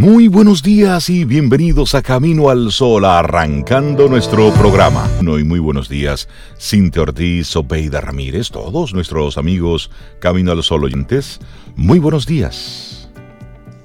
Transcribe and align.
Muy 0.00 0.28
buenos 0.28 0.62
días 0.62 1.10
y 1.10 1.24
bienvenidos 1.24 1.96
a 1.96 2.02
Camino 2.02 2.50
al 2.50 2.70
Sol, 2.70 3.04
arrancando 3.04 4.08
nuestro 4.08 4.52
programa. 4.52 5.10
No, 5.20 5.32
muy 5.44 5.58
buenos 5.58 5.88
días, 5.88 6.28
Cintia 6.56 7.02
Ortiz, 7.02 7.56
Obeida 7.56 8.00
Ramírez, 8.00 8.52
todos 8.52 8.94
nuestros 8.94 9.36
amigos 9.38 9.90
Camino 10.20 10.52
al 10.52 10.62
Sol 10.62 10.84
oyentes. 10.84 11.40
Muy 11.74 11.98
buenos 11.98 12.26
días. 12.26 13.10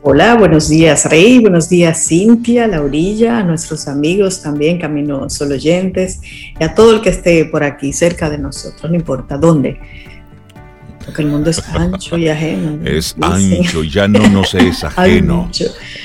Hola, 0.03 0.35
buenos 0.35 0.69
días 0.69 1.03
Rey, 1.09 1.39
buenos 1.39 1.67
días 1.67 2.05
Cintia, 2.07 2.67
Laurilla, 2.67 3.39
a 3.39 3.43
nuestros 3.43 3.87
amigos 3.87 4.43
también 4.43 4.77
Camino 4.77 5.23
al 5.23 5.31
Sol 5.31 5.51
oyentes 5.51 6.19
y 6.59 6.63
a 6.63 6.75
todo 6.75 6.93
el 6.93 7.01
que 7.01 7.09
esté 7.09 7.45
por 7.45 7.63
aquí 7.63 7.91
cerca 7.91 8.29
de 8.29 8.37
nosotros, 8.37 8.91
no 8.91 8.95
importa 8.95 9.39
dónde 9.39 9.79
porque 11.05 11.21
el 11.21 11.27
mundo 11.27 11.49
es 11.49 11.61
ancho 11.69 12.17
y 12.17 12.27
ajeno. 12.29 12.79
Es 12.85 13.15
ancho, 13.19 13.83
ya 13.83 14.07
no 14.07 14.27
nos 14.29 14.53
es 14.53 14.83
ajeno. 14.83 15.49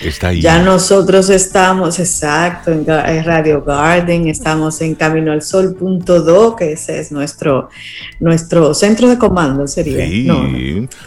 Está 0.02 0.28
ahí. 0.28 0.40
Ya 0.40 0.62
nosotros 0.62 1.30
estamos, 1.30 1.98
exacto, 1.98 2.72
en 2.72 2.84
Radio 3.24 3.62
Garden, 3.62 4.28
estamos 4.28 4.80
en 4.80 4.94
Camino 4.94 5.32
al 5.32 5.42
Sol 5.42 5.74
punto 5.74 6.20
do, 6.22 6.56
que 6.56 6.72
ese 6.72 7.00
es 7.00 7.12
nuestro, 7.12 7.68
nuestro 8.20 8.74
centro 8.74 9.08
de 9.08 9.18
comando, 9.18 9.66
sería. 9.66 10.06
Sí, 10.06 10.26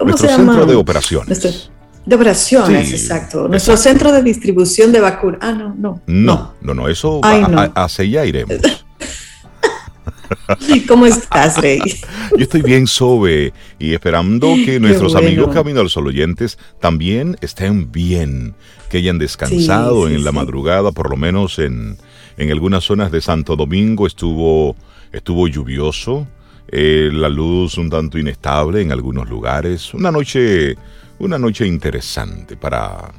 nuestro 0.03 0.29
centro 0.29 0.65
de 0.65 0.75
operaciones. 0.75 1.69
de 2.05 2.15
operaciones, 2.15 2.91
exacto. 2.91 3.47
Nuestro 3.47 3.77
centro 3.77 4.11
de 4.11 4.23
distribución 4.23 4.91
de 4.91 4.99
vacunas. 4.99 5.39
Ah, 5.41 5.51
no, 5.51 5.75
no. 5.77 6.01
No, 6.07 6.53
no, 6.61 6.73
no, 6.73 6.87
eso 6.87 7.21
hacia 7.23 8.03
allá 8.03 8.25
iremos. 8.25 8.57
¿Cómo 10.87 11.05
estás, 11.05 11.57
Rey? 11.57 11.79
Yo 12.37 12.43
estoy 12.43 12.61
bien, 12.61 12.87
Sobe, 12.87 13.53
y 13.79 13.93
esperando 13.93 14.53
que 14.65 14.79
nuestros 14.79 15.15
amigos 15.15 15.53
Camino 15.53 15.79
al 15.79 15.89
Sol 15.89 16.07
oyentes 16.07 16.57
también 16.79 17.37
estén 17.41 17.91
bien, 17.91 18.55
que 18.89 18.97
hayan 18.97 19.17
descansado 19.17 20.07
en 20.07 20.23
la 20.23 20.31
madrugada, 20.31 20.91
por 20.91 21.09
lo 21.09 21.17
menos 21.17 21.59
en, 21.59 21.97
en, 22.37 22.51
algunas 22.51 22.83
zonas 22.83 23.11
de 23.11 23.21
Santo 23.21 23.55
Domingo 23.55 24.07
estuvo, 24.07 24.75
estuvo 25.11 25.47
lluvioso, 25.47 26.27
eh, 26.67 27.09
la 27.11 27.29
luz 27.29 27.77
un 27.77 27.89
tanto 27.89 28.17
inestable 28.17 28.81
en 28.81 28.91
algunos 28.91 29.29
lugares, 29.29 29.93
una 29.93 30.11
noche, 30.11 30.75
una 31.19 31.37
noche 31.37 31.67
interesante 31.67 32.55
para, 32.55 33.11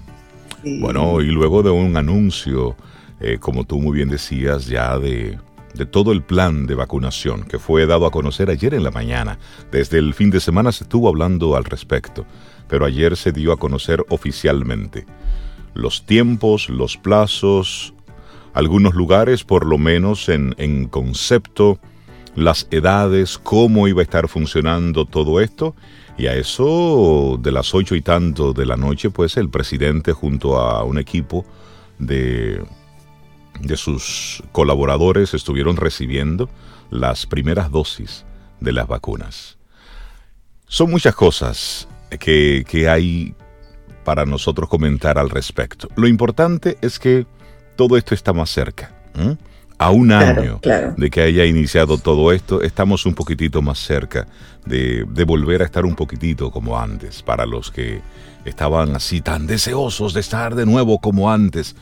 bueno, 0.81 1.21
y 1.21 1.27
luego 1.27 1.63
de 1.63 1.71
un 1.71 1.97
anuncio, 1.97 2.77
eh, 3.21 3.39
como 3.39 3.65
tú 3.65 3.81
muy 3.81 3.97
bien 3.97 4.09
decías, 4.09 4.67
ya 4.67 4.99
de 4.99 5.39
de 5.75 5.87
todo 5.87 6.13
el 6.13 6.23
plan 6.23 6.67
de 6.67 6.75
vacunación 6.75 7.45
que 7.45 7.59
fue 7.59 7.87
dado 7.87 8.07
a 8.07 8.11
conocer 8.11 8.51
ayer 8.51 8.75
en 8.75 8.85
la 8.85 8.91
mañana. 8.91 9.39
Desde 9.71 9.99
el 9.99 10.15
fin 10.15 10.31
de 10.31 10.41
semana 10.41 10.73
se 10.73 10.85
estuvo 10.85 11.09
hablando 11.09 11.57
al 11.57 11.65
respecto, 11.65 12.27
pero 12.69 12.85
ayer 12.85 13.17
se 13.17 13.33
dio 13.33 13.53
a 13.53 13.59
conocer 13.59 14.05
oficialmente 14.09 15.07
los 15.75 16.05
tiempos, 16.05 16.69
los 16.69 16.97
plazos, 16.97 17.95
algunos 18.53 18.95
lugares 18.95 19.45
por 19.45 19.67
lo 19.67 19.79
menos 19.79 20.29
en, 20.29 20.55
en 20.59 20.87
concepto, 20.89 21.79
las 22.35 22.67
edades, 22.71 23.39
cómo 23.39 23.89
iba 23.89 24.01
a 24.01 24.05
estar 24.05 24.29
funcionando 24.29 25.05
todo 25.07 25.41
esto. 25.41 25.75
Y 26.19 26.27
a 26.27 26.35
eso 26.35 27.39
de 27.41 27.53
las 27.53 27.75
ocho 27.75 27.95
y 27.95 28.03
tanto 28.03 28.53
de 28.53 28.67
la 28.67 28.77
noche, 28.77 29.11
pues 29.11 29.39
el 29.39 29.49
presidente 29.49 30.13
junto 30.13 30.59
a 30.59 30.85
un 30.85 30.99
equipo 30.99 31.47
de 31.99 32.63
de 33.61 33.77
sus 33.77 34.43
colaboradores 34.53 35.35
estuvieron 35.35 35.77
recibiendo 35.77 36.49
las 36.91 37.27
primeras 37.27 37.71
dosis 37.71 38.25
de 38.61 38.73
las 38.73 38.87
vacunas. 38.87 39.59
Son 40.67 40.91
muchas 40.91 41.15
cosas 41.15 41.89
que, 42.19 42.89
hay 42.89 43.35
para 44.05 44.25
nosotros 44.27 44.69
comentar 44.69 45.19
al 45.19 45.31
respecto. 45.31 45.89
Lo 45.97 46.09
importante 46.09 46.79
es 46.81 46.99
que 46.99 47.27
todo 47.77 47.97
esto 47.97 48.15
está 48.15 48.33
más 48.33 48.51
cerca. 48.51 48.93
A 49.79 49.91
un 49.91 50.13
año 50.13 50.61
de 50.97 51.11
que 51.11 51.23
haya 51.23 51.45
iniciado 51.45 51.99
todo 51.99 52.33
esto, 52.33 52.63
estamos 52.63 53.05
un 53.05 53.15
poquitito 53.15 53.63
más 53.63 53.79
cerca 53.79 54.27
de, 54.65 55.05
de, 55.09 55.25
volver 55.25 55.63
a 55.63 55.65
estar 55.65 55.85
un 55.85 55.97
poquitito 55.97 56.51
como 56.51 56.79
antes, 56.79 57.23
para 57.23 57.47
los 57.47 57.71
que 57.71 58.01
estaban 58.45 58.95
así 58.95 59.21
tan 59.21 59.47
deseosos 59.47 60.15
de 60.15 60.21
estar 60.21 60.55
de 60.55 60.67
nuevo 60.67 61.01
como 61.01 61.31
antes 61.31 61.75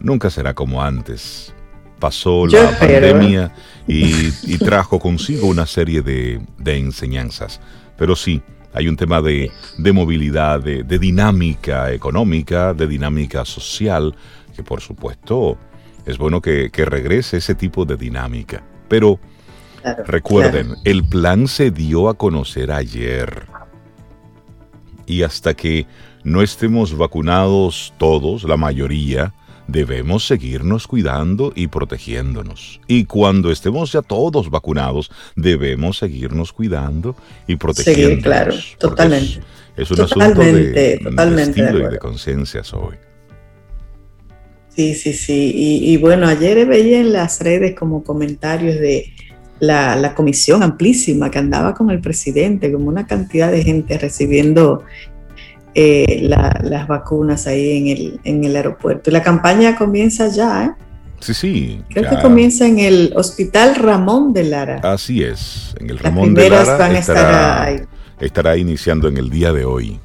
nunca 0.00 0.30
será 0.30 0.54
como 0.54 0.82
antes. 0.82 1.54
Pasó 1.98 2.46
la 2.46 2.78
pandemia 2.78 3.52
y, 3.86 4.58
trajo 4.58 4.98
consigo 4.98 5.46
una 5.46 5.66
serie 5.66 6.02
de, 6.02 6.40
enseñanzas. 6.64 7.60
Pero 7.98 8.16
sí, 8.16 8.42
hay 8.72 8.88
un 8.88 8.96
tema 8.96 9.20
de, 9.20 9.50
movilidad, 9.92 10.60
de, 10.60 10.98
dinámica 10.98 11.92
económica, 11.92 12.72
de 12.72 12.86
dinámica 12.86 13.44
social, 13.44 14.14
que 14.56 14.62
por 14.62 14.80
supuesto 14.80 15.58
es 16.06 16.16
bueno 16.16 16.40
que, 16.40 16.70
regrese 16.72 17.36
ese 17.36 17.54
tipo 17.54 17.84
de 17.84 17.96
dinámica. 17.96 18.62
Pero 18.88 19.20
recuerden, 20.06 20.74
el 20.84 21.06
plan 21.06 21.48
se 21.48 21.70
dio 21.70 22.08
a 22.08 22.14
conocer 22.14 22.72
ayer. 22.72 23.46
Y 25.04 25.22
hasta 25.22 25.52
que 25.54 25.86
no 26.24 26.40
estemos 26.40 26.96
vacunados 26.96 27.92
todos, 27.98 28.44
la 28.44 28.56
mayoría, 28.56 29.34
debemos 29.70 30.26
seguirnos 30.26 30.86
cuidando 30.86 31.52
y 31.54 31.68
protegiéndonos. 31.68 32.80
Y 32.86 33.04
cuando 33.04 33.50
estemos 33.50 33.92
ya 33.92 34.02
todos 34.02 34.50
vacunados, 34.50 35.10
debemos 35.36 35.98
seguirnos 35.98 36.52
cuidando 36.52 37.16
y 37.46 37.56
protegiéndonos. 37.56 38.16
Sí, 38.16 38.22
claro, 38.22 38.54
totalmente. 38.78 39.40
Es, 39.76 39.90
un 39.90 40.00
asunto 40.00 40.40
de, 40.40 40.94
estilo 40.94 41.88
y 41.88 41.92
de 41.92 41.98
conciencia 41.98 42.62
hoy. 42.72 42.96
Sí, 44.68 44.94
sí, 44.94 45.12
sí. 45.12 45.52
Y, 45.54 45.96
bueno, 45.96 46.26
ayer 46.26 46.66
veía 46.66 47.00
en 47.00 47.12
las 47.12 47.40
redes 47.40 47.74
como 47.74 48.02
comentarios 48.02 48.76
de 48.76 49.12
la, 49.58 49.96
la, 49.96 50.14
comisión 50.14 50.62
amplísima 50.62 51.30
que 51.30 51.38
andaba 51.38 51.74
con 51.74 51.90
el 51.90 52.00
presidente, 52.00 52.72
como 52.72 52.88
una 52.88 53.06
cantidad 53.06 53.50
de 53.50 53.62
gente 53.62 53.98
recibiendo 53.98 54.84
eh, 55.74 56.20
las 56.22 56.88
vacunas 56.88 57.46
ahí 57.46 57.78
en 57.78 57.88
el, 57.88 58.20
en 58.24 58.44
el 58.44 58.56
aeropuerto. 58.56 59.10
La 59.10 59.22
campaña 59.22 59.76
comienza 59.76 60.28
ya, 60.28 60.64
¿eh? 60.64 60.70
Sí, 61.20 61.34
sí. 61.34 61.82
Creo 61.90 62.08
que 62.08 62.20
comienza 62.20 62.66
en 62.66 62.78
el 62.78 63.12
Hospital 63.14 63.74
Ramón 63.74 64.32
de 64.32 64.44
Lara. 64.44 64.80
Así 64.82 65.22
es, 65.22 65.74
en 65.78 65.90
el 65.90 65.98
Ramón 65.98 66.34
de 66.34 66.48
Lara 66.48 66.98
estará, 66.98 67.86
estará 68.18 68.56
iniciando 68.56 69.06
en 69.06 69.18
el 69.18 69.28
día 69.28 69.52
de 69.52 69.64
hoy. 69.64 70.00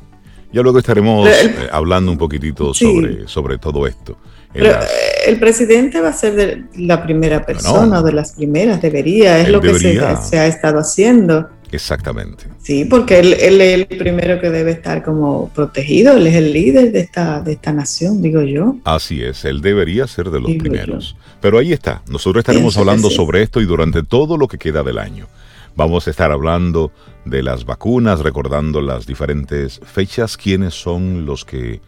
Ya 0.51 0.61
luego 0.61 0.79
estaremos 0.79 1.27
eh, 1.27 1.53
hablando 1.71 2.11
un 2.11 2.17
poquitito 2.17 2.73
sobre, 2.73 3.27
sobre 3.27 3.57
todo 3.57 3.87
esto. 3.87 4.17
Pero 4.53 4.71
eh, 4.71 4.85
el 5.27 5.39
presidente 5.39 5.99
va 5.99 6.09
a 6.09 6.13
ser 6.13 6.35
de 6.35 6.63
la 6.77 7.03
primera 7.03 7.45
persona 7.45 7.99
o 7.99 8.03
de 8.03 8.13
las 8.13 8.33
primeras, 8.33 8.81
debería, 8.81 9.39
es 9.39 9.49
lo 9.49 9.59
que 9.59 9.73
se, 9.73 9.99
se, 10.21 10.39
ha 10.39 10.47
estado 10.47 10.79
haciendo. 10.79 11.49
Exactamente. 11.71 12.45
Sí, 12.61 12.85
porque 12.85 13.19
él, 13.19 13.33
es 13.33 13.73
el 13.73 13.85
primero 13.97 14.39
que 14.39 14.49
debe 14.49 14.71
estar 14.71 15.03
como 15.03 15.49
protegido, 15.49 16.15
él 16.15 16.27
es 16.27 16.35
el 16.35 16.53
líder 16.53 16.91
de 16.91 16.99
esta, 16.99 17.41
de 17.41 17.53
esta 17.53 17.73
nación, 17.73 18.21
digo 18.21 18.41
yo. 18.41 18.77
Así 18.83 19.23
es, 19.23 19.45
él 19.45 19.61
debería 19.61 20.07
ser 20.07 20.29
de 20.29 20.39
los 20.39 20.51
primeros. 20.55 21.15
Pero 21.41 21.57
ahí 21.57 21.73
está, 21.73 22.01
nosotros 22.07 22.41
estaremos 22.41 22.77
hablando 22.77 23.09
sobre 23.09 23.41
esto 23.41 23.61
y 23.61 23.65
durante 23.65 24.03
todo 24.03 24.37
lo 24.37 24.47
que 24.47 24.57
queda 24.57 24.83
del 24.83 24.97
año. 24.97 25.27
Vamos 25.75 26.07
a 26.07 26.11
estar 26.11 26.31
hablando 26.31 26.91
de 27.25 27.43
las 27.43 27.65
vacunas, 27.65 28.21
recordando 28.21 28.81
las 28.81 29.05
diferentes 29.05 29.81
fechas, 29.83 30.37
quiénes 30.37 30.73
son 30.73 31.25
los 31.25 31.43
que, 31.43 31.81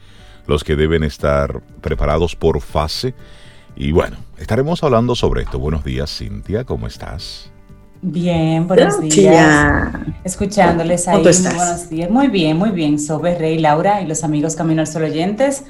los 0.46 0.66
que 0.66 0.76
deben 0.76 1.04
estar 1.04 1.62
preparados 1.82 2.36
por 2.36 2.60
fase. 2.60 3.14
Y 3.78 3.94
bueno, 3.94 4.18
estaremos 4.38 4.84
hablando 4.84 5.16
sobre 5.16 5.44
esto. 5.44 5.60
Buenos 5.60 5.86
días, 5.86 6.18
Cintia, 6.18 6.66
¿cómo 6.66 6.88
estás? 6.88 7.52
Bien, 8.02 8.68
buenos 8.68 9.00
días. 9.02 9.90
Escuchándoles 10.24 11.08
ahí, 11.08 11.24
muy 11.24 11.32
buenos 11.32 11.90
días. 11.90 12.10
Muy 12.10 12.28
bien, 12.28 12.58
muy 12.58 12.70
bien. 12.70 13.00
Sobe 13.00 13.38
Rey, 13.38 13.58
Laura 13.58 14.02
y 14.02 14.08
los 14.08 14.24
amigos 14.24 14.56
Camino 14.56 14.82
al 14.82 14.88
Sol 14.88 15.04
oyentes. 15.04 15.64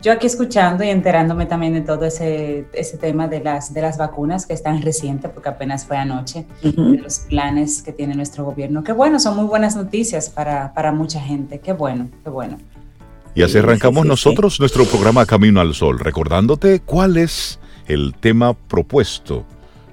Yo 0.00 0.12
aquí 0.12 0.26
escuchando 0.28 0.84
y 0.84 0.90
enterándome 0.90 1.46
también 1.46 1.72
de 1.72 1.80
todo 1.80 2.04
ese, 2.04 2.66
ese 2.72 2.98
tema 2.98 3.26
de 3.26 3.40
las, 3.40 3.74
de 3.74 3.82
las 3.82 3.98
vacunas 3.98 4.46
que 4.46 4.52
están 4.52 4.80
reciente, 4.80 5.28
porque 5.28 5.48
apenas 5.48 5.86
fue 5.86 5.96
anoche, 5.96 6.46
de 6.62 6.98
los 6.98 7.20
planes 7.20 7.82
que 7.82 7.92
tiene 7.92 8.14
nuestro 8.14 8.44
gobierno. 8.44 8.84
Qué 8.84 8.92
bueno, 8.92 9.18
son 9.18 9.34
muy 9.34 9.46
buenas 9.46 9.74
noticias 9.74 10.30
para, 10.30 10.72
para 10.72 10.92
mucha 10.92 11.20
gente. 11.20 11.58
Qué 11.58 11.72
bueno, 11.72 12.08
qué 12.22 12.30
bueno. 12.30 12.58
Y 13.34 13.42
así 13.42 13.58
arrancamos 13.58 14.06
nosotros 14.06 14.60
nuestro 14.60 14.84
programa 14.84 15.26
Camino 15.26 15.60
al 15.60 15.74
Sol, 15.74 15.98
recordándote 15.98 16.80
cuál 16.80 17.16
es 17.16 17.58
el 17.88 18.14
tema 18.14 18.54
propuesto 18.54 19.44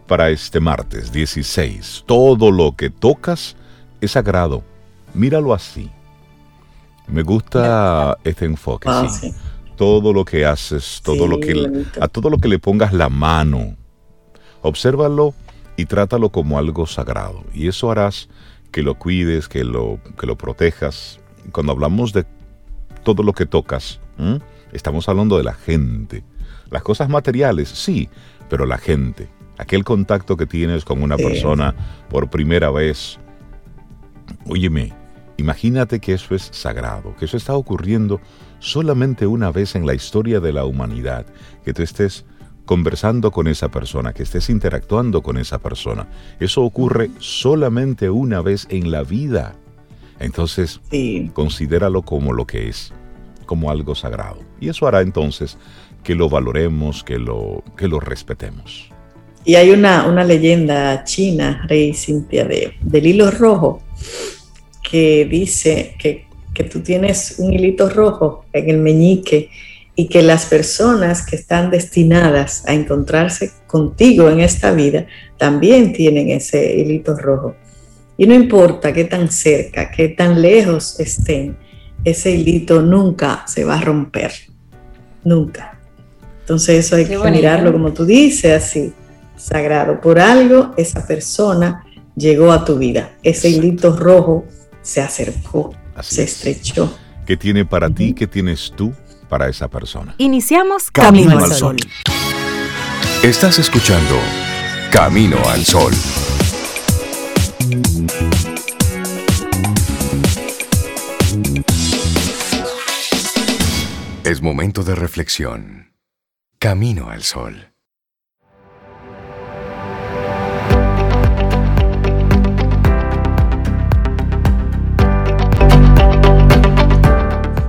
para 0.08 0.30
este 0.30 0.60
martes 0.60 1.12
16. 1.12 2.04
Todo 2.06 2.52
lo 2.52 2.76
que 2.76 2.90
tocas 2.90 3.56
es 4.02 4.12
sagrado. 4.12 4.64
Míralo 5.14 5.54
así. 5.54 5.90
Me 7.08 7.24
gusta 7.24 8.18
este 8.24 8.46
enfoque. 8.46 8.90
Ah, 8.90 9.08
todo 9.76 10.14
lo 10.14 10.26
que 10.26 10.46
haces, 10.46 11.02
todo 11.04 11.28
lo 11.28 11.40
que 11.40 11.86
a 12.00 12.08
todo 12.08 12.30
lo 12.30 12.38
que 12.38 12.48
le 12.48 12.60
pongas 12.60 12.94
la 12.94 13.10
mano, 13.10 13.76
obsérvalo 14.62 15.34
y 15.78 15.86
trátalo 15.86 16.30
como 16.30 16.58
algo 16.58 16.88
sagrado. 16.88 17.44
Y 17.54 17.68
eso 17.68 17.92
harás 17.92 18.30
que 18.72 18.82
lo 18.82 18.96
cuides, 18.96 19.48
que 19.48 19.64
lo, 19.64 20.00
que 20.18 20.28
lo 20.28 20.38
protejas. 20.38 21.20
Cuando 21.52 21.72
hablamos 21.74 22.14
de 22.14 22.26
todo 23.04 23.24
lo 23.24 23.34
que 23.34 23.46
tocas, 23.46 24.00
Estamos 24.72 25.08
hablando 25.08 25.38
de 25.38 25.44
la 25.44 25.54
gente. 25.54 26.24
Las 26.70 26.84
cosas 26.84 27.10
materiales, 27.10 27.70
sí, 27.70 28.10
pero 28.50 28.66
la 28.66 28.78
gente. 28.78 29.30
Aquel 29.58 29.84
contacto 29.84 30.36
que 30.38 30.46
tienes 30.46 30.84
con 30.84 31.02
una 31.02 31.18
persona 31.18 31.76
por 32.10 32.30
primera 32.30 32.70
vez. 32.72 33.20
Óyeme, 34.48 34.94
imagínate 35.38 36.00
que 36.00 36.14
eso 36.14 36.36
es 36.36 36.50
sagrado, 36.52 37.16
que 37.16 37.26
eso 37.26 37.38
está 37.38 37.56
ocurriendo 37.56 38.20
solamente 38.60 39.28
una 39.28 39.52
vez 39.52 39.76
en 39.76 39.86
la 39.86 39.94
historia 39.94 40.40
de 40.40 40.54
la 40.54 40.66
humanidad, 40.66 41.26
que 41.64 41.74
tú 41.74 41.84
estés 41.84 42.26
conversando 42.66 43.32
con 43.32 43.48
esa 43.48 43.70
persona, 43.70 44.14
que 44.14 44.24
estés 44.24 44.50
interactuando 44.50 45.22
con 45.22 45.38
esa 45.38 45.60
persona. 45.60 46.08
Eso 46.40 46.64
ocurre 46.64 47.12
solamente 47.20 48.10
una 48.10 48.42
vez 48.42 48.68
en 48.70 48.92
la 48.92 49.04
vida. 49.04 49.56
Entonces, 50.20 50.82
considéralo 51.34 52.02
como 52.02 52.34
lo 52.34 52.46
que 52.46 52.70
es, 52.70 52.94
como 53.46 53.70
algo 53.70 53.96
sagrado. 53.96 54.40
Y 54.60 54.70
eso 54.70 54.88
hará 54.88 55.02
entonces 55.02 55.58
que 56.04 56.16
lo 56.16 56.30
valoremos, 56.30 57.04
que 57.04 57.20
lo, 57.20 57.64
que 57.78 57.88
lo 57.88 58.00
respetemos. 58.00 58.90
Y 59.46 59.56
hay 59.56 59.70
una, 59.70 60.08
una 60.08 60.24
leyenda 60.24 61.04
china, 61.04 61.66
Rey 61.70 61.94
Cintia, 61.94 62.46
de, 62.46 62.74
del 62.82 63.06
hilo 63.06 63.30
rojo, 63.30 63.84
que 64.82 65.26
dice 65.26 65.96
que, 66.00 66.26
que 66.54 66.64
tú 66.64 66.82
tienes 66.82 67.36
un 67.38 67.54
hilito 67.54 67.90
rojo 67.90 68.46
en 68.52 68.70
el 68.72 68.80
meñique 68.80 69.50
y 69.96 70.08
que 70.08 70.24
las 70.24 70.48
personas 70.48 71.26
que 71.26 71.36
están 71.36 71.70
destinadas 71.70 72.64
a 72.68 72.74
encontrarse 72.74 73.52
contigo 73.68 74.30
en 74.30 74.42
esta 74.42 74.72
vida 74.72 75.06
también 75.38 75.94
tienen 75.94 76.30
ese 76.30 76.78
hilito 76.78 77.16
rojo. 77.16 77.56
Y 78.18 78.26
no 78.26 78.34
importa 78.34 78.94
qué 78.94 79.06
tan 79.06 79.30
cerca, 79.32 79.92
qué 79.92 80.10
tan 80.10 80.42
lejos 80.42 81.00
estén, 81.00 81.58
ese 82.04 82.32
hilito 82.32 82.82
nunca 82.82 83.46
se 83.48 83.64
va 83.64 83.78
a 83.78 83.82
romper. 83.82 84.32
Nunca. 85.24 85.80
Entonces 86.42 86.86
eso 86.86 86.96
hay 86.96 87.06
que 87.06 87.18
mirarlo 87.18 87.72
como 87.72 87.92
tú 87.92 88.06
dices, 88.06 88.64
así, 88.64 88.94
sagrado. 89.36 90.02
Por 90.02 90.20
algo 90.20 90.74
esa 90.78 91.06
persona 91.06 91.86
llegó 92.16 92.52
a 92.52 92.66
tu 92.66 92.78
vida. 92.78 93.12
Ese 93.24 93.50
hilito 93.50 93.96
rojo 93.96 94.46
se 94.82 95.02
acercó, 95.02 95.74
se 96.02 96.24
estrechó. 96.24 96.96
¿Qué 97.26 97.38
tiene 97.38 97.66
para 97.66 97.90
ti? 97.90 98.14
¿Qué 98.14 98.28
tienes 98.28 98.72
tú 98.76 98.94
para 99.30 99.50
esa 99.50 99.68
persona? 99.68 100.16
Iniciamos 100.18 100.92
Camino, 100.92 101.38
al 101.40 101.52
Sol. 101.52 101.78
Estás 103.24 103.58
escuchando 103.58 104.16
Camino 104.92 105.38
al 105.50 105.66
Sol. 105.66 105.94
Es 114.24 114.42
momento 114.42 114.84
de 114.84 114.96
reflexión. 114.96 115.94
Camino 116.60 117.10
al 117.10 117.24
Sol. 117.24 117.75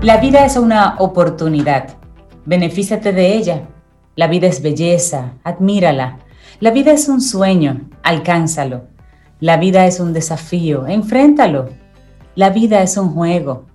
La 0.07 0.19
vida 0.19 0.47
es 0.47 0.57
una 0.57 0.95
oportunidad. 1.01 1.97
Benefíciate 2.45 3.13
de 3.13 3.35
ella. 3.35 3.63
La 4.15 4.29
vida 4.29 4.47
es 4.47 4.63
belleza. 4.63 5.33
Admírala. 5.43 6.21
La 6.61 6.71
vida 6.71 6.93
es 6.93 7.09
un 7.09 7.21
sueño. 7.21 7.89
Alcánzalo. 8.05 8.85
La 9.41 9.57
vida 9.57 9.85
es 9.85 9.99
un 9.99 10.13
desafío, 10.13 10.87
enfréntalo. 10.87 11.71
La 12.37 12.51
vida 12.51 12.85
es 12.85 12.97
un 12.97 13.15
juego, 13.15 13.67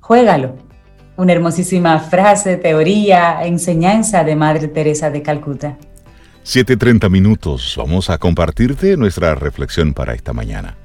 juégalo. 0.00 0.56
Una 1.16 1.32
hermosísima 1.32 1.98
frase, 2.00 2.58
teoría, 2.58 3.42
enseñanza 3.46 4.24
de 4.24 4.36
Madre 4.36 4.68
Teresa 4.68 5.08
de 5.08 5.22
Calcuta. 5.22 5.78
7.30 6.44 7.08
minutos, 7.08 7.76
vamos 7.78 8.10
a 8.10 8.18
compartirte 8.18 8.94
nuestra 8.98 9.34
reflexión 9.34 9.94
para 9.94 10.12
esta 10.12 10.34
mañana. 10.34 10.76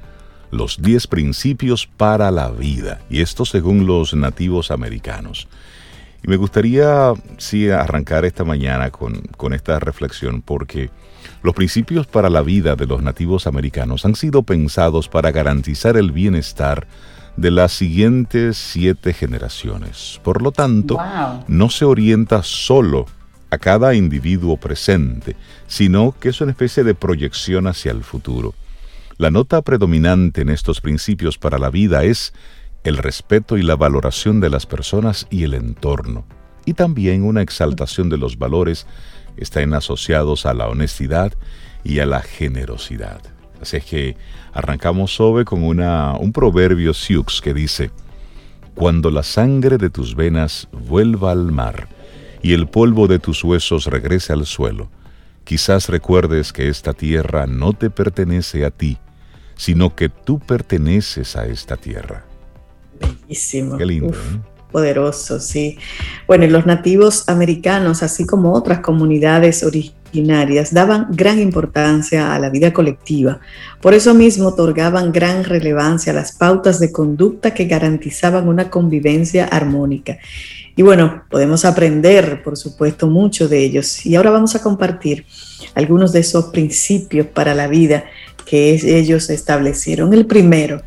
Los 0.53 0.81
10 0.81 1.07
principios 1.07 1.87
para 1.87 2.29
la 2.29 2.49
vida, 2.49 3.01
y 3.09 3.21
esto 3.21 3.43
según 3.43 3.87
los 3.87 4.13
nativos 4.13 4.69
americanos. 4.69 5.47
Y 6.23 6.27
me 6.27 6.37
gustaría, 6.37 7.11
sí, 7.39 7.69
arrancar 7.69 8.23
esta 8.23 8.43
mañana 8.43 8.91
con, 8.91 9.21
con 9.35 9.53
esta 9.53 9.79
reflexión 9.79 10.43
porque 10.43 10.91
los 11.41 11.55
principios 11.55 12.05
para 12.05 12.29
la 12.29 12.43
vida 12.43 12.75
de 12.75 12.85
los 12.85 13.01
nativos 13.01 13.47
americanos 13.47 14.05
han 14.05 14.15
sido 14.15 14.43
pensados 14.43 15.09
para 15.09 15.31
garantizar 15.31 15.97
el 15.97 16.11
bienestar 16.11 16.85
de 17.35 17.49
las 17.49 17.71
siguientes 17.71 18.55
siete 18.55 19.11
generaciones. 19.11 20.21
Por 20.23 20.43
lo 20.43 20.51
tanto, 20.51 20.99
no 21.47 21.69
se 21.71 21.85
orienta 21.85 22.43
solo 22.43 23.07
a 23.49 23.57
cada 23.57 23.95
individuo 23.95 24.57
presente, 24.57 25.35
sino 25.67 26.15
que 26.19 26.29
es 26.29 26.41
una 26.41 26.51
especie 26.51 26.83
de 26.83 26.93
proyección 26.93 27.65
hacia 27.65 27.91
el 27.91 28.03
futuro. 28.03 28.53
La 29.17 29.29
nota 29.29 29.61
predominante 29.61 30.41
en 30.41 30.49
estos 30.49 30.81
principios 30.81 31.37
para 31.37 31.59
la 31.59 31.69
vida 31.69 32.03
es 32.03 32.33
el 32.83 32.97
respeto 32.97 33.57
y 33.57 33.61
la 33.61 33.75
valoración 33.75 34.39
de 34.39 34.49
las 34.49 34.65
personas 34.65 35.27
y 35.29 35.43
el 35.43 35.53
entorno, 35.53 36.25
y 36.65 36.73
también 36.73 37.23
una 37.23 37.41
exaltación 37.41 38.09
de 38.09 38.17
los 38.17 38.39
valores 38.39 38.87
están 39.37 39.75
asociados 39.75 40.47
a 40.47 40.55
la 40.55 40.67
honestidad 40.67 41.31
y 41.83 41.99
a 41.99 42.07
la 42.07 42.21
generosidad. 42.21 43.21
Así 43.61 43.77
es 43.77 43.85
que 43.85 44.17
arrancamos 44.51 45.15
sobre 45.15 45.45
con 45.45 45.63
un 45.63 46.31
proverbio 46.33 46.93
Sioux 46.93 47.39
que 47.41 47.53
dice, 47.53 47.91
Cuando 48.73 49.11
la 49.11 49.23
sangre 49.23 49.77
de 49.77 49.91
tus 49.91 50.15
venas 50.15 50.67
vuelva 50.71 51.31
al 51.31 51.51
mar 51.51 51.87
y 52.41 52.53
el 52.53 52.67
polvo 52.67 53.07
de 53.07 53.19
tus 53.19 53.43
huesos 53.43 53.85
regrese 53.85 54.33
al 54.33 54.47
suelo, 54.47 54.89
quizás 55.43 55.89
recuerdes 55.89 56.53
que 56.53 56.69
esta 56.69 56.93
tierra 56.93 57.47
no 57.47 57.73
te 57.73 57.89
pertenece 57.89 58.65
a 58.65 58.71
ti, 58.71 58.97
sino 59.55 59.95
que 59.95 60.09
tú 60.09 60.39
perteneces 60.39 61.35
a 61.35 61.45
esta 61.45 61.77
tierra. 61.77 62.25
Bellísimo. 62.99 63.77
Qué 63.77 63.85
lindo. 63.85 64.13
¿eh? 64.13 64.52
Poderoso, 64.73 65.39
sí. 65.39 65.77
Bueno, 66.27 66.45
los 66.47 66.65
nativos 66.65 67.29
americanos, 67.29 68.03
así 68.03 68.25
como 68.25 68.51
otras 68.51 68.79
comunidades 68.79 69.63
originarias, 69.63 70.73
daban 70.73 71.07
gran 71.11 71.39
importancia 71.39 72.35
a 72.35 72.39
la 72.39 72.49
vida 72.49 72.73
colectiva. 72.73 73.39
Por 73.81 73.93
eso 73.93 74.13
mismo 74.13 74.47
otorgaban 74.47 75.13
gran 75.13 75.45
relevancia 75.45 76.11
a 76.11 76.15
las 76.15 76.33
pautas 76.33 76.79
de 76.79 76.91
conducta 76.91 77.53
que 77.53 77.65
garantizaban 77.65 78.49
una 78.49 78.69
convivencia 78.69 79.45
armónica. 79.45 80.17
Y 80.75 80.81
bueno, 80.81 81.23
podemos 81.29 81.65
aprender, 81.65 82.41
por 82.43 82.57
supuesto, 82.57 83.07
mucho 83.07 83.47
de 83.47 83.59
ellos. 83.63 84.05
Y 84.05 84.15
ahora 84.15 84.31
vamos 84.31 84.55
a 84.55 84.61
compartir 84.61 85.25
algunos 85.75 86.11
de 86.11 86.21
esos 86.21 86.45
principios 86.45 87.27
para 87.27 87.53
la 87.53 87.67
vida 87.67 88.05
que 88.45 88.73
ellos 88.83 89.29
establecieron. 89.29 90.13
El 90.13 90.25
primero, 90.25 90.81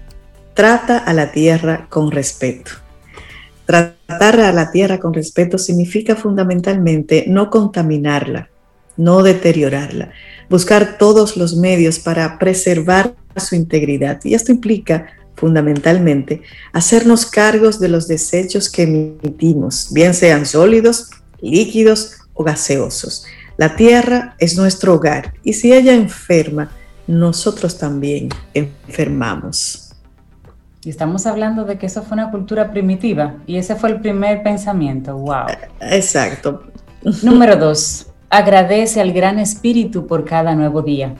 trata 0.55 0.99
a 0.99 1.13
la 1.13 1.31
tierra 1.33 1.87
con 1.89 2.11
respeto. 2.11 2.86
Tratar 3.67 4.41
a 4.41 4.53
la 4.53 4.71
tierra 4.71 5.01
con 5.01 5.13
respeto 5.13 5.59
significa 5.59 6.15
fundamentalmente 6.17 7.25
no 7.27 7.51
contaminarla, 7.51 8.49
no 8.97 9.23
deteriorarla, 9.23 10.13
buscar 10.49 10.99
todos 10.99 11.37
los 11.37 11.57
medios 11.57 11.99
para 11.99 12.39
preservar 12.39 13.15
su 13.37 13.57
integridad. 13.57 14.21
Y 14.25 14.35
esto 14.35 14.53
implica 14.53 15.07
fundamentalmente 15.35 16.43
hacernos 16.73 17.27
cargos 17.27 17.79
de 17.79 17.89
los 17.89 18.09
desechos 18.09 18.71
que 18.71 18.85
emitimos, 18.85 19.89
bien 19.93 20.15
sean 20.15 20.47
sólidos, 20.47 21.11
líquidos 21.41 22.17
o 22.35 22.45
gaseosos. 22.45 23.27
La 23.57 23.77
tierra 23.77 24.37
es 24.39 24.57
nuestro 24.57 24.95
hogar 24.95 25.35
y 25.43 25.55
si 25.55 25.73
ella 25.73 25.95
enferma, 25.95 26.71
nosotros 27.07 27.79
también 27.79 28.29
enfermamos. 28.53 29.86
Y 30.87 30.91
estamos 30.91 31.27
hablando 31.27 31.65
de 31.65 31.79
que 31.79 31.87
eso 31.87 32.05
fue 32.05 32.15
una 32.15 32.31
cultura 32.31 32.71
primitiva 32.71 33.39
y 33.45 33.57
ese 33.57 33.75
fue 33.75 33.91
el 33.91 34.01
primer 34.01 34.45
pensamiento. 34.45 35.17
¡Wow! 35.17 35.47
Exacto. 35.81 36.63
Número 37.25 37.57
dos, 37.57 38.07
agradece 38.31 39.01
al 39.01 39.13
Gran 39.13 39.41
Espíritu 39.41 40.07
por 40.07 40.25
cada 40.25 40.55
nuevo 40.55 40.83
día. 40.83 41.13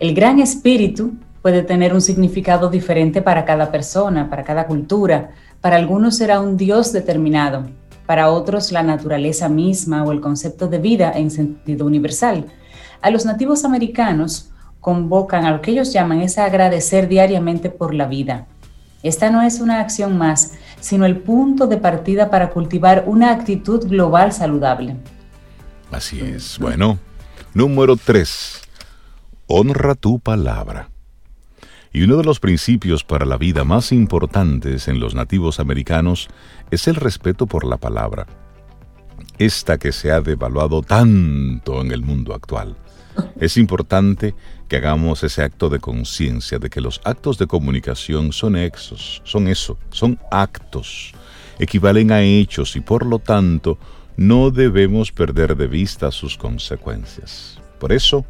El 0.00 0.14
Gran 0.14 0.40
Espíritu 0.40 1.12
puede 1.42 1.62
tener 1.62 1.92
un 1.92 2.00
significado 2.00 2.70
diferente 2.70 3.20
para 3.20 3.44
cada 3.44 3.70
persona, 3.70 4.30
para 4.30 4.42
cada 4.42 4.66
cultura. 4.66 5.32
Para 5.60 5.76
algunos 5.76 6.16
será 6.16 6.40
un 6.40 6.56
Dios 6.56 6.90
determinado, 6.90 7.66
para 8.06 8.30
otros 8.30 8.72
la 8.72 8.82
naturaleza 8.82 9.50
misma 9.50 10.02
o 10.02 10.12
el 10.12 10.22
concepto 10.22 10.66
de 10.66 10.78
vida 10.78 11.12
en 11.14 11.30
sentido 11.30 11.84
universal. 11.84 12.46
A 13.02 13.10
los 13.10 13.26
nativos 13.26 13.66
americanos 13.66 14.50
convocan 14.80 15.44
a 15.44 15.50
lo 15.50 15.60
que 15.60 15.72
ellos 15.72 15.92
llaman 15.92 16.22
es 16.22 16.38
agradecer 16.38 17.06
diariamente 17.06 17.68
por 17.68 17.92
la 17.92 18.06
vida 18.06 18.46
esta 19.04 19.30
no 19.30 19.42
es 19.42 19.60
una 19.60 19.80
acción 19.80 20.18
más, 20.18 20.54
sino 20.80 21.04
el 21.04 21.18
punto 21.18 21.66
de 21.66 21.76
partida 21.76 22.30
para 22.30 22.50
cultivar 22.50 23.04
una 23.06 23.30
actitud 23.30 23.86
global 23.86 24.32
saludable. 24.32 24.96
Así 25.92 26.20
es. 26.20 26.58
Bueno, 26.58 26.98
número 27.52 27.96
3. 27.96 28.62
Honra 29.46 29.94
tu 29.94 30.18
palabra. 30.18 30.88
Y 31.92 32.02
uno 32.02 32.16
de 32.16 32.24
los 32.24 32.40
principios 32.40 33.04
para 33.04 33.24
la 33.24 33.36
vida 33.36 33.62
más 33.62 33.92
importantes 33.92 34.88
en 34.88 34.98
los 34.98 35.14
nativos 35.14 35.60
americanos 35.60 36.28
es 36.72 36.88
el 36.88 36.96
respeto 36.96 37.46
por 37.46 37.64
la 37.64 37.76
palabra. 37.76 38.26
esta 39.38 39.78
que 39.78 39.92
se 39.92 40.12
ha 40.12 40.20
devaluado 40.20 40.82
tanto 40.82 41.80
en 41.80 41.92
el 41.92 42.02
mundo 42.02 42.34
actual. 42.34 42.76
Es 43.38 43.56
importante 43.56 44.34
que 44.68 44.76
hagamos 44.76 45.22
ese 45.22 45.42
acto 45.42 45.68
de 45.68 45.78
conciencia 45.78 46.58
de 46.58 46.70
que 46.70 46.80
los 46.80 47.00
actos 47.04 47.38
de 47.38 47.46
comunicación 47.46 48.32
son 48.32 48.56
exos, 48.56 49.22
son 49.24 49.48
eso, 49.48 49.78
son 49.90 50.18
actos, 50.30 51.12
equivalen 51.58 52.12
a 52.12 52.22
hechos 52.22 52.76
y 52.76 52.80
por 52.80 53.06
lo 53.06 53.18
tanto 53.18 53.78
no 54.16 54.50
debemos 54.50 55.12
perder 55.12 55.56
de 55.56 55.66
vista 55.66 56.10
sus 56.10 56.36
consecuencias. 56.36 57.58
Por 57.78 57.92
eso, 57.92 58.24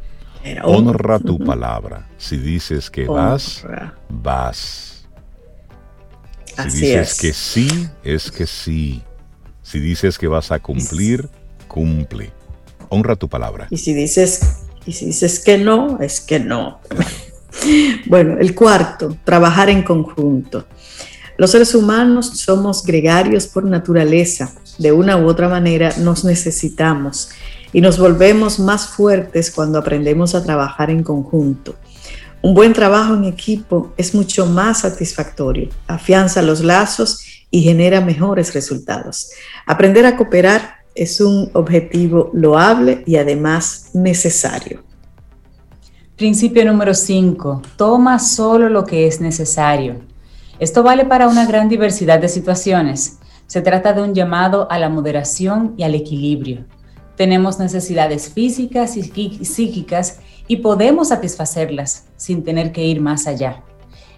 honra 0.63 1.19
tu 1.19 1.39
palabra. 1.45 2.07
Si 2.17 2.37
dices 2.37 2.89
que 2.89 3.05
vas, 3.05 3.65
vas. 4.09 5.07
Si 6.69 6.79
dices 6.79 7.19
que 7.19 7.33
sí, 7.33 7.89
es 8.03 8.31
que 8.31 8.47
sí. 8.47 9.03
Si 9.61 9.79
dices 9.79 10.17
que 10.17 10.27
vas 10.27 10.51
a 10.51 10.59
cumplir, 10.59 11.29
cumple. 11.67 12.31
Honra 12.89 13.15
tu 13.15 13.27
palabra. 13.27 13.67
Y 13.69 13.77
si 13.77 13.93
dices 13.93 14.64
y 14.85 14.93
si 14.93 15.07
dices 15.07 15.39
que 15.39 15.57
no, 15.57 15.99
es 15.99 16.21
que 16.21 16.39
no. 16.39 16.79
bueno, 18.05 18.37
el 18.39 18.53
cuarto, 18.53 19.17
trabajar 19.23 19.69
en 19.69 19.83
conjunto. 19.83 20.65
Los 21.37 21.51
seres 21.51 21.75
humanos 21.75 22.27
somos 22.37 22.83
gregarios 22.83 23.47
por 23.47 23.65
naturaleza. 23.65 24.53
De 24.77 24.91
una 24.91 25.17
u 25.17 25.27
otra 25.27 25.49
manera 25.49 25.93
nos 25.99 26.23
necesitamos 26.23 27.29
y 27.73 27.81
nos 27.81 27.97
volvemos 27.97 28.59
más 28.59 28.87
fuertes 28.87 29.51
cuando 29.51 29.79
aprendemos 29.79 30.35
a 30.35 30.43
trabajar 30.43 30.89
en 30.89 31.03
conjunto. 31.03 31.75
Un 32.41 32.53
buen 32.53 32.73
trabajo 32.73 33.15
en 33.15 33.25
equipo 33.25 33.93
es 33.97 34.13
mucho 34.13 34.45
más 34.45 34.81
satisfactorio, 34.81 35.69
afianza 35.87 36.41
los 36.41 36.63
lazos 36.63 37.25
y 37.49 37.63
genera 37.63 38.01
mejores 38.01 38.53
resultados. 38.53 39.31
Aprender 39.65 40.05
a 40.05 40.15
cooperar 40.15 40.74
es 40.95 41.19
un 41.19 41.49
objetivo 41.53 42.29
loable 42.33 43.03
y 43.05 43.17
además 43.17 43.91
necesario. 43.93 44.83
Principio 46.15 46.63
número 46.65 46.93
5. 46.93 47.61
Toma 47.75 48.19
solo 48.19 48.69
lo 48.69 48.85
que 48.85 49.05
es 49.05 49.19
necesario. 49.19 49.97
Esto 50.57 50.81
vale 50.81 51.03
para 51.03 51.27
una 51.27 51.45
gran 51.45 51.67
diversidad 51.67 52.19
de 52.19 52.29
situaciones. 52.29 53.19
Se 53.45 53.61
trata 53.61 53.91
de 53.91 54.01
un 54.01 54.15
llamado 54.15 54.71
a 54.71 54.79
la 54.79 54.87
moderación 54.87 55.73
y 55.75 55.83
al 55.83 55.93
equilibrio. 55.93 56.63
Tenemos 57.17 57.59
necesidades 57.59 58.29
físicas 58.29 58.95
y 58.95 59.03
psíquicas 59.03 60.19
y 60.47 60.57
podemos 60.57 61.09
satisfacerlas 61.09 62.05
sin 62.15 62.43
tener 62.43 62.71
que 62.71 62.85
ir 62.85 63.01
más 63.01 63.27
allá. 63.27 63.63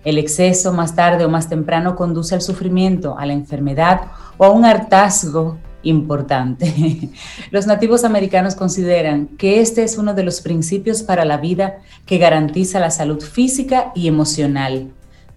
El 0.06 0.20
exceso 0.20 0.74
más 0.74 0.96
tarde 0.96 1.26
o 1.26 1.30
más 1.30 1.50
temprano 1.50 1.96
conduce 1.96 2.36
al 2.36 2.42
sufrimiento, 2.42 3.18
a 3.18 3.26
la 3.26 3.34
enfermedad 3.34 4.02
o 4.38 4.46
a 4.46 4.52
un 4.52 4.64
hartazgo 4.64 5.58
importante. 5.90 7.10
Los 7.52 7.68
nativos 7.68 8.04
americanos 8.04 8.56
consideran 8.56 9.28
que 9.38 9.62
este 9.62 9.84
es 9.84 9.98
uno 9.98 10.14
de 10.14 10.24
los 10.24 10.42
principios 10.42 11.04
para 11.04 11.26
la 11.26 11.38
vida 11.38 11.80
que 12.06 12.18
garantiza 12.18 12.80
la 12.80 12.92
salud 12.92 13.22
física 13.22 13.92
y 13.96 14.08
emocional. 14.08 14.92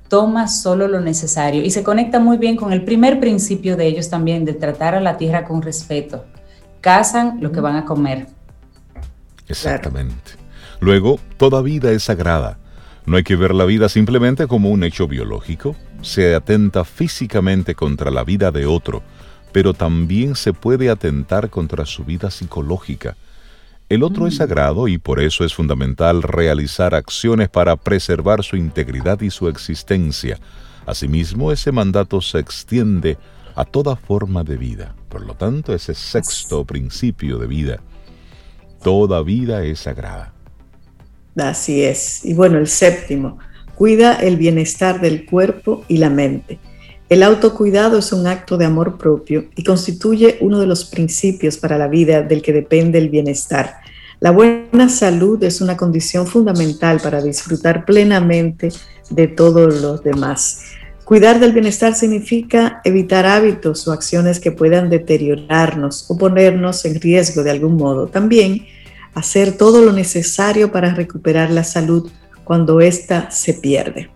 Toma 0.09 0.49
solo 0.49 0.88
lo 0.88 1.00
necesario 1.00 1.62
y 1.62 1.71
se 1.71 1.85
conecta 1.85 2.19
muy 2.19 2.37
bien 2.37 2.57
con 2.57 2.73
el 2.73 2.85
primer 2.85 3.21
principio 3.21 3.76
de 3.76 3.87
ellos 3.87 4.11
también, 4.11 4.45
de 4.45 4.54
tratar 4.54 4.95
a 4.95 5.00
la 5.00 5.16
tierra 5.16 5.45
con 5.45 5.62
respeto. 5.62 6.25
Cazan 6.80 7.38
lo 7.40 7.52
que 7.52 7.61
van 7.61 7.76
a 7.76 7.85
comer. 7.85 8.26
Exactamente. 9.47 10.33
Luego, 10.80 11.21
toda 11.37 11.62
vida 11.62 11.92
es 11.92 12.04
sagrada. 12.04 12.59
No 13.07 13.16
hay 13.16 13.23
que 13.23 13.37
ver 13.37 13.54
la 13.54 13.64
vida 13.64 13.88
simplemente 13.88 14.47
como 14.47 14.71
un 14.71 14.83
hecho 14.83 15.07
biológico. 15.07 15.76
Se 16.02 16.35
atenta 16.35 16.85
físicamente 16.85 17.75
contra 17.75 18.11
la 18.11 18.25
vida 18.25 18.50
de 18.50 18.66
otro 18.66 19.02
pero 19.52 19.75
también 19.75 20.37
se 20.37 20.52
puede 20.52 20.90
atentar 20.90 21.50
contra 21.50 21.87
su 21.87 22.04
vida 22.04 22.30
psicológica. 22.30 23.16
El 23.88 24.04
otro 24.04 24.26
es 24.26 24.35
mm. 24.35 24.37
sagrado 24.38 24.88
y 24.88 24.99
por 24.99 25.21
eso 25.21 25.45
es 25.45 25.52
fundamental 25.52 26.23
realizar 26.23 26.95
acciones 26.95 27.49
para 27.49 27.76
preservar 27.76 28.45
su 28.45 28.57
integridad 28.57 29.21
y 29.21 29.30
su 29.30 29.49
existencia. 29.49 30.38
Asimismo, 30.87 31.52
ese 31.52 31.73
mandato 31.73 32.21
se 32.21 32.38
extiende 32.38 33.19
a 33.57 33.64
toda 33.64 33.97
forma 33.97 34.45
de 34.45 34.57
vida. 34.57 34.95
Por 35.09 35.26
lo 35.26 35.35
tanto, 35.35 35.75
ese 35.75 35.95
sexto 35.95 36.64
principio 36.64 37.38
de 37.38 37.47
vida, 37.47 37.80
toda 38.83 39.23
vida 39.23 39.64
es 39.64 39.80
sagrada. 39.80 40.33
Así 41.37 41.83
es. 41.83 42.25
Y 42.25 42.35
bueno, 42.35 42.59
el 42.59 42.69
séptimo, 42.69 43.38
cuida 43.75 44.14
el 44.14 44.37
bienestar 44.37 45.00
del 45.00 45.26
cuerpo 45.26 45.85
y 45.88 45.99
la 45.99 46.11
mente. 46.11 46.59
El 47.11 47.25
autocuidado 47.25 47.99
es 47.99 48.12
un 48.12 48.29
acto 48.29 48.57
de 48.57 48.67
amor 48.67 48.97
propio 48.97 49.47
y 49.57 49.64
constituye 49.64 50.38
uno 50.40 50.61
de 50.61 50.69
los 50.69 50.85
principios 50.85 51.57
para 51.57 51.76
la 51.76 51.88
vida 51.88 52.23
del 52.23 52.40
que 52.40 52.52
depende 52.52 52.99
el 52.99 53.09
bienestar. 53.09 53.79
La 54.21 54.31
buena 54.31 54.88
salud 54.88 55.43
es 55.43 55.61
una 55.61 55.76
condición 55.76 56.29
fundamental 56.29 57.00
para 57.00 57.21
disfrutar 57.21 57.85
plenamente 57.85 58.69
de 59.11 59.26
todos 59.26 59.81
los 59.81 60.05
demás. 60.05 60.61
Cuidar 61.05 61.40
del 61.40 61.50
bienestar 61.50 61.97
significa 61.97 62.81
evitar 62.85 63.26
hábitos 63.26 63.88
o 63.88 63.93
acciones 63.93 64.38
que 64.38 64.52
puedan 64.52 64.88
deteriorarnos 64.88 66.09
o 66.09 66.17
ponernos 66.17 66.85
en 66.85 67.00
riesgo 67.00 67.43
de 67.43 67.50
algún 67.50 67.76
modo. 67.76 68.07
También 68.07 68.67
hacer 69.14 69.59
todo 69.59 69.83
lo 69.83 69.93
necesario 69.93 70.71
para 70.71 70.95
recuperar 70.95 71.50
la 71.50 71.64
salud 71.64 72.09
cuando 72.45 72.81
ésta 72.81 73.33
se 73.33 73.55
pierde. 73.55 74.11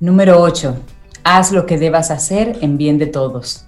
Número 0.00 0.42
8. 0.42 0.76
Haz 1.24 1.52
lo 1.52 1.66
que 1.66 1.78
debas 1.78 2.10
hacer 2.10 2.58
en 2.62 2.76
bien 2.76 2.98
de 2.98 3.06
todos. 3.06 3.64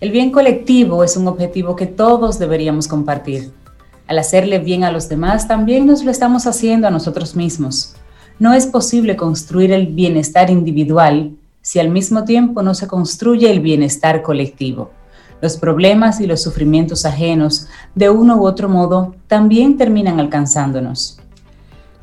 El 0.00 0.10
bien 0.10 0.30
colectivo 0.30 1.04
es 1.04 1.18
un 1.18 1.28
objetivo 1.28 1.76
que 1.76 1.86
todos 1.86 2.38
deberíamos 2.38 2.88
compartir. 2.88 3.52
Al 4.06 4.18
hacerle 4.18 4.58
bien 4.58 4.84
a 4.84 4.90
los 4.90 5.10
demás, 5.10 5.46
también 5.46 5.86
nos 5.86 6.02
lo 6.02 6.10
estamos 6.10 6.46
haciendo 6.46 6.88
a 6.88 6.90
nosotros 6.90 7.36
mismos. 7.36 7.94
No 8.38 8.54
es 8.54 8.66
posible 8.66 9.16
construir 9.16 9.70
el 9.72 9.88
bienestar 9.88 10.48
individual 10.48 11.32
si 11.60 11.78
al 11.78 11.90
mismo 11.90 12.24
tiempo 12.24 12.62
no 12.62 12.74
se 12.74 12.86
construye 12.86 13.50
el 13.50 13.60
bienestar 13.60 14.22
colectivo. 14.22 14.90
Los 15.42 15.58
problemas 15.58 16.20
y 16.20 16.26
los 16.26 16.42
sufrimientos 16.42 17.04
ajenos, 17.04 17.68
de 17.94 18.08
uno 18.08 18.36
u 18.36 18.46
otro 18.46 18.70
modo, 18.70 19.14
también 19.26 19.76
terminan 19.76 20.20
alcanzándonos. 20.20 21.18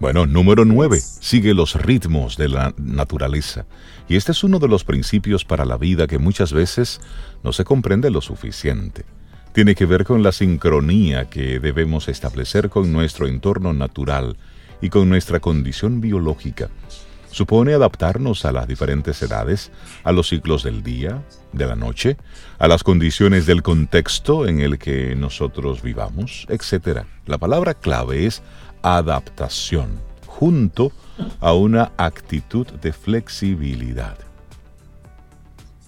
Bueno, 0.02 0.26
número 0.26 0.66
9. 0.66 1.00
Sigue 1.00 1.54
los 1.54 1.76
ritmos 1.76 2.36
de 2.36 2.50
la 2.50 2.74
naturaleza. 2.76 3.68
Y 4.10 4.16
este 4.16 4.32
es 4.32 4.44
uno 4.44 4.58
de 4.58 4.68
los 4.68 4.84
principios 4.84 5.46
para 5.46 5.64
la 5.64 5.78
vida 5.78 6.08
que 6.08 6.18
muchas 6.18 6.54
veces 6.54 7.00
no 7.44 7.54
se 7.54 7.66
comprende 7.66 8.10
lo 8.10 8.20
suficiente. 8.20 9.06
Tiene 9.54 9.76
que 9.76 9.86
ver 9.86 10.04
con 10.04 10.24
la 10.24 10.32
sincronía 10.32 11.30
que 11.30 11.60
debemos 11.60 12.08
establecer 12.08 12.72
con 12.72 12.92
nuestro 12.92 13.28
entorno 13.28 13.74
natural 13.74 14.38
y 14.82 14.90
con 14.90 15.08
nuestra 15.08 15.40
condición 15.40 16.02
biológica. 16.02 16.72
Supone 17.30 17.74
adaptarnos 17.74 18.44
a 18.44 18.52
las 18.52 18.68
diferentes 18.68 19.22
edades, 19.22 19.72
a 20.04 20.12
los 20.12 20.30
ciclos 20.30 20.64
del 20.64 20.82
día, 20.82 21.24
de 21.54 21.68
la 21.68 21.76
noche, 21.76 22.18
a 22.58 22.68
las 22.68 22.84
condiciones 22.84 23.46
del 23.46 23.62
contexto 23.62 24.48
en 24.48 24.62
el 24.62 24.80
que 24.80 25.16
nosotros 25.16 25.84
vivamos, 25.84 26.48
etc. 26.50 27.04
La 27.28 27.38
palabra 27.38 27.76
clave 27.76 28.26
es 28.26 28.42
adaptación, 28.82 30.00
junto 30.26 30.92
a 31.40 31.54
una 31.54 31.92
actitud 31.98 32.68
de 32.68 32.94
flexibilidad. 32.94 34.18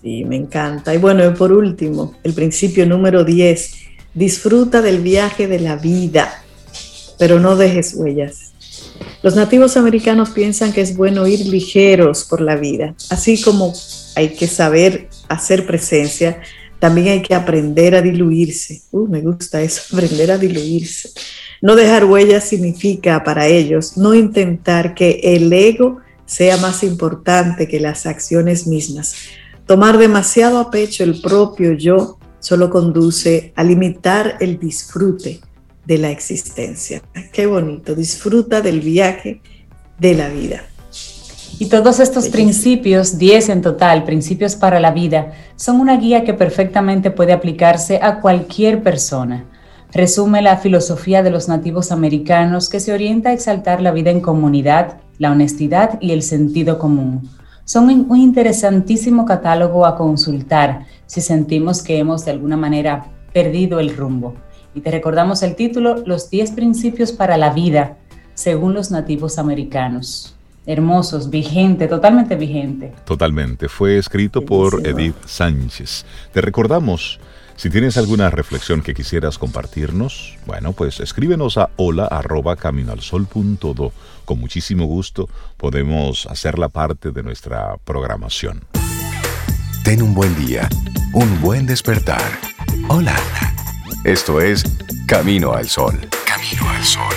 Sí, 0.02 0.26
me 0.26 0.36
encanta. 0.36 0.94
Y 0.94 0.98
bueno, 0.98 1.26
y 1.26 1.32
por 1.32 1.52
último, 1.52 2.16
el 2.24 2.34
principio 2.34 2.86
número 2.86 3.24
10, 3.24 3.76
disfruta 4.14 4.82
del 4.82 5.02
viaje 5.02 5.48
de 5.48 5.60
la 5.60 5.78
vida, 5.78 6.44
pero 7.18 7.40
no 7.40 7.56
dejes 7.56 7.94
huellas. 7.96 8.54
Los 9.22 9.36
nativos 9.36 9.78
americanos 9.78 10.32
piensan 10.32 10.74
que 10.74 10.82
es 10.82 10.96
bueno 10.96 11.26
ir 11.26 11.46
ligeros 11.46 12.26
por 12.26 12.42
la 12.42 12.58
vida, 12.58 12.96
así 13.10 13.42
como 13.42 13.74
hay 14.16 14.30
que 14.30 14.48
saber 14.48 15.08
hacer 15.30 15.66
presencia, 15.66 16.42
también 16.80 17.08
hay 17.08 17.22
que 17.22 17.34
aprender 17.34 17.96
a 17.96 18.02
diluirse. 18.02 18.82
Uh, 18.92 19.08
me 19.08 19.22
gusta 19.22 19.62
eso, 19.62 19.82
aprender 19.96 20.32
a 20.32 20.38
diluirse. 20.38 21.10
No 21.64 21.78
dejar 21.78 22.04
huellas 22.04 22.44
significa 22.44 23.24
para 23.24 23.48
ellos 23.48 23.96
no 23.96 24.14
intentar 24.14 24.94
que 24.94 25.22
el 25.24 25.54
ego 25.54 26.00
sea 26.26 26.58
más 26.58 26.84
importante 26.84 27.70
que 27.70 27.80
las 27.80 28.06
acciones 28.06 28.68
mismas. 28.68 29.16
Tomar 29.66 29.98
demasiado 29.98 30.60
a 30.60 30.70
pecho 30.70 31.06
el 31.06 31.22
propio 31.22 31.72
yo 31.72 32.18
solo 32.40 32.70
conduce 32.70 33.54
a 33.56 33.64
limitar 33.64 34.36
el 34.42 34.60
disfrute 34.60 35.40
de 35.86 35.98
la 36.00 36.12
existencia. 36.12 37.02
Qué 37.32 37.46
bonito, 37.46 37.96
disfruta 37.96 38.60
del 38.60 38.82
viaje 38.82 39.42
de 39.98 40.16
la 40.16 40.28
vida. 40.28 40.66
Y 41.60 41.68
todos 41.68 42.02
estos 42.02 42.28
principios, 42.28 43.18
10 43.18 43.48
en 43.48 43.62
total, 43.62 44.04
principios 44.04 44.58
para 44.58 44.82
la 44.82 44.92
vida, 44.92 45.32
son 45.56 45.80
una 45.80 45.96
guía 45.96 46.26
que 46.26 46.34
perfectamente 46.34 47.10
puede 47.10 47.32
aplicarse 47.32 48.02
a 48.04 48.20
cualquier 48.20 48.84
persona 48.84 49.46
resume 49.94 50.42
la 50.42 50.58
filosofía 50.58 51.22
de 51.22 51.30
los 51.30 51.48
nativos 51.48 51.92
americanos 51.92 52.70
que 52.70 52.80
se 52.80 52.94
orienta 52.94 53.30
a 53.30 53.34
exaltar 53.34 53.82
la 53.82 53.92
vida 53.92 54.10
en 54.10 54.22
comunidad, 54.22 54.98
la 55.20 55.32
honestidad 55.32 56.00
y 56.02 56.12
el 56.12 56.24
sentido 56.24 56.80
común. 56.80 57.30
Son 57.66 57.90
un 57.90 58.18
interesantísimo 58.18 59.26
catálogo 59.26 59.86
a 59.86 59.96
consultar 59.96 60.86
si 61.06 61.22
sentimos 61.22 61.82
que 61.82 61.98
hemos 61.98 62.26
de 62.26 62.32
alguna 62.32 62.58
manera 62.58 63.10
Perdido 63.34 63.80
el 63.80 63.98
rumbo. 63.98 64.36
Y 64.76 64.82
te 64.82 64.92
recordamos 64.92 65.42
el 65.42 65.56
título, 65.56 66.04
Los 66.06 66.30
10 66.30 66.52
principios 66.52 67.12
para 67.12 67.36
la 67.36 67.52
vida, 67.52 67.98
según 68.36 68.76
los 68.76 68.92
nativos 68.92 69.40
americanos. 69.40 70.36
Hermosos, 70.68 71.32
vigente, 71.32 71.88
totalmente 71.88 72.36
vigente. 72.36 72.94
Totalmente. 73.06 73.68
Fue 73.70 73.98
escrito 73.98 74.42
por 74.42 74.86
Edith 74.86 75.16
Sánchez. 75.26 76.06
Te 76.32 76.42
recordamos, 76.42 77.20
si 77.56 77.70
tienes 77.70 77.98
alguna 77.98 78.30
reflexión 78.30 78.82
que 78.82 78.94
quisieras 78.94 79.38
compartirnos, 79.38 80.38
bueno, 80.46 80.74
pues 80.74 81.00
escríbenos 81.00 81.58
a 81.58 81.70
hola 81.78 82.06
arroba 82.06 82.56
caminoalsol.do. 82.56 83.94
Con 84.26 84.40
muchísimo 84.40 84.86
gusto 84.86 85.30
podemos 85.58 86.26
hacerla 86.26 86.70
parte 86.70 87.12
de 87.12 87.24
nuestra 87.24 87.78
programación. 87.84 88.62
Ten 89.84 90.02
un 90.02 90.14
buen 90.14 90.36
día, 90.46 90.68
un 91.14 91.42
buen 91.42 91.66
despertar. 91.66 92.40
Hola. 92.90 93.16
Esto 94.04 94.42
es 94.42 94.64
Camino 95.08 95.54
al 95.54 95.70
Sol. 95.70 96.00
Camino 96.26 96.70
al 96.70 96.84
Sol. 96.84 97.14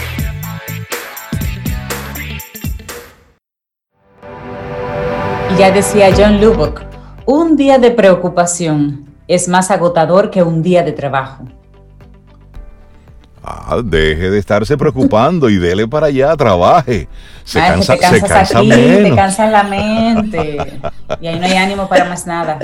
Ya 5.59 5.73
decía 5.73 6.13
John 6.17 6.41
Lubbock, 6.41 6.83
un 7.25 7.57
día 7.57 7.79
de 7.79 7.91
preocupación 7.91 9.06
es 9.29 9.49
más 9.49 9.71
agotador 9.71 10.31
que 10.31 10.43
un 10.43 10.63
día 10.63 10.83
de 10.83 10.93
trabajo. 10.93 11.45
Ah, 13.49 13.81
deje 13.85 14.29
de 14.29 14.41
estarse 14.41 14.77
preocupando 14.77 15.49
y 15.49 15.57
dele 15.57 15.87
para 15.87 16.09
allá, 16.09 16.37
trabaje. 16.37 17.07
Se 17.45 17.61
cansa, 17.61 17.97
te 17.97 18.09
se 18.09 18.21
cansa 18.21 18.61
Te 18.61 19.13
cansa 19.15 19.49
la 19.49 19.63
mente. 19.63 20.57
Y 21.21 21.29
ahí 21.29 21.39
no 21.39 21.47
hay 21.47 21.53
ánimo 21.53 21.89
para 21.89 22.07
más 22.07 22.27
nada. 22.27 22.59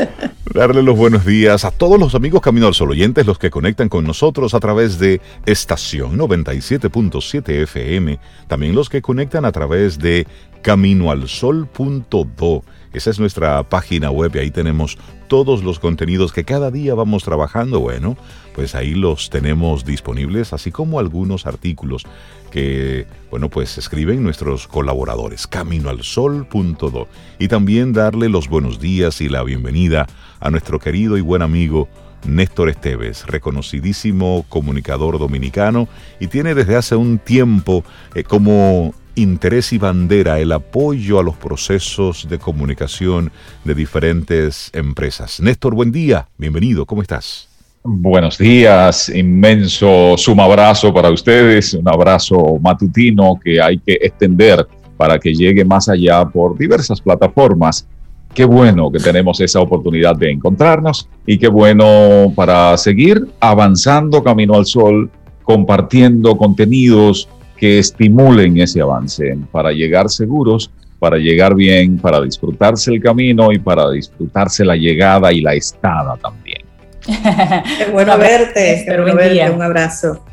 Darle 0.53 0.83
los 0.83 0.97
buenos 0.97 1.25
días 1.25 1.65
a 1.65 1.71
todos 1.71 2.01
los 2.01 2.17
amigos 2.17 2.41
Camino 2.41 2.67
al 2.67 2.75
Sol 2.75 2.91
oyentes, 2.91 3.25
los 3.25 3.39
que 3.39 3.49
conectan 3.49 3.89
con 3.89 4.05
nosotros 4.05 4.55
a 4.55 4.61
través 4.61 4.99
de 4.99 5.21
estación 5.47 6.19
97.7 6.19 7.63
FM. 7.63 8.19
También 8.49 8.75
los 8.75 8.89
que 8.89 9.03
conectan 9.03 9.45
a 9.45 9.53
través 9.53 10.01
de 10.01 10.27
caminoalsol.do 10.63 12.65
esa 12.93 13.11
es 13.11 13.19
nuestra 13.19 13.63
página 13.69 14.11
web 14.11 14.33
y 14.35 14.39
ahí 14.39 14.51
tenemos 14.51 14.99
todos 15.29 15.65
los 15.65 15.79
contenidos 15.79 16.33
que 16.33 16.45
cada 16.45 16.71
día 16.71 16.95
vamos 16.95 17.25
trabajando. 17.25 17.81
Bueno, 17.81 18.17
pues 18.55 18.75
ahí 18.75 18.95
los 18.95 19.31
tenemos 19.31 19.85
disponibles, 19.85 20.53
así 20.53 20.71
como 20.71 20.99
algunos 20.99 21.47
artículos 21.47 22.05
que, 22.51 23.07
bueno, 23.31 23.49
pues 23.49 23.79
escriben 23.79 24.23
nuestros 24.23 24.69
colaboradores, 24.69 25.47
caminoalsol.do. 25.47 27.09
Y 27.39 27.49
también 27.49 27.93
darle 27.93 28.29
los 28.29 28.49
buenos 28.49 28.79
días 28.79 29.21
y 29.21 29.29
la 29.29 29.43
bienvenida 29.43 30.07
a 30.41 30.51
nuestro 30.51 30.79
querido 30.79 31.17
y 31.17 31.23
buen 31.23 31.43
amigo 31.43 31.89
Néstor 32.27 32.69
Esteves, 32.69 33.27
reconocidísimo 33.27 34.45
comunicador 34.49 35.19
dominicano 35.19 35.89
y 36.21 36.29
tiene 36.29 36.55
desde 36.55 36.77
hace 36.77 36.95
un 36.95 37.19
tiempo 37.19 37.85
eh, 38.15 38.23
como 38.23 38.95
interés 39.15 39.73
y 39.73 39.79
bandera 39.79 40.41
el 40.41 40.53
apoyo 40.53 41.19
a 41.19 41.23
los 41.23 41.37
procesos 41.37 42.29
de 42.29 42.39
comunicación 42.39 43.31
de 43.65 43.75
diferentes 43.75 44.71
empresas. 44.73 45.41
Néstor, 45.41 45.75
buen 45.75 45.93
día, 45.93 46.29
bienvenido, 46.39 46.87
¿cómo 46.87 47.03
estás? 47.03 47.49
Buenos 47.85 48.39
días, 48.39 49.09
inmenso 49.09 50.17
suma 50.17 50.45
abrazo 50.45 50.95
para 50.95 51.11
ustedes, 51.11 51.75
un 51.75 51.89
abrazo 51.89 52.57
matutino 52.61 53.35
que 53.43 53.61
hay 53.61 53.79
que 53.79 53.95
extender 54.01 54.65
para 54.97 55.19
que 55.19 55.35
llegue 55.35 55.65
más 55.65 55.89
allá 55.89 56.25
por 56.25 56.57
diversas 56.57 57.01
plataformas. 57.01 57.89
Qué 58.33 58.45
bueno 58.45 58.91
que 58.93 59.01
tenemos 59.01 59.41
esa 59.41 59.61
oportunidad 59.61 60.15
de 60.15 60.31
encontrarnos 60.31 61.09
y 61.27 61.39
qué 61.39 61.49
bueno 61.49 62.33
para 62.37 62.77
seguir 62.79 63.27
avanzando 63.41 64.23
camino 64.23 64.55
al 64.55 64.65
sol, 64.65 65.11
compartiendo 65.43 66.37
contenidos, 66.37 67.29
que 67.63 67.79
estimulen 67.79 68.59
ese 68.59 68.81
avance 68.81 69.39
para 69.53 69.71
llegar 69.71 70.11
seguros, 70.11 70.69
para 70.99 71.17
llegar 71.17 71.55
bien, 71.55 71.97
para 71.97 72.21
disfrutarse 72.21 72.93
el 72.93 73.01
camino 73.01 73.53
y 73.53 73.61
para 73.61 73.89
disfrutarse 73.89 74.65
la 74.65 74.75
llegada 74.75 75.33
y 75.33 75.43
la 75.43 75.55
estada 75.55 76.17
también. 76.17 76.63
Qué 77.07 77.89
bueno 77.93 78.19
verte, 78.19 78.83
qué 78.85 78.97
bueno 78.97 79.15
verte, 79.15 79.49
un 79.49 79.63
abrazo. 79.63 80.25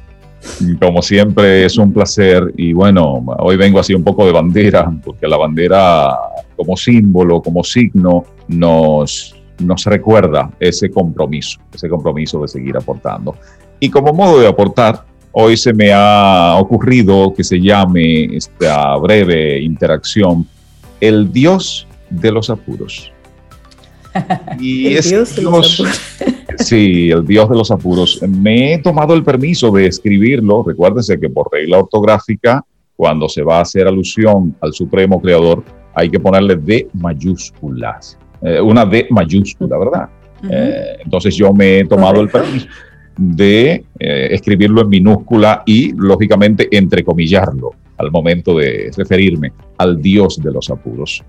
Como 0.82 1.04
siempre 1.04 1.66
es 1.66 1.78
un 1.78 1.94
placer 1.94 2.52
y 2.58 2.74
bueno, 2.74 3.24
hoy 3.38 3.58
vengo 3.58 3.80
así 3.80 3.94
un 3.94 4.04
poco 4.04 4.26
de 4.26 4.32
bandera, 4.32 4.92
porque 5.06 5.28
la 5.28 5.38
bandera 5.38 6.18
como 6.56 6.76
símbolo, 6.76 7.44
como 7.44 7.64
signo, 7.64 8.24
nos, 8.48 9.36
nos 9.60 9.86
recuerda 9.86 10.50
ese 10.60 10.90
compromiso, 10.90 11.60
ese 11.72 11.88
compromiso 11.90 12.42
de 12.42 12.48
seguir 12.48 12.76
aportando. 12.76 13.36
Y 13.80 13.92
como 13.92 14.14
modo 14.14 14.40
de 14.40 14.48
aportar, 14.48 15.06
Hoy 15.32 15.58
se 15.58 15.74
me 15.74 15.92
ha 15.94 16.56
ocurrido 16.60 17.34
que 17.36 17.44
se 17.44 17.60
llame 17.60 18.36
esta 18.36 18.96
breve 18.98 19.62
interacción 19.62 20.48
El 21.00 21.32
Dios 21.32 21.88
de 22.10 22.32
los 22.32 22.50
apuros. 22.50 23.12
Y 24.60 24.88
el 24.88 24.98
es 24.98 25.10
Dios, 25.10 25.36
de 25.36 25.42
los 25.44 25.80
apuros. 25.80 26.02
Sí, 26.58 27.10
el 27.10 27.26
Dios 27.26 27.50
de 27.50 27.56
los 27.56 27.72
apuros. 27.72 28.20
Me 28.28 28.74
he 28.74 28.80
tomado 28.80 29.14
el 29.14 29.24
permiso 29.24 29.72
de 29.72 29.86
escribirlo. 29.86 30.64
Recuérdense 30.64 31.18
que 31.18 31.30
por 31.30 31.50
regla 31.52 31.78
ortográfica, 31.78 32.66
cuando 32.98 33.30
se 33.30 33.44
va 33.44 33.60
a 33.60 33.62
hacer 33.62 33.88
alusión 33.88 34.58
al 34.60 34.74
Supremo 34.74 35.22
Creador, 35.22 35.64
hay 35.94 36.10
que 36.10 36.20
ponerle 36.20 36.58
D 36.58 36.90
mayúsculas. 36.94 38.18
Eh, 38.42 38.60
una 38.60 38.86
D 38.86 39.08
mayúscula, 39.10 39.78
¿verdad? 39.78 40.10
Eh, 40.50 40.98
entonces 41.06 41.36
yo 41.36 41.54
me 41.54 41.80
he 41.80 41.86
tomado 41.86 42.20
el 42.20 42.30
permiso 42.30 42.68
de 43.20 43.84
eh, 44.00 44.30
escribirlo 44.32 44.82
en 44.82 44.90
minúscula 44.90 45.64
y, 45.66 45.92
lógicamente, 45.92 46.70
entrecomillarlo 46.72 47.72
al 47.98 48.12
momento 48.12 48.58
de 48.58 48.92
referirme 48.96 49.52
al 49.78 50.02
Dios 50.02 50.42
de 50.42 50.52
los 50.52 50.70
apuros. 50.70 51.22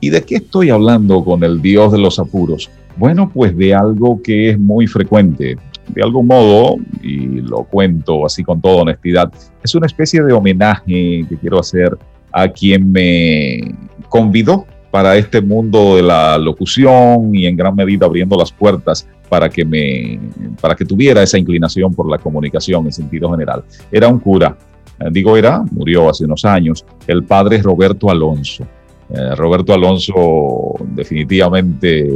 ¿Y 0.00 0.10
de 0.10 0.22
qué 0.22 0.36
estoy 0.36 0.70
hablando 0.70 1.24
con 1.24 1.44
el 1.44 1.62
Dios 1.62 1.92
de 1.92 1.98
los 1.98 2.18
apuros? 2.18 2.68
Bueno, 2.96 3.30
pues 3.32 3.56
de 3.56 3.74
algo 3.74 4.20
que 4.20 4.50
es 4.50 4.58
muy 4.58 4.88
frecuente. 4.88 5.56
De 5.88 6.02
algún 6.02 6.26
modo, 6.26 6.76
y 7.02 7.40
lo 7.42 7.62
cuento 7.64 8.26
así 8.26 8.42
con 8.42 8.60
toda 8.60 8.82
honestidad, 8.82 9.32
es 9.62 9.74
una 9.74 9.86
especie 9.86 10.22
de 10.22 10.32
homenaje 10.32 11.24
que 11.28 11.36
quiero 11.40 11.60
hacer 11.60 11.96
a 12.32 12.48
quien 12.48 12.90
me 12.90 13.72
convidó 14.08 14.66
para 14.90 15.16
este 15.16 15.40
mundo 15.40 15.96
de 15.96 16.02
la 16.02 16.38
locución 16.38 17.34
y 17.34 17.46
en 17.46 17.56
gran 17.56 17.74
medida 17.74 18.06
abriendo 18.06 18.36
las 18.36 18.52
puertas 18.52 19.08
para 19.28 19.48
que, 19.48 19.64
me, 19.64 20.20
para 20.60 20.74
que 20.74 20.84
tuviera 20.84 21.22
esa 21.22 21.38
inclinación 21.38 21.94
por 21.94 22.10
la 22.10 22.18
comunicación 22.18 22.86
en 22.86 22.92
sentido 22.92 23.30
general. 23.30 23.64
Era 23.90 24.08
un 24.08 24.18
cura, 24.18 24.56
eh, 25.00 25.08
digo 25.10 25.36
era, 25.36 25.62
murió 25.70 26.10
hace 26.10 26.24
unos 26.24 26.44
años, 26.44 26.84
el 27.06 27.24
padre 27.24 27.62
Roberto 27.62 28.10
Alonso. 28.10 28.64
Eh, 29.10 29.34
Roberto 29.36 29.74
Alonso 29.74 30.74
definitivamente 30.94 32.08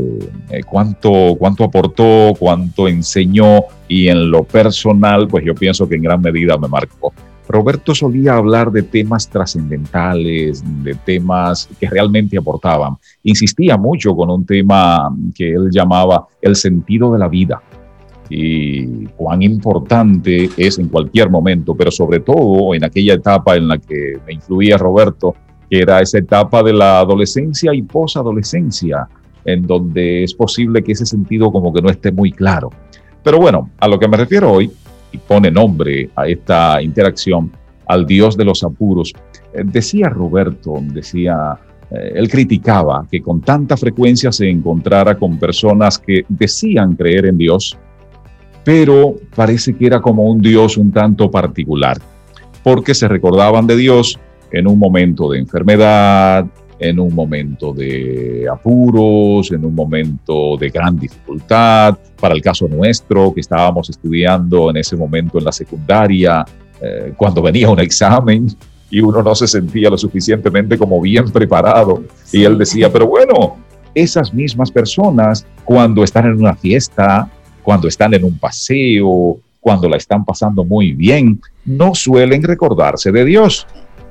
eh, 0.49 0.63
cuánto, 0.67 1.37
cuánto 1.39 1.65
aportó, 1.65 2.33
cuánto 2.39 2.89
enseñó 2.89 3.65
y 3.87 4.09
en 4.09 4.31
lo 4.31 4.45
personal, 4.45 5.29
pues 5.29 5.45
yo 5.45 5.55
pienso 5.55 5.87
que 5.89 5.97
en 5.97 6.03
gran 6.03 6.21
medida 6.21 6.57
me 6.57 6.67
marcó. 6.67 7.13
Roberto 7.49 7.95
solía 7.95 8.35
hablar 8.35 8.71
de 8.71 8.83
temas 8.83 9.29
trascendentales, 9.29 10.63
de 10.85 10.95
temas 10.95 11.69
que 11.81 11.89
realmente 11.89 12.37
aportaban. 12.37 12.97
Insistía 13.23 13.79
mucho 13.79 14.15
con 14.15 14.31
un 14.31 14.45
tema 14.45 15.09
que 15.35 15.53
él 15.53 15.71
llamaba 15.71 16.27
el 16.43 16.55
sentido 16.57 17.11
de 17.13 17.19
la 17.19 17.29
vida 17.29 17.63
y 18.31 19.07
cuán 19.17 19.43
importante 19.43 20.51
es 20.59 20.79
en 20.79 20.89
cualquier 20.89 21.31
momento, 21.31 21.75
pero 21.75 21.91
sobre 21.91 22.21
todo 22.21 22.75
en 22.75 22.85
aquella 22.85 23.15
etapa 23.15 23.57
en 23.57 23.69
la 23.69 23.79
que 23.79 24.19
me 24.27 24.35
influía 24.35 24.77
Roberto, 24.77 25.35
que 25.71 25.79
era 25.79 26.01
esa 26.01 26.19
etapa 26.19 26.63
de 26.63 26.75
la 26.75 27.01
adolescencia 27.01 27.73
y 27.73 27.81
posadolescencia, 27.81 29.09
en 29.47 29.67
donde 29.67 30.25
es 30.25 30.35
posible 30.35 30.83
que 30.83 30.93
ese 30.93 31.07
sentido 31.07 31.51
como 31.51 31.73
que 31.73 31.81
no 31.81 31.89
esté 31.89 32.13
muy 32.13 32.31
claro. 32.31 32.71
Pero 33.23 33.39
bueno, 33.39 33.71
a 33.79 33.89
lo 33.89 33.99
que 33.99 34.09
me 34.09 34.19
refiero 34.19 34.53
hoy 34.53 34.71
y 35.13 35.19
pone 35.19 35.51
nombre 35.51 36.11
a 36.17 36.27
esta 36.27 36.83
interacción 36.83 37.51
al 37.87 38.07
Dios 38.07 38.37
de 38.37 38.45
los 38.45 38.63
apuros. 38.63 39.13
Eh, 39.53 39.63
decía 39.65 40.09
Roberto, 40.09 40.75
decía, 40.83 41.59
eh, 41.91 42.13
él 42.15 42.29
criticaba 42.29 43.07
que 43.11 43.23
con 43.23 43.41
tanta 43.41 43.77
frecuencia 43.77 44.31
se 44.31 44.49
encontrara 44.49 45.17
con 45.17 45.39
personas 45.39 45.99
que 45.99 46.25
decían 46.29 46.95
creer 46.97 47.27
en 47.27 47.39
Dios, 47.39 47.77
pero 48.65 49.15
parece 49.35 49.75
que 49.75 49.87
era 49.87 50.01
como 50.01 50.25
un 50.25 50.41
Dios 50.41 50.77
un 50.77 50.93
tanto 50.93 51.31
particular, 51.31 51.97
porque 52.63 52.95
se 52.95 53.09
recordaban 53.09 53.67
de 53.67 53.77
Dios 53.77 54.19
en 54.53 54.67
un 54.67 54.79
momento 54.79 55.31
de 55.31 55.39
enfermedad, 55.39 56.47
en 56.79 57.01
un 57.01 57.15
momento 57.15 57.73
de 57.73 58.47
apuros, 58.51 59.51
en 59.51 59.65
un 59.65 59.75
momento 59.75 60.57
de 60.57 60.69
gran 60.69 60.99
dificultad. 60.99 61.99
Para 62.21 62.35
el 62.35 62.43
caso 62.43 62.69
nuestro, 62.69 63.33
que 63.33 63.41
estábamos 63.41 63.91
estudiando 63.91 64.71
en 64.71 64.77
ese 64.77 64.97
momento 64.97 65.39
en 65.39 65.45
la 65.45 65.53
secundaria, 65.53 66.45
eh, 66.81 67.13
cuando 67.17 67.43
venía 67.43 67.69
un 67.69 67.81
examen 67.81 68.47
y 68.91 69.01
uno 69.01 69.23
no 69.23 69.35
se 69.35 69.47
sentía 69.47 69.91
lo 69.91 69.99
suficientemente 69.99 70.79
como 70.79 71.01
bien 71.01 71.31
preparado. 71.31 72.03
Y 72.33 72.45
él 72.45 72.57
decía, 72.57 72.91
pero 72.91 73.07
bueno, 73.07 73.57
esas 73.95 74.33
mismas 74.33 74.71
personas 74.71 75.47
cuando 75.65 76.05
están 76.05 76.27
en 76.27 76.35
una 76.35 76.55
fiesta, 76.55 77.31
cuando 77.63 77.89
están 77.89 78.15
en 78.15 78.25
un 78.25 78.39
paseo, 78.39 79.39
cuando 79.61 79.89
la 79.89 79.97
están 79.97 80.25
pasando 80.25 80.65
muy 80.65 80.93
bien, 80.93 81.41
no 81.65 81.95
suelen 81.95 82.43
recordarse 82.43 83.13
de 83.13 83.25
Dios. 83.25 83.67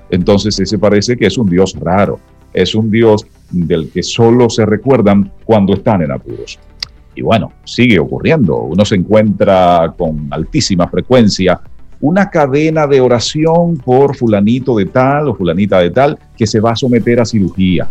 Entonces 0.09 0.59
ese 0.59 0.77
parece 0.77 1.17
que 1.17 1.25
es 1.25 1.37
un 1.37 1.49
Dios 1.49 1.75
raro, 1.79 2.19
es 2.53 2.75
un 2.75 2.89
Dios 2.91 3.25
del 3.49 3.89
que 3.91 4.03
solo 4.03 4.49
se 4.49 4.65
recuerdan 4.65 5.31
cuando 5.45 5.73
están 5.73 6.01
en 6.01 6.11
apuros. 6.11 6.59
Y 7.15 7.21
bueno, 7.21 7.51
sigue 7.63 7.99
ocurriendo. 7.99 8.57
Uno 8.57 8.85
se 8.85 8.95
encuentra 8.95 9.93
con 9.97 10.27
altísima 10.29 10.87
frecuencia 10.87 11.59
una 11.99 12.29
cadena 12.29 12.85
de 12.85 13.01
oración 13.01 13.77
por 13.77 14.15
fulanito 14.15 14.77
de 14.77 14.85
tal 14.85 15.29
o 15.29 15.35
fulanita 15.35 15.79
de 15.79 15.89
tal 15.89 16.17
que 16.37 16.45
se 16.45 16.59
va 16.59 16.71
a 16.71 16.75
someter 16.75 17.19
a 17.19 17.25
cirugía 17.25 17.89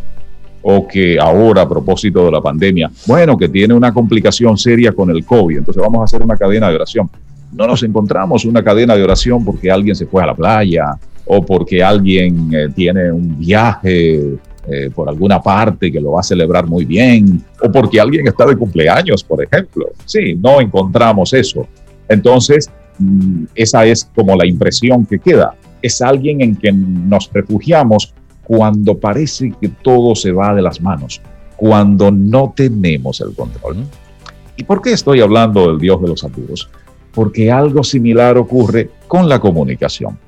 o 0.63 0.87
que 0.87 1.19
ahora 1.19 1.63
a 1.63 1.69
propósito 1.69 2.25
de 2.25 2.33
la 2.33 2.41
pandemia, 2.41 2.91
bueno, 3.07 3.37
que 3.37 3.49
tiene 3.49 3.73
una 3.75 3.93
complicación 3.93 4.59
seria 4.59 4.93
con 4.93 5.11
el 5.11 5.25
COVID, 5.25 5.59
entonces 5.59 5.81
vamos 5.81 6.01
a 6.01 6.05
hacer 6.05 6.23
una 6.23 6.37
cadena 6.37 6.69
de 6.69 6.75
oración. 6.75 7.09
No 7.53 7.67
nos 7.69 7.83
encontramos 7.85 8.45
una 8.45 8.65
cadena 8.65 8.97
de 8.97 9.05
oración 9.05 9.45
porque 9.45 9.71
alguien 9.71 9.95
se 9.95 10.07
fue 10.07 10.25
a 10.25 10.27
la 10.27 10.35
playa 10.35 10.99
o 11.25 11.45
porque 11.45 11.83
alguien 11.83 12.51
eh, 12.53 12.69
tiene 12.75 13.13
un 13.13 13.39
viaje 13.39 14.39
eh, 14.69 14.91
por 14.93 15.09
alguna 15.09 15.41
parte 15.41 15.93
que 15.93 16.01
lo 16.01 16.13
va 16.13 16.21
a 16.21 16.25
celebrar 16.25 16.67
muy 16.67 16.85
bien 16.85 17.41
o 17.63 17.71
porque 17.71 18.01
alguien 18.01 18.27
está 18.27 18.47
de 18.47 18.57
cumpleaños, 18.57 19.23
por 19.23 19.43
ejemplo. 19.43 19.87
Sí, 20.05 20.35
no 20.35 20.61
encontramos 20.61 21.33
eso. 21.35 21.69
Entonces, 22.09 22.69
mm, 22.99 23.45
esa 23.55 23.87
es 23.87 24.11
como 24.15 24.35
la 24.35 24.45
impresión 24.45 25.07
que 25.07 25.21
queda. 25.21 25.55
Es 25.83 26.03
alguien 26.03 26.41
en 26.41 26.55
quien 26.57 27.09
nos 27.09 27.31
refugiamos 27.33 28.13
cuando 28.43 28.99
parece 28.99 29.53
que 29.61 29.69
todo 29.69 30.17
se 30.17 30.33
va 30.33 30.53
de 30.53 30.63
las 30.63 30.81
manos, 30.81 31.21
cuando 31.57 32.11
no 32.11 32.53
tenemos 32.57 33.21
el 33.21 33.35
control. 33.35 33.85
¿Y 34.57 34.65
por 34.65 34.83
qué 34.83 34.93
estoy 34.93 35.21
hablando 35.21 35.69
del 35.69 35.79
Dios 35.79 36.01
de 36.03 36.09
los 36.09 36.25
apuros? 36.25 36.69
Porque 37.13 37.53
algo 37.53 37.85
similar 37.85 38.37
ocurre 38.37 38.91
con 39.07 39.29
la 39.29 39.39
comunicación. 39.39 40.19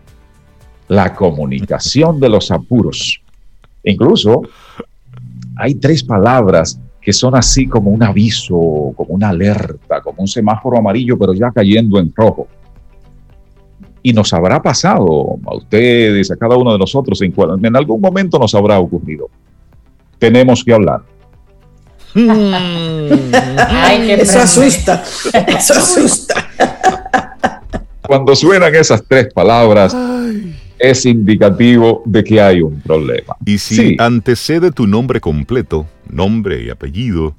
La 0.86 1.14
comunicación 1.14 2.20
de 2.20 2.28
los 2.28 2.50
apuros. 2.50 3.20
Incluso 3.90 4.42
hay 5.56 5.74
tres 5.74 6.02
palabras 6.02 6.80
que 7.00 7.12
son 7.12 7.34
así 7.34 7.66
como 7.66 7.90
un 7.90 8.02
aviso, 8.02 8.92
como 8.94 9.14
una 9.14 9.30
alerta, 9.30 10.00
como 10.02 10.22
un 10.22 10.28
semáforo 10.28 10.78
amarillo, 10.78 11.18
pero 11.18 11.32
ya 11.32 11.50
cayendo 11.50 11.98
en 11.98 12.12
rojo 12.14 12.46
y 14.02 14.12
nos 14.12 14.32
habrá 14.32 14.62
pasado 14.62 15.38
a 15.44 15.56
ustedes, 15.56 16.30
a 16.30 16.36
cada 16.36 16.56
uno 16.56 16.72
de 16.72 16.78
nosotros, 16.78 17.20
en, 17.22 17.34
en 17.62 17.76
algún 17.76 18.00
momento 18.00 18.38
nos 18.38 18.54
habrá 18.54 18.78
ocurrido. 18.78 19.28
Tenemos 20.18 20.64
que 20.64 20.72
hablar. 20.72 21.02
Ay, 22.14 24.10
eso 24.12 24.40
asusta, 24.40 25.04
eso 25.46 25.74
asusta. 25.74 26.48
Cuando 28.06 28.34
suenan 28.34 28.74
esas 28.74 29.04
tres 29.06 29.32
palabras, 29.32 29.94
es 30.78 31.06
indicativo 31.06 32.02
de 32.04 32.24
que 32.24 32.40
hay 32.40 32.60
un 32.60 32.80
problema. 32.80 33.36
Y 33.44 33.58
si 33.58 33.96
antecede 33.98 34.70
tu 34.70 34.86
nombre 34.86 35.20
completo, 35.20 35.86
nombre 36.08 36.62
y 36.62 36.70
apellido, 36.70 37.34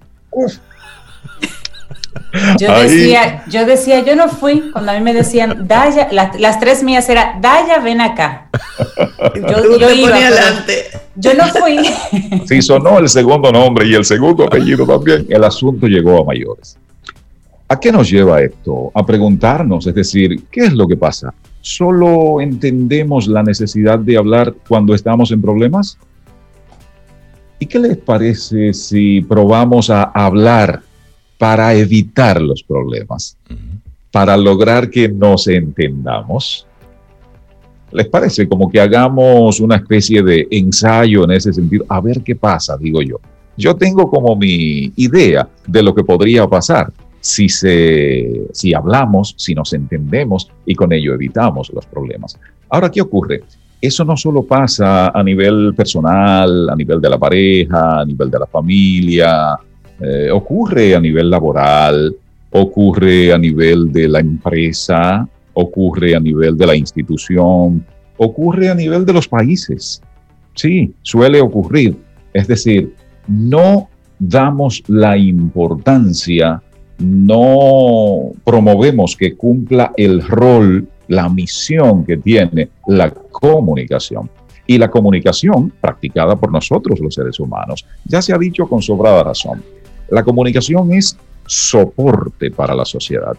yo 2.60 2.80
decía, 2.82 3.44
yo 3.48 3.66
decía, 3.66 4.04
yo 4.04 4.16
no 4.16 4.30
fui, 4.30 4.72
cuando 4.72 4.92
a 4.92 4.96
mí 4.96 5.02
me 5.02 5.14
decían, 5.14 5.68
Daya, 5.68 6.10
las, 6.12 6.60
tres 6.60 6.84
mías 6.84 7.10
era, 7.10 7.38
Daya, 7.42 7.80
ven 7.80 8.02
acá. 8.02 8.50
Yo, 9.36 9.78
yo 9.78 9.92
iba, 9.92 10.18
yo 11.16 11.34
no 11.34 11.48
fui. 11.48 11.80
Sí, 12.48 12.62
sonó 12.62 13.00
el 13.00 13.10
segundo 13.10 13.52
nombre 13.52 13.88
y 13.88 13.94
el 13.94 14.06
segundo 14.06 14.46
apellido 14.46 14.86
también. 14.86 15.26
El 15.30 15.44
asunto 15.44 15.88
llegó 15.88 16.22
a 16.22 16.26
mayores. 16.26 16.78
¿A 17.68 17.80
qué 17.80 17.92
nos 17.92 18.10
lleva 18.10 18.42
esto? 18.42 18.92
A 18.94 19.06
preguntarnos, 19.06 19.86
es 19.86 19.94
decir, 19.94 20.44
¿qué 20.52 20.66
es 20.66 20.74
lo 20.74 20.88
que 20.88 20.98
pasa? 20.98 21.34
¿Solo 21.62 22.42
entendemos 22.42 23.28
la 23.28 23.44
necesidad 23.44 24.00
de 24.00 24.18
hablar 24.18 24.56
cuando 24.68 24.94
estamos 24.94 25.32
en 25.32 25.42
problemas? 25.42 25.98
¿Y 27.60 27.66
qué 27.66 27.80
les 27.80 27.98
parece 27.98 28.74
si 28.74 29.22
probamos 29.22 29.90
a 29.90 30.04
hablar 30.04 30.82
para 31.40 31.74
evitar 31.74 32.42
los 32.42 32.62
problemas, 32.62 33.38
para 34.12 34.36
lograr 34.36 34.90
que 34.90 35.08
nos 35.08 35.48
entendamos. 35.48 36.68
¿Les 37.94 38.08
parece 38.08 38.48
como 38.48 38.70
que 38.70 38.80
hagamos 38.80 39.62
una 39.62 39.78
especie 39.78 40.22
de 40.22 40.48
ensayo 40.52 41.24
en 41.24 41.32
ese 41.32 41.54
sentido? 41.54 41.86
A 41.88 42.02
ver 42.02 42.22
qué 42.24 42.36
pasa, 42.36 42.78
digo 42.78 43.02
yo. 43.02 43.22
Yo 43.56 43.74
tengo 43.76 44.10
como 44.10 44.36
mi 44.36 44.92
idea 44.98 45.48
de 45.66 45.82
lo 45.82 45.96
que 45.96 46.04
podría 46.04 46.46
pasar 46.46 46.92
si, 47.20 47.50
se, 47.50 48.48
si 48.54 48.74
hablamos, 48.74 49.36
si 49.38 49.54
nos 49.54 49.74
entendemos 49.74 50.50
y 50.66 50.76
con 50.76 50.94
ello 50.94 51.14
evitamos 51.14 51.72
los 51.74 51.86
problemas. 51.86 52.38
Ahora, 52.70 52.90
¿qué 52.90 53.02
ocurre? 53.02 53.44
Eso 53.82 54.04
no 54.04 54.18
solo 54.18 54.44
pasa 54.44 55.08
a 55.10 55.24
nivel 55.24 55.74
personal, 55.76 56.70
a 56.70 56.76
nivel 56.76 57.00
de 57.00 57.10
la 57.10 57.18
pareja, 57.18 58.02
a 58.02 58.06
nivel 58.06 58.30
de 58.30 58.40
la 58.40 58.46
familia, 58.46 59.58
eh, 60.02 60.30
ocurre 60.32 60.96
a 60.96 61.00
nivel 61.00 61.30
laboral, 61.30 62.16
ocurre 62.52 63.34
a 63.34 63.38
nivel 63.38 63.92
de 63.92 64.08
la 64.08 64.20
empresa, 64.20 65.28
ocurre 65.54 66.16
a 66.16 66.20
nivel 66.20 66.58
de 66.58 66.66
la 66.66 66.76
institución, 66.76 67.86
ocurre 68.18 68.70
a 68.70 68.76
nivel 68.76 69.06
de 69.06 69.14
los 69.14 69.28
países. 69.28 70.02
Sí, 70.56 70.94
suele 71.02 71.42
ocurrir. 71.42 71.98
Es 72.34 72.48
decir, 72.48 72.94
no 73.28 73.90
damos 74.20 74.84
la 74.88 75.18
importancia, 75.18 76.62
no 77.00 78.32
promovemos 78.44 79.16
que 79.16 79.36
cumpla 79.36 79.94
el 79.98 80.22
rol, 80.22 80.88
la 81.08 81.30
misión 81.30 82.06
que 82.06 82.18
tiene 82.18 82.70
la 82.88 83.12
comunicación. 83.12 84.30
Y 84.68 84.78
la 84.78 84.92
comunicación 84.92 85.74
practicada 85.82 86.36
por 86.36 86.52
nosotros 86.52 87.00
los 87.00 87.16
seres 87.16 87.40
humanos, 87.40 87.86
ya 88.06 88.22
se 88.22 88.34
ha 88.34 88.38
dicho 88.38 88.68
con 88.68 88.84
sobrada 88.84 89.24
razón, 89.24 89.64
la 90.12 90.24
comunicación 90.24 90.94
es 90.94 91.18
soporte 91.48 92.52
para 92.52 92.76
la 92.76 92.86
sociedad. 92.86 93.36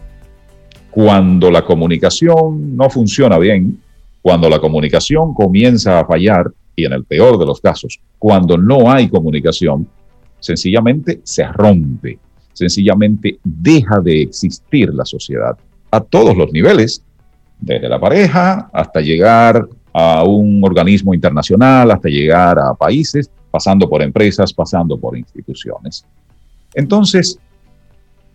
Cuando 0.89 1.49
la 1.49 1.63
comunicación 1.63 2.75
no 2.75 2.89
funciona 2.89 3.37
bien, 3.37 3.79
cuando 4.21 4.49
la 4.49 4.59
comunicación 4.59 5.33
comienza 5.33 5.99
a 5.99 6.05
fallar, 6.05 6.51
y 6.75 6.85
en 6.85 6.93
el 6.93 7.05
peor 7.05 7.37
de 7.37 7.45
los 7.45 7.61
casos, 7.61 7.99
cuando 8.19 8.57
no 8.57 8.91
hay 8.91 9.07
comunicación, 9.07 9.87
sencillamente 10.39 11.21
se 11.23 11.45
rompe, 11.47 12.19
sencillamente 12.53 13.39
deja 13.43 13.99
de 13.99 14.21
existir 14.21 14.93
la 14.93 15.05
sociedad 15.05 15.57
a 15.91 15.99
todos 16.01 16.35
los 16.35 16.51
niveles, 16.51 17.03
desde 17.59 17.87
la 17.87 17.99
pareja 17.99 18.69
hasta 18.73 19.01
llegar 19.01 19.67
a 19.93 20.23
un 20.23 20.61
organismo 20.63 21.13
internacional, 21.13 21.91
hasta 21.91 22.09
llegar 22.09 22.57
a 22.59 22.73
países, 22.73 23.29
pasando 23.51 23.89
por 23.89 24.01
empresas, 24.01 24.53
pasando 24.53 24.97
por 24.97 25.17
instituciones. 25.17 26.05
Entonces, 26.73 27.37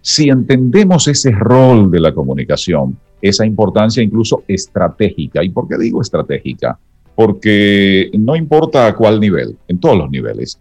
si 0.01 0.29
entendemos 0.29 1.09
ese 1.09 1.33
rol 1.33 1.91
de 1.91 2.01
la 2.01 2.13
comunicación, 2.13 2.99
esa 3.21 3.47
importancia 3.47 4.03
incluso 4.03 4.45
estratégica, 4.47 5.43
¿y 5.43 5.49
por 5.49 5.67
qué 5.67 5.79
digo 5.79 6.01
estratégica? 6.01 6.79
Porque 7.15 8.11
no 8.19 8.37
importa 8.37 8.87
a 8.87 8.95
cuál 8.95 9.19
nivel, 9.19 9.57
en 9.67 9.79
todos 9.79 9.97
los 9.97 10.11
niveles, 10.11 10.61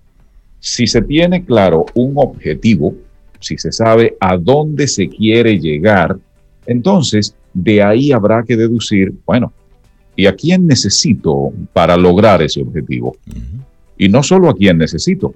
si 0.59 0.87
se 0.87 1.01
tiene 1.01 1.43
claro 1.43 1.85
un 1.93 2.13
objetivo, 2.15 2.95
si 3.45 3.57
se 3.57 3.71
sabe 3.71 4.17
a 4.19 4.37
dónde 4.37 4.87
se 4.87 5.07
quiere 5.07 5.59
llegar, 5.59 6.17
entonces 6.65 7.35
de 7.53 7.83
ahí 7.83 8.11
habrá 8.11 8.43
que 8.43 8.57
deducir, 8.57 9.13
bueno, 9.25 9.53
¿y 10.15 10.25
a 10.25 10.35
quién 10.35 10.65
necesito 10.65 11.51
para 11.73 11.95
lograr 11.95 12.41
ese 12.41 12.61
objetivo? 12.61 13.15
Y 13.97 14.09
no 14.09 14.23
solo 14.23 14.49
a 14.49 14.55
quién 14.55 14.77
necesito, 14.77 15.35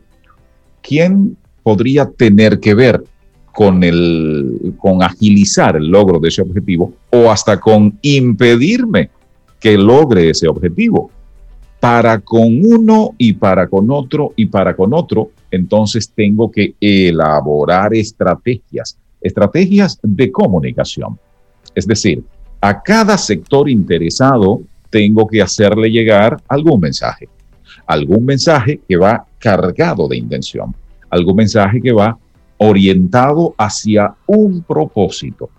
¿quién 0.82 1.38
podría 1.64 2.10
tener 2.10 2.60
que 2.60 2.74
ver 2.74 3.04
con, 3.54 3.84
el, 3.84 4.74
con 4.78 5.04
agilizar 5.04 5.76
el 5.76 5.88
logro 5.88 6.20
de 6.20 6.30
ese 6.30 6.42
objetivo 6.42 6.94
o 7.10 7.30
hasta 7.30 7.60
con 7.60 7.98
impedirme 8.02 9.10
que 9.60 9.78
logre 9.78 10.30
ese 10.30 10.48
objetivo. 10.48 11.12
Para 11.80 12.20
con 12.20 12.66
uno 12.66 13.16
y 13.18 13.34
para 13.34 13.68
con 13.68 13.92
otro 13.92 14.34
y 14.36 14.46
para 14.46 14.76
con 14.76 14.94
otro, 14.94 15.32
entonces 15.52 16.12
tengo 16.14 16.52
que 16.52 16.76
elaborar 16.80 17.94
estrategias, 17.94 18.98
estrategias 19.22 20.00
de 20.02 20.32
comunicación. 20.32 21.20
Es 21.76 21.86
decir, 21.86 22.24
a 22.62 22.82
cada 22.82 23.18
sector 23.18 23.70
interesado 23.70 24.62
tengo 24.90 25.28
que 25.28 25.42
hacerle 25.42 25.90
llegar 25.90 26.42
algún 26.48 26.80
mensaje, 26.80 27.30
algún 27.86 28.26
mensaje 28.26 28.80
que 28.88 28.98
va 28.98 29.26
cargado 29.40 30.08
de 30.08 30.18
intención 30.18 30.74
algún 31.10 31.36
mensaje 31.36 31.82
que 31.82 31.92
va 31.92 32.18
orientado 32.58 33.56
hacia 33.58 34.14
un 34.28 34.64
propósito, 34.64 35.50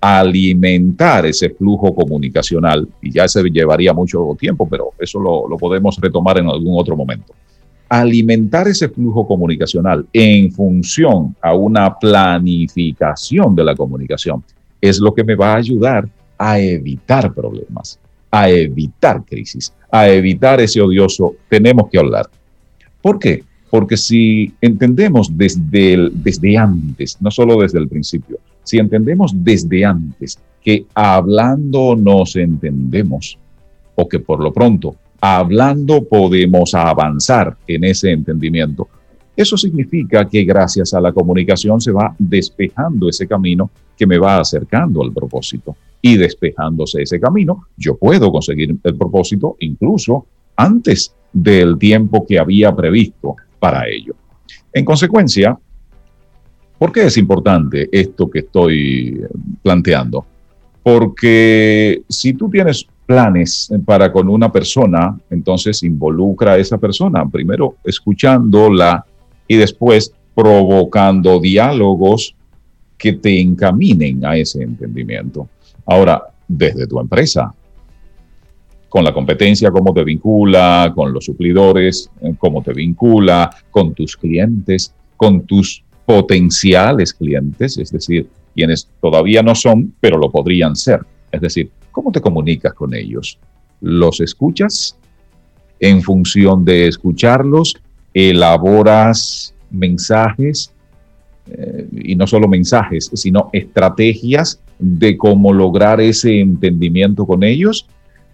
alimentar 0.00 1.26
ese 1.26 1.50
flujo 1.50 1.94
comunicacional, 1.94 2.88
y 3.00 3.12
ya 3.12 3.28
se 3.28 3.42
llevaría 3.44 3.92
mucho 3.92 4.34
tiempo, 4.38 4.66
pero 4.68 4.92
eso 4.98 5.20
lo, 5.20 5.56
podemos 5.56 5.98
retomar 6.00 6.38
en 6.38 6.48
algún 6.48 6.78
otro 6.78 6.96
momento. 6.96 7.34
Alimentar 7.92 8.66
ese 8.68 8.88
flujo 8.88 9.26
comunicacional 9.26 10.06
en 10.14 10.50
función 10.50 11.36
a 11.42 11.54
una 11.54 11.94
planificación 11.98 13.54
de 13.54 13.64
la 13.64 13.76
comunicación 13.76 14.42
es 14.80 14.98
lo 14.98 15.12
que 15.12 15.22
me 15.22 15.34
va 15.34 15.52
a 15.52 15.56
ayudar 15.56 16.08
a 16.38 16.58
evitar 16.58 17.34
problemas, 17.34 17.98
a 18.30 18.48
evitar 18.48 19.22
crisis, 19.26 19.74
a 19.90 20.08
evitar 20.08 20.58
ese 20.62 20.80
odioso 20.80 21.34
tenemos 21.50 21.90
que 21.90 21.98
hablar. 21.98 22.30
¿Por 23.02 23.18
qué? 23.18 23.44
Porque 23.68 23.98
si 23.98 24.54
entendemos 24.62 25.28
desde, 25.36 26.08
desde 26.14 26.56
antes, 26.56 27.18
no 27.20 27.30
solo 27.30 27.60
desde 27.60 27.78
el 27.78 27.88
principio, 27.88 28.38
si 28.64 28.78
entendemos 28.78 29.32
desde 29.34 29.84
antes 29.84 30.38
que 30.64 30.86
hablando 30.94 31.94
nos 31.94 32.36
entendemos, 32.36 33.38
o 33.94 34.08
que 34.08 34.18
por 34.18 34.40
lo 34.40 34.50
pronto 34.50 34.96
hablando 35.24 36.02
podemos 36.02 36.74
avanzar 36.74 37.56
en 37.68 37.84
ese 37.84 38.10
entendimiento, 38.10 38.88
eso 39.36 39.56
significa 39.56 40.28
que 40.28 40.42
gracias 40.42 40.92
a 40.94 41.00
la 41.00 41.12
comunicación 41.12 41.80
se 41.80 41.92
va 41.92 42.12
despejando 42.18 43.08
ese 43.08 43.28
camino 43.28 43.70
que 43.96 44.04
me 44.04 44.18
va 44.18 44.40
acercando 44.40 45.00
al 45.00 45.12
propósito. 45.12 45.76
Y 46.02 46.16
despejándose 46.16 47.02
ese 47.02 47.20
camino, 47.20 47.68
yo 47.76 47.96
puedo 47.96 48.32
conseguir 48.32 48.76
el 48.82 48.96
propósito 48.96 49.56
incluso 49.60 50.26
antes 50.56 51.14
del 51.32 51.78
tiempo 51.78 52.26
que 52.26 52.40
había 52.40 52.74
previsto 52.74 53.36
para 53.60 53.88
ello. 53.88 54.16
En 54.72 54.84
consecuencia, 54.84 55.56
¿por 56.78 56.90
qué 56.90 57.06
es 57.06 57.16
importante 57.16 57.88
esto 57.92 58.28
que 58.28 58.40
estoy 58.40 59.22
planteando? 59.62 60.26
Porque 60.82 62.02
si 62.08 62.32
tú 62.32 62.50
tienes 62.50 62.88
planes 63.12 63.70
para 63.84 64.10
con 64.10 64.26
una 64.26 64.50
persona, 64.50 65.14
entonces 65.28 65.82
involucra 65.82 66.52
a 66.52 66.56
esa 66.56 66.78
persona, 66.78 67.28
primero 67.28 67.76
escuchándola 67.84 69.04
y 69.46 69.56
después 69.56 70.14
provocando 70.34 71.38
diálogos 71.38 72.34
que 72.96 73.12
te 73.12 73.38
encaminen 73.38 74.24
a 74.24 74.34
ese 74.38 74.62
entendimiento. 74.62 75.46
Ahora, 75.84 76.22
desde 76.48 76.86
tu 76.86 76.98
empresa, 77.00 77.52
con 78.88 79.04
la 79.04 79.12
competencia, 79.12 79.70
cómo 79.70 79.92
te 79.92 80.04
vincula, 80.04 80.90
con 80.94 81.12
los 81.12 81.26
suplidores, 81.26 82.08
eh, 82.22 82.34
cómo 82.38 82.62
te 82.62 82.72
vincula, 82.72 83.50
con 83.70 83.92
tus 83.92 84.16
clientes, 84.16 84.94
con 85.18 85.42
tus 85.42 85.84
potenciales 86.06 87.12
clientes, 87.12 87.76
es 87.76 87.90
decir, 87.92 88.26
quienes 88.54 88.88
todavía 89.02 89.42
no 89.42 89.54
son, 89.54 89.92
pero 90.00 90.16
lo 90.16 90.30
podrían 90.30 90.76
ser. 90.76 91.00
Es 91.30 91.42
decir, 91.42 91.70
¿cómo 91.92 92.10
te 92.10 92.20
comunicas 92.20 92.74
con 92.74 92.94
ellos? 92.94 93.38
¿Los 93.80 94.20
escuchas? 94.20 94.98
En 95.78 96.02
función 96.02 96.64
de 96.64 96.88
escucharlos, 96.88 97.76
elaboras 98.12 99.54
mensajes, 99.70 100.72
eh, 101.46 101.88
y 101.92 102.14
no 102.14 102.26
solo 102.26 102.48
mensajes, 102.48 103.10
sino 103.14 103.50
estrategias 103.52 104.60
de 104.78 105.16
cómo 105.16 105.52
lograr 105.52 106.00
ese 106.00 106.40
entendimiento 106.40 107.26
con 107.26 107.42
ellos. 107.42 107.86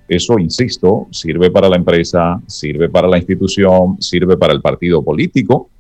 Eso, 0.09 0.39
insisto, 0.39 1.07
sirve 1.11 1.51
para 1.51 1.69
la 1.69 1.77
empresa, 1.77 2.41
sirve 2.47 2.89
para 2.89 3.09
la 3.09 3.19
institución, 3.19 4.01
sirve 4.01 4.37
para 4.37 4.53
el 4.53 4.61
partido 4.61 5.03
político, 5.03 5.71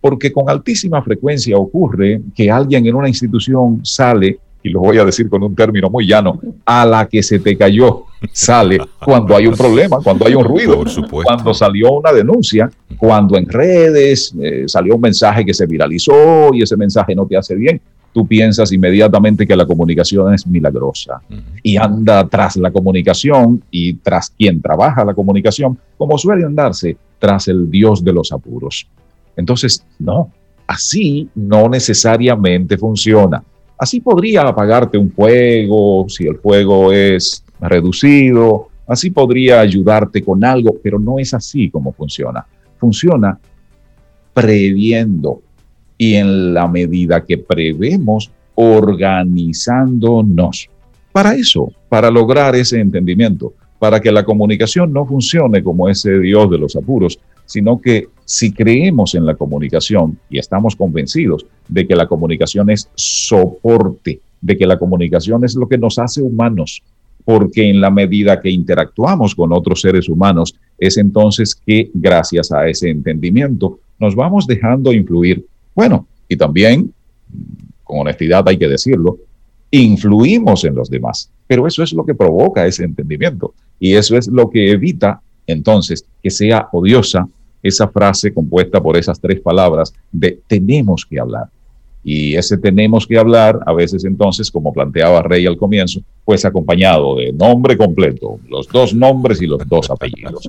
porque 0.00 0.32
con 0.32 0.48
altísima 0.48 1.02
frecuencia 1.02 1.56
ocurre 1.56 2.20
que 2.34 2.50
alguien 2.50 2.86
en 2.86 2.94
una 2.94 3.08
institución 3.08 3.80
sale 3.84 4.38
y 4.68 4.72
lo 4.72 4.80
voy 4.80 4.98
a 4.98 5.04
decir 5.04 5.28
con 5.28 5.42
un 5.42 5.54
término 5.54 5.88
muy 5.88 6.06
llano, 6.06 6.38
a 6.64 6.84
la 6.84 7.06
que 7.06 7.22
se 7.22 7.38
te 7.38 7.56
cayó 7.56 8.04
sale 8.32 8.78
cuando 9.04 9.36
hay 9.36 9.46
un 9.46 9.54
problema, 9.54 9.98
cuando 10.02 10.26
hay 10.26 10.34
un 10.34 10.44
ruido, 10.44 10.82
cuando 11.24 11.54
salió 11.54 11.92
una 11.92 12.12
denuncia, 12.12 12.70
cuando 12.96 13.36
en 13.36 13.46
redes 13.46 14.34
eh, 14.40 14.64
salió 14.66 14.96
un 14.96 15.00
mensaje 15.00 15.44
que 15.44 15.54
se 15.54 15.66
viralizó 15.66 16.52
y 16.52 16.62
ese 16.62 16.76
mensaje 16.76 17.14
no 17.14 17.26
te 17.26 17.36
hace 17.36 17.54
bien, 17.54 17.80
tú 18.12 18.26
piensas 18.26 18.72
inmediatamente 18.72 19.46
que 19.46 19.56
la 19.56 19.66
comunicación 19.66 20.34
es 20.34 20.46
milagrosa 20.46 21.20
y 21.62 21.76
anda 21.76 22.26
tras 22.26 22.56
la 22.56 22.70
comunicación 22.70 23.62
y 23.70 23.94
tras 23.94 24.30
quien 24.30 24.60
trabaja 24.60 25.04
la 25.04 25.14
comunicación, 25.14 25.78
como 25.96 26.18
suele 26.18 26.44
andarse 26.44 26.96
tras 27.18 27.48
el 27.48 27.70
Dios 27.70 28.02
de 28.02 28.12
los 28.12 28.32
apuros. 28.32 28.86
Entonces, 29.36 29.84
no, 29.98 30.32
así 30.66 31.28
no 31.34 31.68
necesariamente 31.68 32.76
funciona. 32.76 33.42
Así 33.78 34.00
podría 34.00 34.42
apagarte 34.42 34.98
un 34.98 35.12
fuego 35.12 36.06
si 36.08 36.26
el 36.26 36.38
fuego 36.38 36.92
es 36.92 37.44
reducido, 37.60 38.68
así 38.86 39.10
podría 39.10 39.60
ayudarte 39.60 40.22
con 40.22 40.44
algo, 40.44 40.76
pero 40.82 40.98
no 40.98 41.18
es 41.18 41.32
así 41.32 41.70
como 41.70 41.92
funciona. 41.92 42.44
Funciona 42.78 43.38
previendo 44.34 45.40
y 45.96 46.14
en 46.14 46.52
la 46.54 46.66
medida 46.68 47.24
que 47.24 47.38
prevemos, 47.38 48.30
organizándonos. 48.54 50.68
Para 51.12 51.34
eso, 51.34 51.72
para 51.88 52.10
lograr 52.10 52.54
ese 52.56 52.80
entendimiento, 52.80 53.54
para 53.78 54.00
que 54.00 54.12
la 54.12 54.24
comunicación 54.24 54.92
no 54.92 55.06
funcione 55.06 55.62
como 55.62 55.88
ese 55.88 56.18
Dios 56.18 56.50
de 56.50 56.58
los 56.58 56.76
apuros, 56.76 57.18
sino 57.46 57.80
que 57.80 58.08
si 58.28 58.52
creemos 58.52 59.14
en 59.14 59.24
la 59.24 59.36
comunicación 59.36 60.18
y 60.28 60.38
estamos 60.38 60.76
convencidos 60.76 61.46
de 61.66 61.86
que 61.86 61.96
la 61.96 62.06
comunicación 62.06 62.68
es 62.68 62.90
soporte, 62.94 64.20
de 64.42 64.54
que 64.58 64.66
la 64.66 64.78
comunicación 64.78 65.46
es 65.46 65.54
lo 65.54 65.66
que 65.66 65.78
nos 65.78 65.98
hace 65.98 66.20
humanos, 66.20 66.82
porque 67.24 67.70
en 67.70 67.80
la 67.80 67.90
medida 67.90 68.38
que 68.38 68.50
interactuamos 68.50 69.34
con 69.34 69.50
otros 69.54 69.80
seres 69.80 70.10
humanos, 70.10 70.54
es 70.76 70.98
entonces 70.98 71.54
que 71.54 71.90
gracias 71.94 72.52
a 72.52 72.68
ese 72.68 72.90
entendimiento 72.90 73.80
nos 73.98 74.14
vamos 74.14 74.46
dejando 74.46 74.92
influir. 74.92 75.46
Bueno, 75.74 76.06
y 76.28 76.36
también, 76.36 76.92
con 77.82 78.00
honestidad 78.00 78.46
hay 78.46 78.58
que 78.58 78.68
decirlo, 78.68 79.16
influimos 79.70 80.66
en 80.66 80.74
los 80.74 80.90
demás, 80.90 81.30
pero 81.46 81.66
eso 81.66 81.82
es 81.82 81.94
lo 81.94 82.04
que 82.04 82.14
provoca 82.14 82.66
ese 82.66 82.84
entendimiento 82.84 83.54
y 83.80 83.94
eso 83.94 84.18
es 84.18 84.28
lo 84.28 84.50
que 84.50 84.70
evita 84.70 85.22
entonces 85.46 86.04
que 86.22 86.28
sea 86.28 86.68
odiosa 86.72 87.26
esa 87.62 87.88
frase 87.88 88.32
compuesta 88.32 88.80
por 88.80 88.96
esas 88.96 89.20
tres 89.20 89.40
palabras 89.40 89.92
de 90.12 90.40
tenemos 90.46 91.04
que 91.04 91.18
hablar. 91.18 91.48
Y 92.04 92.36
ese 92.36 92.56
tenemos 92.56 93.06
que 93.06 93.18
hablar, 93.18 93.58
a 93.66 93.72
veces 93.72 94.04
entonces, 94.04 94.50
como 94.50 94.72
planteaba 94.72 95.22
Rey 95.22 95.46
al 95.46 95.56
comienzo, 95.56 96.00
pues 96.24 96.44
acompañado 96.44 97.16
de 97.16 97.32
nombre 97.32 97.76
completo, 97.76 98.38
los 98.48 98.68
dos 98.68 98.94
nombres 98.94 99.42
y 99.42 99.46
los 99.46 99.66
dos 99.68 99.90
apellidos. 99.90 100.48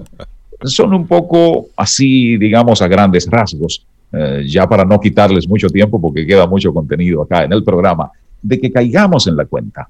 Son 0.63 0.93
un 0.93 1.07
poco 1.07 1.69
así, 1.75 2.37
digamos, 2.37 2.81
a 2.81 2.87
grandes 2.87 3.27
rasgos, 3.29 3.85
eh, 4.13 4.45
ya 4.47 4.67
para 4.67 4.85
no 4.85 4.99
quitarles 4.99 5.47
mucho 5.47 5.69
tiempo, 5.69 5.99
porque 5.99 6.25
queda 6.25 6.47
mucho 6.47 6.73
contenido 6.73 7.23
acá 7.23 7.43
en 7.43 7.53
el 7.53 7.63
programa, 7.63 8.11
de 8.41 8.59
que 8.59 8.71
caigamos 8.71 9.27
en 9.27 9.35
la 9.35 9.45
cuenta 9.45 9.87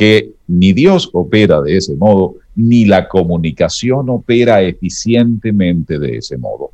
que 0.00 0.32
ni 0.46 0.72
Dios 0.72 1.10
opera 1.12 1.60
de 1.60 1.76
ese 1.76 1.94
modo, 1.94 2.36
ni 2.56 2.86
la 2.86 3.06
comunicación 3.06 4.08
opera 4.08 4.62
eficientemente 4.62 5.98
de 5.98 6.16
ese 6.16 6.38
modo. 6.38 6.70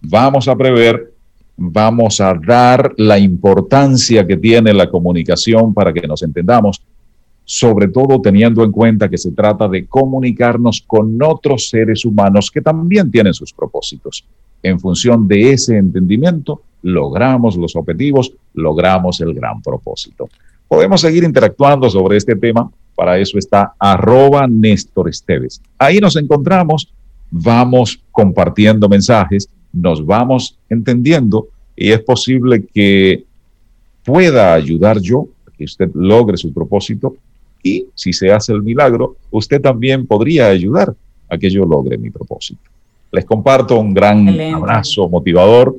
Vamos 0.00 0.46
a 0.46 0.54
prever, 0.54 1.12
vamos 1.56 2.20
a 2.20 2.34
dar 2.34 2.94
la 2.96 3.18
importancia 3.18 4.24
que 4.24 4.36
tiene 4.36 4.72
la 4.72 4.88
comunicación 4.88 5.74
para 5.74 5.92
que 5.92 6.06
nos 6.06 6.22
entendamos, 6.22 6.80
sobre 7.44 7.88
todo 7.88 8.20
teniendo 8.20 8.62
en 8.62 8.70
cuenta 8.70 9.08
que 9.08 9.18
se 9.18 9.32
trata 9.32 9.66
de 9.66 9.86
comunicarnos 9.86 10.80
con 10.86 11.20
otros 11.20 11.70
seres 11.70 12.04
humanos 12.04 12.48
que 12.48 12.60
también 12.60 13.10
tienen 13.10 13.34
sus 13.34 13.52
propósitos. 13.52 14.24
En 14.62 14.78
función 14.78 15.26
de 15.26 15.50
ese 15.50 15.76
entendimiento, 15.78 16.62
logramos 16.82 17.56
los 17.56 17.74
objetivos, 17.74 18.32
logramos 18.54 19.20
el 19.20 19.34
gran 19.34 19.60
propósito. 19.62 20.28
Podemos 20.68 21.00
seguir 21.00 21.24
interactuando 21.24 21.88
sobre 21.88 22.18
este 22.18 22.36
tema. 22.36 22.70
Para 22.94 23.18
eso 23.18 23.38
está 23.38 23.72
arroba 23.78 24.46
Néstor 24.46 25.08
Esteves. 25.08 25.62
Ahí 25.78 25.98
nos 25.98 26.16
encontramos, 26.16 26.92
vamos 27.30 28.00
compartiendo 28.12 28.88
mensajes, 28.88 29.48
nos 29.72 30.04
vamos 30.04 30.58
entendiendo 30.68 31.48
y 31.74 31.90
es 31.90 32.00
posible 32.00 32.64
que 32.66 33.24
pueda 34.04 34.52
ayudar 34.52 35.00
yo 35.00 35.28
a 35.46 35.56
que 35.56 35.64
usted 35.64 35.90
logre 35.94 36.36
su 36.36 36.52
propósito 36.52 37.16
y 37.62 37.86
si 37.94 38.12
se 38.12 38.32
hace 38.32 38.52
el 38.52 38.62
milagro, 38.62 39.16
usted 39.30 39.60
también 39.60 40.06
podría 40.06 40.48
ayudar 40.48 40.94
a 41.28 41.38
que 41.38 41.50
yo 41.50 41.64
logre 41.64 41.98
mi 41.98 42.10
propósito. 42.10 42.60
Les 43.12 43.24
comparto 43.24 43.78
un 43.78 43.94
gran 43.94 44.28
abrazo 44.54 45.08
motivador 45.08 45.76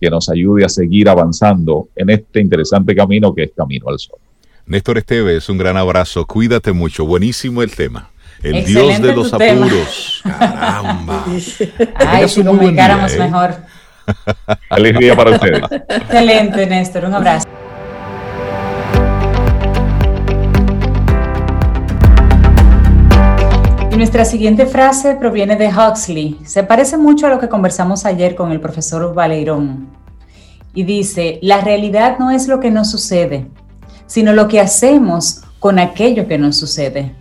que 0.00 0.10
nos 0.10 0.28
ayude 0.28 0.64
a 0.64 0.68
seguir 0.68 1.08
avanzando 1.08 1.88
en 1.94 2.10
este 2.10 2.40
interesante 2.40 2.94
camino 2.94 3.32
que 3.34 3.44
es 3.44 3.52
Camino 3.54 3.88
al 3.88 3.98
Sol. 3.98 4.18
Néstor 4.66 4.98
Esteves, 4.98 5.48
un 5.48 5.58
gran 5.58 5.76
abrazo. 5.76 6.26
Cuídate 6.26 6.72
mucho. 6.72 7.04
Buenísimo 7.04 7.62
el 7.62 7.74
tema. 7.74 8.10
El 8.42 8.64
Dios 8.64 9.00
de 9.00 9.14
los 9.14 9.32
apuros. 9.32 10.22
Caramba. 10.24 11.24
Ay, 11.94 12.28
si 12.28 12.42
comunicáramos 12.42 13.12
¿eh? 13.12 13.18
mejor. 13.18 13.56
Feliz 14.68 14.98
día 14.98 15.16
para 15.16 15.30
ustedes. 15.32 15.62
Excelente, 15.88 16.66
Néstor. 16.66 17.04
Un 17.04 17.14
abrazo. 17.14 17.48
nuestra 24.02 24.24
siguiente 24.24 24.66
frase 24.66 25.14
proviene 25.14 25.54
de 25.54 25.68
Huxley. 25.68 26.36
Se 26.44 26.64
parece 26.64 26.98
mucho 26.98 27.28
a 27.28 27.30
lo 27.30 27.38
que 27.38 27.48
conversamos 27.48 28.04
ayer 28.04 28.34
con 28.34 28.50
el 28.50 28.60
profesor 28.60 29.14
Valerón. 29.14 29.90
Y 30.74 30.82
dice, 30.82 31.38
la 31.40 31.60
realidad 31.60 32.16
no 32.18 32.32
es 32.32 32.48
lo 32.48 32.58
que 32.58 32.72
nos 32.72 32.90
sucede, 32.90 33.46
sino 34.12 34.34
lo 34.34 34.46
que 34.46 34.60
hacemos 34.60 35.40
con 35.58 35.78
aquello 35.78 36.28
que 36.28 36.36
nos 36.36 36.58
sucede. 36.58 37.14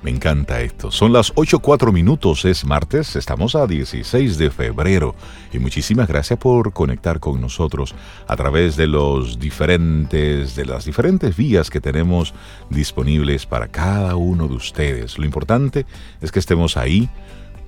Me 0.00 0.10
encanta 0.10 0.62
esto. 0.62 0.90
Son 0.90 1.12
las 1.12 1.34
8.4 1.34 1.92
minutos, 1.92 2.46
es 2.46 2.64
martes, 2.64 3.16
estamos 3.16 3.54
a 3.56 3.66
16 3.66 4.38
de 4.38 4.50
febrero 4.50 5.14
y 5.52 5.58
muchísimas 5.58 6.08
gracias 6.08 6.38
por 6.38 6.72
conectar 6.72 7.20
con 7.20 7.42
nosotros 7.42 7.94
a 8.26 8.36
través 8.36 8.76
de 8.76 8.86
los 8.86 9.38
diferentes, 9.38 10.56
de 10.56 10.64
las 10.64 10.86
diferentes 10.86 11.36
vías 11.36 11.68
que 11.68 11.82
tenemos 11.82 12.32
disponibles 12.70 13.44
para 13.44 13.68
cada 13.68 14.16
uno 14.16 14.48
de 14.48 14.54
ustedes. 14.54 15.18
Lo 15.18 15.26
importante 15.26 15.84
es 16.22 16.32
que 16.32 16.38
estemos 16.38 16.78
ahí 16.78 17.10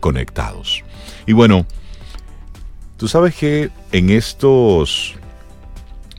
conectados. 0.01 0.83
Y 1.27 1.35
bueno, 1.35 1.67
tú 2.97 3.07
sabes 3.07 3.35
que 3.35 3.69
en 3.93 4.09
estos, 4.09 5.19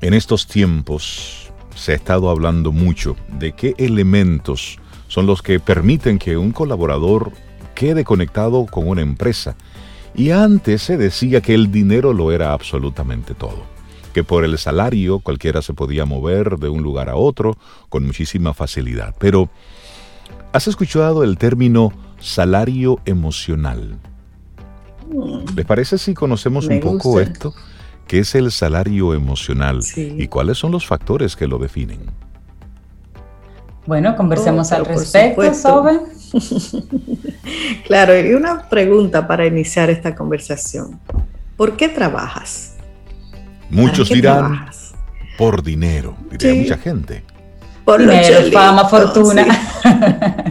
en 0.04 0.14
estos 0.14 0.48
tiempos 0.48 1.50
se 1.76 1.94
ha 1.94 1.96
estado 1.96 2.30
hablando 2.30 2.74
mucho 2.74 3.16
de 3.40 3.54
qué 3.54 3.74
elementos 3.78 4.78
son 5.08 5.26
los 5.26 5.42
que 5.42 5.62
permiten 5.62 6.20
que 6.20 6.36
un 6.36 6.52
colaborador 6.52 7.32
quede 7.74 8.04
conectado 8.04 8.66
con 8.66 8.90
una 8.90 9.02
empresa. 9.02 9.56
Y 10.14 10.32
antes 10.32 10.82
se 10.82 10.98
decía 10.98 11.40
que 11.40 11.54
el 11.54 11.72
dinero 11.72 12.12
lo 12.12 12.34
era 12.34 12.52
absolutamente 12.52 13.34
todo, 13.34 13.64
que 14.14 14.26
por 14.26 14.44
el 14.44 14.58
salario 14.58 15.20
cualquiera 15.20 15.62
se 15.62 15.74
podía 15.74 16.04
mover 16.04 16.58
de 16.58 16.68
un 16.68 16.84
lugar 16.84 17.10
a 17.10 17.16
otro 17.16 17.56
con 17.88 18.06
muchísima 18.06 18.54
facilidad. 18.54 19.16
Pero, 19.20 19.50
¿has 20.52 20.68
escuchado 20.68 21.24
el 21.24 21.38
término 21.38 21.94
salario 22.20 23.00
emocional? 23.06 23.98
Mm. 25.10 25.56
¿Les 25.56 25.66
parece 25.66 25.98
si 25.98 26.14
conocemos 26.14 26.68
un 26.68 26.82
poco 26.82 27.22
esto? 27.22 27.54
¿Qué 28.14 28.20
es 28.20 28.36
el 28.36 28.52
salario 28.52 29.16
emocional 29.16 29.80
y 29.96 30.28
cuáles 30.28 30.60
son 30.60 30.72
los 30.72 30.86
factores 30.86 31.36
que 31.36 31.48
lo 31.48 31.58
definen? 31.58 32.02
Bueno, 33.88 34.16
conversemos 34.16 34.72
oh, 34.72 34.76
al 34.76 34.86
respecto, 34.86 35.52
Sobe. 35.56 36.00
claro, 37.88 38.16
y 38.20 38.36
una 38.36 38.70
pregunta 38.70 39.28
para 39.28 39.48
iniciar 39.48 39.90
esta 39.90 40.14
conversación. 40.14 41.00
¿Por 41.58 41.76
qué 41.76 41.90
trabajas? 41.90 42.76
Muchos 43.72 44.10
dirán 44.10 44.68
por 45.36 45.64
dinero, 45.64 46.16
diría 46.30 46.54
mucha 46.54 46.78
gente. 46.78 47.24
Por 47.84 48.00
dinero, 48.00 48.52
fama, 48.52 48.90
fortuna. 48.90 49.48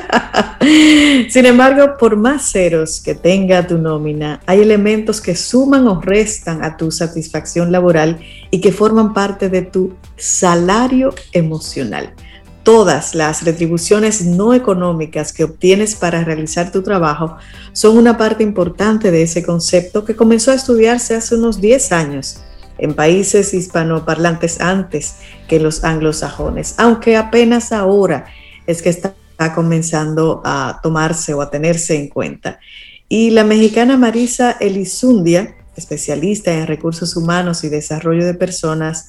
Sin 1.28 1.46
embargo, 1.46 1.96
por 1.98 2.16
más 2.16 2.50
ceros 2.50 3.00
que 3.00 3.14
tenga 3.14 3.66
tu 3.66 3.78
nómina, 3.78 4.40
hay 4.46 4.60
elementos 4.60 5.20
que 5.20 5.34
suman 5.34 5.86
o 5.86 6.00
restan 6.00 6.64
a 6.64 6.76
tu 6.76 6.90
satisfacción 6.90 7.72
laboral 7.72 8.20
y 8.50 8.60
que 8.60 8.72
forman 8.72 9.12
parte 9.12 9.48
de 9.48 9.62
tu 9.62 9.94
salario 10.16 11.14
emocional. 11.32 12.14
Todas 12.62 13.16
las 13.16 13.44
retribuciones 13.44 14.24
no 14.24 14.54
económicas 14.54 15.32
que 15.32 15.44
obtienes 15.44 15.96
para 15.96 16.22
realizar 16.22 16.70
tu 16.70 16.82
trabajo 16.82 17.36
son 17.72 17.98
una 17.98 18.16
parte 18.16 18.44
importante 18.44 19.10
de 19.10 19.22
ese 19.22 19.42
concepto 19.42 20.04
que 20.04 20.14
comenzó 20.14 20.52
a 20.52 20.54
estudiarse 20.54 21.16
hace 21.16 21.34
unos 21.34 21.60
10 21.60 21.90
años 21.90 22.40
en 22.78 22.94
países 22.94 23.52
hispanoparlantes 23.52 24.60
antes 24.60 25.16
que 25.48 25.58
los 25.58 25.82
anglosajones, 25.82 26.74
aunque 26.78 27.16
apenas 27.16 27.72
ahora 27.72 28.26
es 28.66 28.80
que 28.80 28.90
está 28.90 29.14
comenzando 29.54 30.40
a 30.44 30.78
tomarse 30.82 31.34
o 31.34 31.42
a 31.42 31.50
tenerse 31.50 31.96
en 31.96 32.08
cuenta. 32.08 32.60
Y 33.08 33.30
la 33.30 33.44
mexicana 33.44 33.96
Marisa 33.96 34.52
Elizundia, 34.52 35.56
especialista 35.76 36.52
en 36.52 36.66
recursos 36.66 37.16
humanos 37.16 37.64
y 37.64 37.68
desarrollo 37.68 38.24
de 38.24 38.34
personas, 38.34 39.08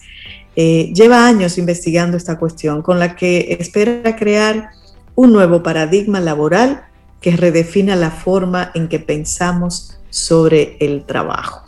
eh, 0.56 0.92
lleva 0.94 1.26
años 1.26 1.58
investigando 1.58 2.18
esta 2.18 2.38
cuestión, 2.38 2.82
con 2.82 3.00
la 3.00 3.16
que 3.16 3.58
espera 3.60 4.16
crear 4.16 4.70
un 5.16 5.32
nuevo 5.34 5.64
paradigma 5.64 6.20
laboral 6.20 6.84
que 7.22 7.36
redefina 7.38 7.96
la 7.96 8.12
forma 8.12 8.72
en 8.74 8.88
que 8.88 9.00
pensamos 9.00 10.00
sobre 10.10 10.78
el 10.80 11.06
trabajo. 11.06 11.64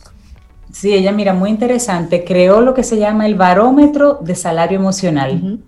Sí, 0.72 0.94
ella 0.94 1.14
mira, 1.14 1.34
muy 1.34 1.50
interesante, 1.50 2.26
creó 2.26 2.60
lo 2.60 2.74
que 2.74 2.84
se 2.84 2.98
llama 2.98 3.26
el 3.26 3.36
barómetro 3.36 4.20
de 4.22 4.36
salario 4.36 4.78
emocional 4.78 5.60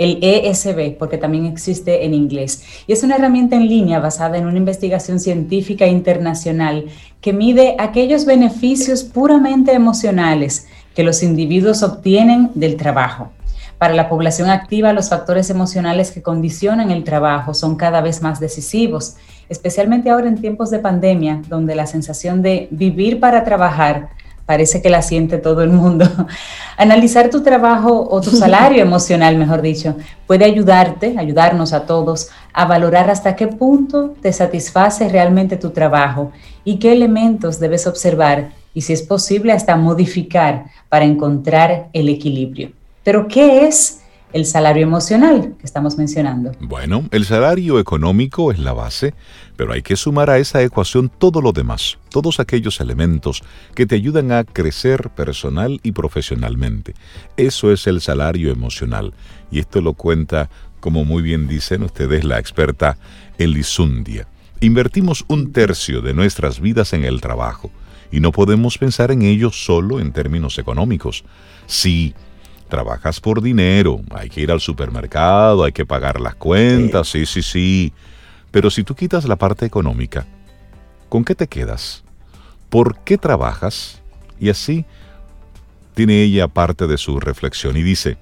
el 0.00 0.18
ESB, 0.22 0.96
porque 0.98 1.18
también 1.18 1.44
existe 1.44 2.06
en 2.06 2.14
inglés. 2.14 2.64
Y 2.86 2.94
es 2.94 3.02
una 3.02 3.16
herramienta 3.16 3.56
en 3.56 3.68
línea 3.68 4.00
basada 4.00 4.38
en 4.38 4.46
una 4.46 4.56
investigación 4.56 5.20
científica 5.20 5.86
internacional 5.86 6.86
que 7.20 7.34
mide 7.34 7.76
aquellos 7.78 8.24
beneficios 8.24 9.04
puramente 9.04 9.74
emocionales 9.74 10.66
que 10.94 11.02
los 11.02 11.22
individuos 11.22 11.82
obtienen 11.82 12.50
del 12.54 12.76
trabajo. 12.76 13.30
Para 13.76 13.92
la 13.92 14.08
población 14.08 14.48
activa, 14.48 14.94
los 14.94 15.10
factores 15.10 15.50
emocionales 15.50 16.12
que 16.12 16.22
condicionan 16.22 16.90
el 16.90 17.04
trabajo 17.04 17.52
son 17.52 17.76
cada 17.76 18.00
vez 18.00 18.22
más 18.22 18.40
decisivos, 18.40 19.16
especialmente 19.50 20.08
ahora 20.08 20.28
en 20.28 20.40
tiempos 20.40 20.70
de 20.70 20.78
pandemia, 20.78 21.42
donde 21.46 21.74
la 21.74 21.86
sensación 21.86 22.40
de 22.40 22.68
vivir 22.70 23.20
para 23.20 23.44
trabajar 23.44 24.08
parece 24.50 24.82
que 24.82 24.90
la 24.90 25.00
siente 25.00 25.38
todo 25.38 25.62
el 25.62 25.70
mundo. 25.70 26.04
Analizar 26.76 27.30
tu 27.30 27.40
trabajo 27.40 28.08
o 28.10 28.20
tu 28.20 28.30
salario 28.44 28.82
emocional, 28.82 29.36
mejor 29.36 29.62
dicho, 29.62 29.94
puede 30.26 30.44
ayudarte, 30.44 31.14
ayudarnos 31.16 31.72
a 31.72 31.86
todos 31.86 32.30
a 32.52 32.64
valorar 32.64 33.10
hasta 33.10 33.36
qué 33.36 33.46
punto 33.46 34.16
te 34.20 34.32
satisface 34.32 35.08
realmente 35.08 35.56
tu 35.56 35.70
trabajo 35.70 36.32
y 36.64 36.80
qué 36.80 36.90
elementos 36.90 37.60
debes 37.60 37.86
observar 37.86 38.50
y 38.74 38.80
si 38.80 38.92
es 38.92 39.02
posible 39.02 39.52
hasta 39.52 39.76
modificar 39.76 40.64
para 40.88 41.04
encontrar 41.04 41.86
el 41.92 42.08
equilibrio. 42.08 42.72
Pero 43.04 43.28
¿qué 43.28 43.68
es 43.68 43.99
el 44.32 44.46
salario 44.46 44.82
emocional 44.82 45.54
que 45.58 45.66
estamos 45.66 45.98
mencionando. 45.98 46.52
Bueno, 46.60 47.04
el 47.10 47.24
salario 47.24 47.78
económico 47.78 48.52
es 48.52 48.58
la 48.58 48.72
base, 48.72 49.14
pero 49.56 49.72
hay 49.72 49.82
que 49.82 49.96
sumar 49.96 50.30
a 50.30 50.38
esa 50.38 50.62
ecuación 50.62 51.10
todo 51.10 51.40
lo 51.40 51.52
demás, 51.52 51.98
todos 52.10 52.40
aquellos 52.40 52.80
elementos 52.80 53.42
que 53.74 53.86
te 53.86 53.96
ayudan 53.96 54.32
a 54.32 54.44
crecer 54.44 55.10
personal 55.10 55.80
y 55.82 55.92
profesionalmente. 55.92 56.94
Eso 57.36 57.72
es 57.72 57.86
el 57.86 58.00
salario 58.00 58.50
emocional, 58.52 59.12
y 59.50 59.58
esto 59.58 59.80
lo 59.80 59.94
cuenta, 59.94 60.48
como 60.80 61.04
muy 61.04 61.22
bien 61.22 61.48
dicen 61.48 61.82
ustedes, 61.82 62.24
la 62.24 62.38
experta 62.38 62.98
Elisundia. 63.38 64.28
Invertimos 64.60 65.24
un 65.28 65.52
tercio 65.52 66.02
de 66.02 66.14
nuestras 66.14 66.60
vidas 66.60 66.92
en 66.92 67.04
el 67.04 67.20
trabajo, 67.20 67.70
y 68.12 68.20
no 68.20 68.32
podemos 68.32 68.78
pensar 68.78 69.10
en 69.10 69.22
ello 69.22 69.50
solo 69.50 70.00
en 70.00 70.12
términos 70.12 70.58
económicos. 70.58 71.24
Si 71.66 72.14
trabajas 72.70 73.20
por 73.20 73.42
dinero, 73.42 74.00
hay 74.10 74.30
que 74.30 74.40
ir 74.40 74.50
al 74.50 74.60
supermercado, 74.60 75.64
hay 75.64 75.72
que 75.72 75.84
pagar 75.84 76.18
las 76.18 76.36
cuentas, 76.36 77.08
sí, 77.08 77.26
sí, 77.26 77.42
sí. 77.42 77.92
Pero 78.50 78.70
si 78.70 78.82
tú 78.82 78.94
quitas 78.94 79.26
la 79.26 79.36
parte 79.36 79.66
económica, 79.66 80.26
¿con 81.10 81.22
qué 81.22 81.34
te 81.34 81.46
quedas? 81.46 82.02
¿Por 82.70 83.00
qué 83.00 83.18
trabajas? 83.18 84.00
Y 84.40 84.48
así 84.48 84.86
tiene 85.94 86.22
ella 86.22 86.48
parte 86.48 86.86
de 86.86 86.96
su 86.96 87.20
reflexión 87.20 87.76
y 87.76 87.82
dice, 87.82 88.16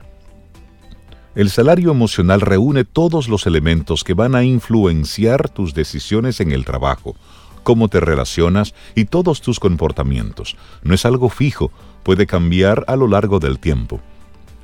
el 1.37 1.50
salario 1.50 1.92
emocional 1.92 2.40
reúne 2.40 2.84
todos 2.84 3.28
los 3.28 3.46
elementos 3.46 4.02
que 4.02 4.14
van 4.14 4.34
a 4.34 4.42
influenciar 4.42 5.48
tus 5.48 5.74
decisiones 5.74 6.40
en 6.40 6.50
el 6.50 6.64
trabajo, 6.64 7.14
cómo 7.62 7.87
te 7.87 8.00
relacionas 8.00 8.74
y 8.96 9.04
todos 9.04 9.40
tus 9.40 9.61
comportamientos. 9.61 10.56
No 10.82 10.94
es 10.94 11.04
algo 11.04 11.28
fijo, 11.28 11.70
puede 12.02 12.26
cambiar 12.26 12.84
a 12.88 12.96
lo 12.96 13.06
largo 13.06 13.38
del 13.38 13.61
tiempo 13.61 14.00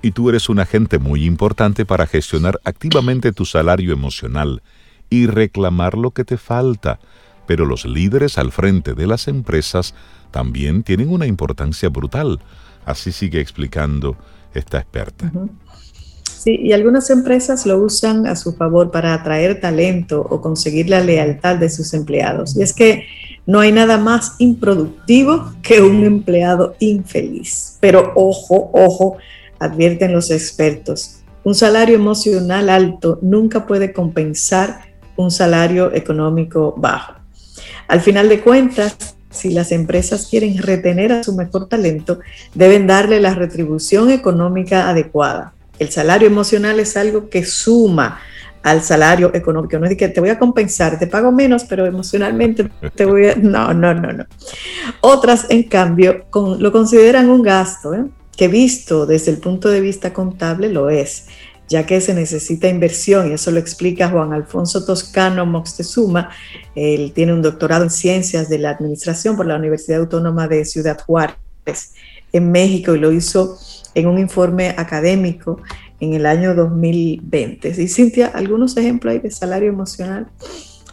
y 0.05 0.11
tú 0.11 0.29
eres 0.29 0.51
un 0.51 0.59
agente 0.59 0.99
muy 0.99 1.25
importante 1.25 1.87
para 1.87 2.07
gestionar 2.07 2.61
activamente 2.65 3.33
tu 3.33 3.47
salario 3.47 3.91
emocional 3.91 4.61
y 5.09 5.27
reclamar 5.27 5.97
lo 5.97 6.11
que 6.11 6.27
te 6.27 6.37
falta. 6.37 6.99
Pero 7.47 7.65
los 7.65 7.87
líderes 7.87 8.37
al 8.37 8.53
frente 8.53 8.93
de 8.93 9.07
las 9.07 9.29
empresas 9.29 9.95
también 10.31 10.83
tienen 10.83 11.09
una 11.09 11.27
importancia 11.27 11.89
brutal. 11.89 12.41
Así 12.85 13.13
sigue 13.13 13.41
explicando 13.41 14.15
esta 14.53 14.77
experta. 14.77 15.33
Sí, 16.23 16.55
y 16.63 16.75
algunas 16.75 17.09
empresas 17.09 17.65
lo 17.65 17.79
usan 17.79 18.27
a 18.27 18.37
su 18.37 18.53
favor 18.53 18.91
para 18.91 19.15
atraer 19.15 19.59
talento 19.59 20.21
o 20.21 20.43
conseguir 20.43 20.91
la 20.91 21.01
lealtad 21.01 21.57
de 21.57 21.71
sus 21.71 21.95
empleados. 21.95 22.55
Y 22.59 22.63
es 22.63 22.75
que 22.75 23.07
no 23.47 23.61
hay 23.61 23.73
nada 23.73 23.97
más 23.97 24.35
improductivo 24.39 25.55
que 25.63 25.81
un 25.81 26.05
empleado 26.05 26.77
infeliz. 26.79 27.79
Pero 27.81 28.13
ojo, 28.15 28.69
ojo, 28.75 29.17
advierten 29.65 30.13
los 30.13 30.31
expertos. 30.31 31.21
Un 31.43 31.55
salario 31.55 31.97
emocional 31.97 32.69
alto 32.69 33.19
nunca 33.23 33.67
puede 33.67 33.93
compensar 33.93 34.81
un 35.17 35.31
salario 35.31 35.93
económico 35.95 36.75
bajo. 36.77 37.15
Al 37.89 38.01
final 38.01 38.29
de 38.29 38.41
cuentas, 38.41 39.17
si 39.31 39.51
las 39.51 39.73
empresas 39.73 40.29
quieren 40.31 40.59
retener 40.59 41.13
a 41.13 41.25
su 41.25 41.35
mejor 41.35 41.69
talento, 41.69 42.21
deben 42.55 42.87
darle 42.87 43.21
la 43.21 43.35
retribución 43.35 44.11
económica 44.11 44.89
adecuada. 44.89 45.55
El 45.79 45.91
salario 45.91 46.29
emocional 46.29 46.79
es 46.81 46.97
algo 46.97 47.29
que 47.29 47.45
suma 47.45 48.21
al 48.63 48.81
salario 48.83 49.31
económico. 49.35 49.79
No 49.79 49.87
es 49.87 49.97
que 49.97 50.09
te 50.09 50.21
voy 50.21 50.31
a 50.31 50.39
compensar, 50.39 50.99
te 50.99 51.07
pago 51.07 51.31
menos, 51.31 51.65
pero 51.65 51.85
emocionalmente 51.85 52.71
te 52.95 53.05
voy 53.05 53.27
a... 53.27 53.35
No, 53.35 53.75
no, 53.75 53.93
no, 53.93 54.13
no. 54.13 54.25
Otras, 55.01 55.47
en 55.51 55.65
cambio, 55.65 56.25
lo 56.33 56.73
consideran 56.73 57.29
un 57.29 57.43
gasto, 57.43 57.93
¿eh? 57.93 58.05
Que 58.37 58.49
visto 58.49 59.07
desde 59.07 59.31
el 59.31 59.39
punto 59.39 59.69
de 59.69 59.81
vista 59.81 60.13
contable 60.13 60.69
lo 60.69 60.91
es, 60.91 61.27
ya 61.69 61.87
que 61.87 62.01
se 62.01 62.15
necesita 62.15 62.69
inversión, 62.69 63.31
y 63.31 63.35
eso 63.35 63.51
lo 63.51 63.59
explica 63.59 64.11
Juan 64.11 64.33
Alfonso 64.33 64.85
Toscano 64.85 65.47
Moctezuma. 65.47 66.31
Él 66.75 67.13
tiene 67.15 67.33
un 67.33 67.43
doctorado 67.43 67.85
en 67.85 67.91
ciencias 67.91 68.49
de 68.49 68.59
la 68.59 68.71
administración 68.71 69.37
por 69.37 69.47
la 69.47 69.57
Universidad 69.57 70.01
Autónoma 70.01 70.49
de 70.49 70.65
Ciudad 70.65 70.99
Juárez, 71.01 71.95
en 72.33 72.51
México, 72.53 72.95
y 72.95 72.99
lo 72.99 73.13
hizo 73.13 73.59
en 73.95 74.07
un 74.09 74.19
informe 74.19 74.75
académico 74.77 75.61
en 76.01 76.15
el 76.15 76.27
año 76.27 76.55
2020. 76.55 77.75
¿Y 77.81 77.89
Cintia, 77.89 78.27
algunos 78.27 78.77
ejemplos 78.77 79.13
ahí 79.13 79.21
de 79.21 79.31
salario 79.31 79.69
emocional? 79.69 80.29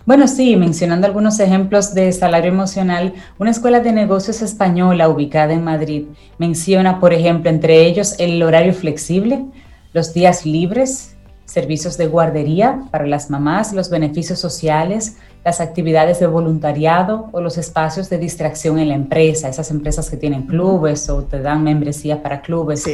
Bueno, 0.06 0.28
sí, 0.28 0.56
mencionando 0.56 1.06
algunos 1.06 1.40
ejemplos 1.40 1.94
de 1.94 2.12
salario 2.12 2.52
emocional, 2.52 3.14
una 3.38 3.52
escuela 3.52 3.82
de 3.82 3.92
negocios 3.92 4.42
española 4.42 5.08
ubicada 5.08 5.54
en 5.54 5.64
Madrid 5.64 6.06
menciona, 6.40 7.00
por 7.00 7.14
ejemplo, 7.14 7.52
entre 7.52 7.86
ellos 7.86 8.16
el 8.18 8.42
horario 8.42 8.74
flexible, 8.74 9.46
los 9.94 10.12
días 10.12 10.44
libres, 10.44 11.16
servicios 11.46 11.98
de 11.98 12.08
guardería 12.08 12.82
para 12.90 13.06
las 13.06 13.30
mamás, 13.30 13.74
los 13.74 13.92
beneficios 13.92 14.40
sociales, 14.40 15.18
las 15.46 15.62
actividades 15.62 16.20
de 16.20 16.26
voluntariado 16.26 17.30
o 17.32 17.40
los 17.40 17.60
espacios 17.60 18.10
de 18.10 18.18
distracción 18.18 18.80
en 18.80 18.88
la 18.88 18.96
empresa, 18.96 19.50
esas 19.50 19.70
empresas 19.70 20.10
que 20.10 20.18
tienen 20.18 20.44
clubes 20.44 21.10
o 21.10 21.24
te 21.24 21.42
dan 21.42 21.64
membresía 21.64 22.24
para 22.24 22.42
clubes. 22.42 22.86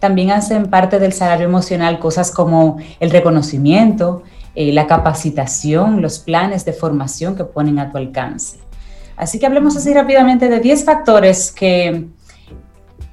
También 0.00 0.30
hacen 0.30 0.70
parte 0.70 0.98
del 0.98 1.12
salario 1.12 1.46
emocional 1.46 1.98
cosas 2.00 2.32
como 2.32 2.78
el 2.98 3.10
reconocimiento, 3.10 4.22
eh, 4.60 4.72
la 4.72 4.88
capacitación, 4.88 6.02
los 6.02 6.18
planes 6.18 6.64
de 6.64 6.72
formación 6.72 7.36
que 7.36 7.44
ponen 7.44 7.78
a 7.78 7.92
tu 7.92 7.96
alcance. 7.96 8.58
Así 9.16 9.38
que 9.38 9.46
hablemos 9.46 9.76
así 9.76 9.94
rápidamente 9.94 10.48
de 10.48 10.58
10 10.58 10.84
factores 10.84 11.52
que 11.52 12.08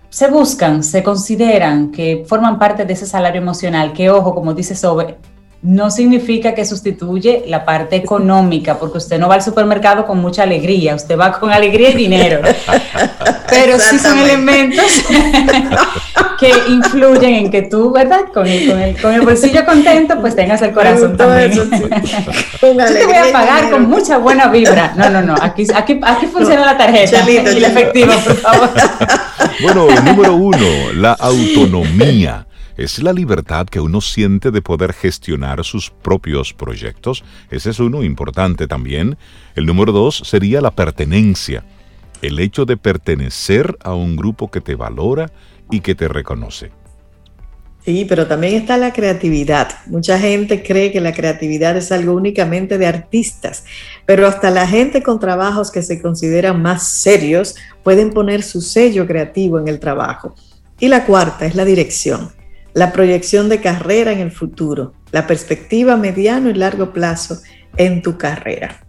se 0.10 0.28
buscan, 0.32 0.84
se 0.84 1.04
consideran 1.04 1.92
que 1.92 2.26
forman 2.28 2.58
parte 2.58 2.84
de 2.84 2.94
ese 2.94 3.06
salario 3.06 3.44
emocional, 3.44 3.94
que 3.94 4.10
ojo, 4.10 4.34
como 4.34 4.56
dice 4.56 4.74
Sobe, 4.74 5.20
no 5.66 5.90
significa 5.90 6.54
que 6.54 6.64
sustituye 6.64 7.44
la 7.48 7.66
parte 7.66 7.96
económica, 7.96 8.78
porque 8.78 9.00
usted 9.00 9.18
no 9.18 9.28
va 9.28 9.36
al 9.36 9.42
supermercado 9.42 10.06
con 10.06 10.20
mucha 10.20 10.44
alegría, 10.44 10.94
usted 10.94 11.18
va 11.18 11.32
con 11.40 11.52
alegría 11.52 11.90
y 11.90 11.96
dinero. 11.96 12.42
Pero 13.50 13.80
sí 13.80 13.98
son 13.98 14.20
elementos 14.20 14.86
que 16.40 16.52
influyen 16.70 17.34
en 17.34 17.52
que 17.52 17.64
tú, 17.64 17.92
¿verdad? 17.92 18.26
Con 18.32 18.46
el, 18.46 18.96
con 19.02 19.12
el, 19.12 19.22
bolsillo 19.22 19.66
contento, 19.66 20.22
pues 20.22 20.36
tengas 20.36 20.62
el 20.62 20.72
corazón 20.72 21.18
también. 21.18 21.52
Yo 21.54 21.68
te 22.68 23.06
voy 23.06 23.16
a 23.16 23.32
pagar 23.32 23.72
con 23.72 23.90
mucha 23.90 24.20
buena 24.20 24.48
vibra. 24.50 24.94
No, 24.96 25.10
no, 25.10 25.24
no, 25.24 25.36
aquí, 25.42 25.66
aquí, 25.74 26.00
aquí 26.04 26.28
funciona 26.28 26.64
la 26.64 26.78
tarjeta 26.78 27.24
y 27.28 27.38
el 27.38 27.64
efectivo, 27.64 28.14
por 28.24 28.36
favor. 28.36 28.70
Bueno, 29.62 29.88
número 30.04 30.36
uno, 30.36 30.58
la 30.96 31.14
autonomía 31.14 32.46
es 32.78 33.02
la 33.02 33.14
libertad 33.14 33.68
que 33.68 33.80
uno 33.80 34.02
siente 34.02 34.52
de 34.52 34.62
poder 34.62 34.94
gestionar 34.94 35.64
sus 35.64 35.90
propios 35.90 36.54
proyectos. 36.54 37.24
Ese 37.50 37.70
es 37.70 37.80
uno 37.80 38.04
importante 38.04 38.68
también. 38.68 39.18
El 39.56 39.66
número 39.66 39.92
dos 39.92 40.22
sería 40.26 40.62
la 40.62 40.72
pertenencia. 40.72 41.64
El 42.22 42.40
hecho 42.40 42.66
de 42.66 42.78
pertenecer 42.78 43.78
a 43.84 43.94
un 43.94 44.16
grupo 44.16 44.52
que 44.52 44.62
te 44.62 44.76
valora 44.76 45.32
y 45.72 45.80
que 45.80 45.96
te 45.96 46.08
reconoce. 46.08 46.72
Sí, 47.86 48.06
pero 48.10 48.26
también 48.26 48.56
está 48.56 48.78
la 48.78 48.92
creatividad. 48.92 49.70
Mucha 49.86 50.20
gente 50.20 50.64
cree 50.64 50.92
que 50.92 51.02
la 51.02 51.14
creatividad 51.14 51.78
es 51.78 51.92
algo 51.92 52.14
únicamente 52.14 52.80
de 52.80 52.88
artistas, 52.88 53.64
pero 54.08 54.26
hasta 54.26 54.50
la 54.50 54.68
gente 54.68 55.04
con 55.04 55.20
trabajos 55.20 55.70
que 55.70 55.84
se 55.84 56.02
consideran 56.02 56.64
más 56.64 56.88
serios 56.88 57.56
pueden 57.84 58.10
poner 58.10 58.42
su 58.42 58.62
sello 58.62 59.06
creativo 59.06 59.60
en 59.60 59.68
el 59.68 59.80
trabajo. 59.80 60.34
Y 60.80 60.88
la 60.88 61.06
cuarta 61.06 61.46
es 61.46 61.54
la 61.54 61.64
dirección 61.64 62.32
la 62.76 62.92
proyección 62.92 63.48
de 63.48 63.62
carrera 63.62 64.12
en 64.12 64.20
el 64.20 64.32
futuro, 64.32 64.94
la 65.12 65.26
perspectiva 65.26 65.96
mediano 65.96 66.50
y 66.50 66.54
largo 66.54 66.92
plazo 66.92 67.38
en 67.78 68.02
tu 68.02 68.18
carrera. 68.18 68.82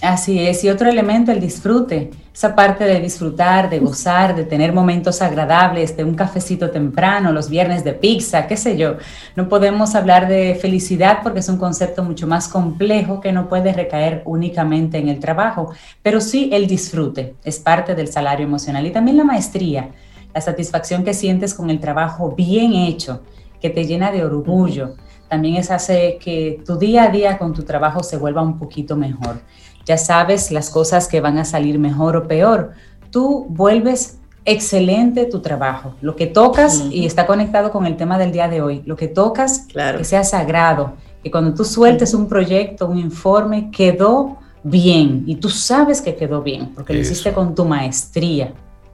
Así 0.00 0.38
es, 0.38 0.62
y 0.62 0.70
otro 0.70 0.88
elemento, 0.88 1.32
el 1.32 1.40
disfrute, 1.40 2.10
esa 2.32 2.54
parte 2.54 2.84
de 2.84 3.00
disfrutar, 3.00 3.68
de 3.68 3.80
gozar, 3.80 4.36
de 4.36 4.44
tener 4.44 4.72
momentos 4.72 5.20
agradables, 5.20 5.96
de 5.96 6.04
un 6.04 6.14
cafecito 6.14 6.70
temprano, 6.70 7.32
los 7.32 7.50
viernes 7.50 7.82
de 7.82 7.94
pizza, 7.94 8.46
qué 8.46 8.56
sé 8.56 8.78
yo. 8.78 8.94
No 9.34 9.48
podemos 9.48 9.96
hablar 9.96 10.28
de 10.28 10.54
felicidad 10.54 11.18
porque 11.24 11.40
es 11.40 11.48
un 11.48 11.58
concepto 11.58 12.04
mucho 12.04 12.28
más 12.28 12.46
complejo 12.46 13.20
que 13.20 13.32
no 13.32 13.48
puede 13.48 13.72
recaer 13.72 14.22
únicamente 14.24 14.98
en 14.98 15.08
el 15.08 15.18
trabajo, 15.18 15.74
pero 16.00 16.20
sí 16.20 16.48
el 16.52 16.68
disfrute 16.68 17.34
es 17.42 17.58
parte 17.58 17.96
del 17.96 18.06
salario 18.06 18.46
emocional 18.46 18.86
y 18.86 18.92
también 18.92 19.16
la 19.16 19.24
maestría 19.24 19.90
la 20.34 20.40
satisfacción 20.40 21.04
que 21.04 21.14
sientes 21.14 21.54
con 21.54 21.70
el 21.70 21.80
trabajo 21.80 22.34
bien 22.36 22.74
hecho, 22.74 23.22
que 23.60 23.70
te 23.70 23.86
llena 23.86 24.10
de 24.12 24.24
orgullo, 24.24 24.94
también 25.28 25.56
es 25.56 25.70
hace 25.70 26.18
que 26.20 26.60
tu 26.66 26.76
día 26.76 27.04
a 27.04 27.08
día 27.08 27.38
con 27.38 27.52
tu 27.52 27.62
trabajo 27.62 28.02
se 28.02 28.16
vuelva 28.16 28.42
un 28.42 28.58
poquito 28.58 28.96
mejor. 28.96 29.40
Ya 29.84 29.96
sabes 29.96 30.50
las 30.50 30.70
cosas 30.70 31.06
que 31.06 31.20
van 31.20 31.38
a 31.38 31.44
salir 31.44 31.78
mejor 31.78 32.16
o 32.16 32.26
peor. 32.26 32.72
Tú 33.10 33.46
vuelves 33.48 34.18
excelente 34.44 35.26
tu 35.26 35.40
trabajo. 35.40 35.94
Lo 36.00 36.16
que 36.16 36.26
tocas, 36.26 36.84
y 36.90 37.06
está 37.06 37.26
conectado 37.26 37.70
con 37.70 37.86
el 37.86 37.96
tema 37.96 38.18
del 38.18 38.32
día 38.32 38.48
de 38.48 38.60
hoy, 38.60 38.82
lo 38.86 38.96
que 38.96 39.08
tocas, 39.08 39.66
que 39.68 40.04
sea 40.04 40.24
sagrado, 40.24 40.94
que 41.22 41.30
cuando 41.30 41.54
tú 41.54 41.64
sueltes 41.64 42.14
un 42.14 42.26
proyecto, 42.26 42.88
un 42.88 42.98
informe, 42.98 43.70
quedó 43.70 44.38
bien 44.62 45.24
y 45.26 45.36
tú 45.36 45.48
sabes 45.48 46.00
que 46.00 46.14
quedó 46.16 46.42
bien, 46.42 46.72
porque 46.74 46.92
lo 46.92 47.00
hiciste 47.00 47.32
con 47.32 47.54
tu 47.54 47.64
maestría. 47.64 48.52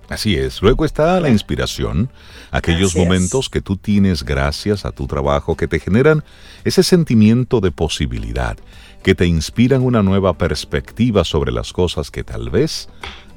Así 0.08 0.36
es. 0.36 0.62
Luego 0.62 0.84
está 0.84 1.18
la 1.20 1.30
inspiración, 1.30 2.10
aquellos 2.52 2.94
momentos 2.94 3.50
que 3.50 3.60
tú 3.60 3.76
tienes 3.76 4.22
gracias 4.22 4.84
a 4.84 4.92
tu 4.92 5.06
trabajo 5.06 5.56
que 5.56 5.66
te 5.66 5.80
generan 5.80 6.22
ese 6.64 6.84
sentimiento 6.84 7.60
de 7.60 7.72
posibilidad, 7.72 8.56
que 9.02 9.16
te 9.16 9.26
inspiran 9.26 9.82
una 9.82 10.02
nueva 10.02 10.38
perspectiva 10.38 11.24
sobre 11.24 11.50
las 11.50 11.72
cosas 11.72 12.10
que 12.12 12.22
tal 12.22 12.50
vez 12.50 12.88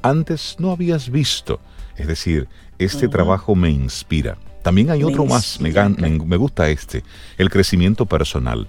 antes 0.03 0.57
no 0.59 0.72
habías 0.72 1.09
visto. 1.09 1.59
Es 1.97 2.07
decir, 2.07 2.47
este 2.78 3.07
trabajo 3.07 3.55
me 3.55 3.70
inspira. 3.72 4.38
También 4.61 4.91
hay 4.91 5.03
otro 5.03 5.26
más, 5.26 5.59
me, 5.59 5.72
me 5.72 6.38
gusta 6.38 6.70
este, 6.70 7.03
el 7.38 7.49
crecimiento 7.49 8.05
personal. 8.05 8.67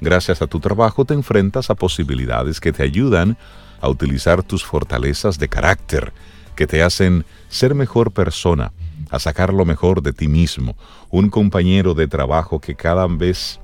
Gracias 0.00 0.42
a 0.42 0.46
tu 0.46 0.60
trabajo 0.60 1.04
te 1.04 1.14
enfrentas 1.14 1.70
a 1.70 1.74
posibilidades 1.74 2.60
que 2.60 2.72
te 2.72 2.82
ayudan 2.82 3.36
a 3.80 3.88
utilizar 3.88 4.42
tus 4.42 4.64
fortalezas 4.64 5.38
de 5.38 5.48
carácter, 5.48 6.12
que 6.54 6.66
te 6.66 6.82
hacen 6.82 7.24
ser 7.48 7.74
mejor 7.74 8.12
persona, 8.12 8.72
a 9.10 9.18
sacar 9.18 9.52
lo 9.52 9.64
mejor 9.64 10.02
de 10.02 10.12
ti 10.12 10.28
mismo, 10.28 10.76
un 11.10 11.30
compañero 11.30 11.94
de 11.94 12.08
trabajo 12.08 12.60
que 12.60 12.74
cada 12.74 13.06
vez 13.06 13.60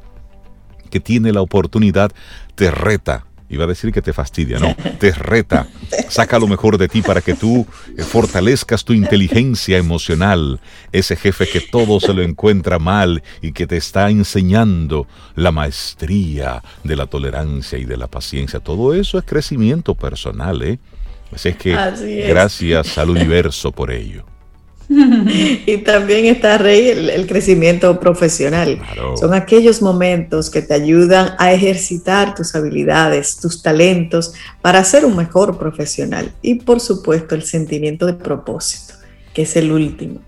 que 0.91 1.01
tiene 1.01 1.33
la 1.33 1.41
oportunidad 1.41 2.11
te 2.55 2.71
reta. 2.71 3.27
Iba 3.49 3.65
a 3.65 3.67
decir 3.67 3.91
que 3.91 4.01
te 4.01 4.13
fastidia, 4.13 4.61
no, 4.61 4.77
te 5.01 5.11
reta, 5.11 5.67
saca 6.09 6.39
lo 6.39 6.47
mejor 6.47 6.79
de 6.79 6.87
ti 6.87 7.03
para 7.03 7.21
que 7.21 7.35
tú 7.35 7.67
eh, 7.99 8.03
fortalezcas 8.05 8.85
tu 8.85 8.93
inteligencia 8.93 9.77
emocional, 9.77 10.61
ese 10.93 11.17
jefe 11.17 11.49
que 11.49 11.61
todo 11.61 11.99
se 11.99 12.15
lo 12.15 12.23
encuentra 12.23 12.79
mal 12.79 13.25
y 13.43 13.51
que 13.51 13.67
te 13.67 13.77
está 13.77 14.09
enseñando 14.09 15.09
la 15.35 15.51
maestría 15.51 16.63
de 16.85 16.95
la 16.95 17.07
tolerancia 17.07 17.77
y 17.77 17.87
de 17.87 17.97
la 17.97 18.07
paciencia. 18.07 18.61
Todo 18.61 18.95
eso 18.95 19.19
es 19.19 19.25
crecimiento 19.25 19.97
personal, 19.97 20.63
¿eh? 20.63 20.79
Así 21.33 21.51
es 21.51 21.57
que 21.57 21.77
gracias 22.29 22.99
al 22.99 23.11
universo 23.17 23.73
por 23.73 23.91
ello. 23.91 24.25
y 25.67 25.79
también 25.79 26.27
está, 26.27 26.59
Rey, 26.59 26.89
el, 26.89 27.27
crecimiento 27.29 28.01
profesional. 28.01 28.83
Son 29.21 29.35
aquellos 29.35 29.83
momentos 29.83 30.51
que 30.51 30.63
te 30.63 30.75
ayudan 30.75 31.35
a 31.39 31.53
ejercitar 31.53 32.35
tus 32.35 32.57
habilidades, 32.57 33.37
tus 33.37 33.63
talentos 33.63 34.33
para 34.61 34.83
ser 34.83 35.05
un 35.05 35.15
mejor 35.15 35.59
profesional. 35.59 36.33
Y 36.43 36.57
por 36.57 36.81
supuesto 36.81 37.37
el 37.37 37.45
sentimiento 37.45 38.05
de 38.07 38.15
propósito, 38.15 38.95
que 39.33 39.43
es 39.43 39.55
el 39.55 39.71
último. 39.71 40.23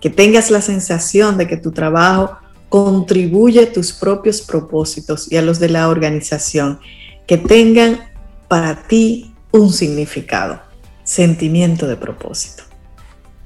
Que 0.00 0.10
tengas 0.10 0.48
la 0.52 0.60
sensación 0.60 1.36
de 1.36 1.48
que 1.48 1.56
tu 1.56 1.72
trabajo 1.72 2.36
contribuye 2.68 3.64
a 3.64 3.72
tus 3.72 3.92
propios 3.92 4.42
propósitos 4.42 5.30
y 5.32 5.38
a 5.38 5.42
los 5.42 5.58
de 5.58 5.70
la 5.70 5.88
organización. 5.88 6.78
Que 7.26 7.36
tengan 7.36 7.98
para 8.46 8.86
ti 8.86 9.33
un 9.54 9.70
significado, 9.70 10.60
sentimiento 11.04 11.86
de 11.86 11.96
propósito. 11.96 12.64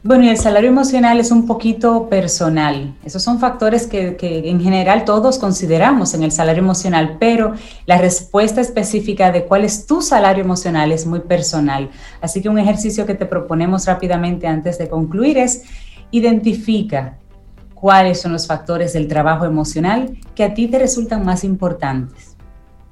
Bueno, 0.03 0.25
y 0.25 0.31
el 0.31 0.39
salario 0.39 0.71
emocional 0.71 1.21
es 1.21 1.31
un 1.31 1.47
poquito 1.47 2.09
personal. 2.09 2.95
Esos 3.05 3.23
son 3.23 3.39
factores 3.39 3.87
que, 3.87 4.17
en 4.23 4.59
general 4.63 5.05
todos 5.05 5.39
consideramos 5.39 6.15
en 6.15 6.23
el 6.23 6.33
salario 6.33 6.63
emocional, 6.63 7.19
pero 7.21 7.53
la 7.85 7.99
respuesta 7.99 8.63
específica 8.63 9.31
de 9.33 9.45
cuál 9.45 9.67
es 9.67 9.85
tu 9.85 10.01
salario 10.01 10.43
emocional 10.43 10.93
es 10.93 11.05
muy 11.05 11.21
personal. 11.21 11.91
Así 12.23 12.41
que 12.41 12.49
un 12.49 12.59
ejercicio 12.59 13.05
que 13.05 13.15
te 13.15 13.27
proponemos 13.27 13.85
rápidamente 13.85 14.47
antes 14.47 14.79
de 14.79 14.89
concluir 14.89 15.37
es 15.37 15.65
identifica 16.11 17.19
cuáles 17.75 18.23
son 18.23 18.33
los 18.33 18.47
factores 18.47 18.95
del 18.95 19.09
trabajo 19.09 19.45
emocional 19.45 20.17
que 20.35 20.45
a 20.45 20.55
ti 20.55 20.69
te 20.69 20.79
resultan 20.79 21.23
más 21.23 21.45
importantes. 21.45 22.39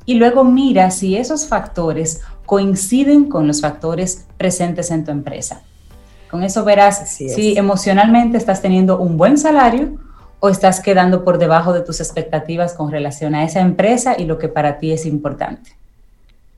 Y 0.09 0.15
luego 0.15 0.45
mira 0.45 0.93
si 0.93 1.17
esos 1.17 1.49
factores 1.49 2.21
coinciden 2.47 3.29
con 3.29 3.47
los 3.47 3.61
factores 3.61 4.27
presentes 4.39 4.91
en 4.91 5.05
tu 5.05 5.11
empresa. 5.11 5.63
Con 6.31 6.43
eso 6.43 6.65
verás 6.65 7.11
si 7.11 7.57
emocionalmente 7.57 8.39
estás 8.39 8.63
teniendo 8.63 8.99
un 8.99 9.17
buen 9.17 9.37
salario 9.37 9.99
o 10.41 10.49
estás 10.49 10.81
quedando 10.81 11.25
por 11.25 11.39
debajo 11.39 11.73
de 11.73 11.83
tus 11.83 12.01
expectativas 12.01 12.75
con 12.75 12.91
relación 12.91 13.35
a 13.35 13.45
esa 13.45 13.61
empresa 13.61 14.17
y 14.19 14.25
lo 14.25 14.39
que 14.39 14.49
para 14.49 14.79
ti 14.79 14.93
es 14.93 15.07
importante. 15.07 15.77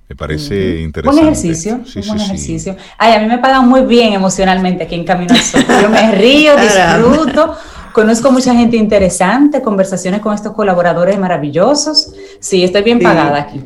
Me 0.09 0.17
parece 0.17 0.81
interesante. 0.81 1.21
Un 1.21 1.27
ejercicio, 1.27 1.75
un 1.75 2.07
buen 2.07 2.21
ejercicio. 2.21 2.77
Ay, 2.97 3.13
a 3.13 3.21
mí 3.21 3.27
me 3.27 3.39
pagan 3.39 3.69
muy 3.69 3.83
bien 3.83 4.15
emocionalmente 4.15 4.85
aquí 4.85 4.95
en 4.95 5.05
Camino 5.05 5.35
al 5.35 5.41
Sol. 5.41 5.65
Yo 5.83 5.91
me 5.91 6.13
río, 6.13 6.55
disfruto, 6.57 7.55
conozco 7.93 8.33
mucha 8.33 8.55
gente 8.55 8.79
interesante, 8.79 9.61
conversaciones 9.61 10.21
con 10.23 10.35
estos 10.35 10.55
colaboradores 10.55 11.19
maravillosos. 11.19 12.15
Sí, 12.41 12.65
estoy 12.65 12.83
bien 12.83 13.01
pagada 13.01 13.39
aquí. 13.43 13.63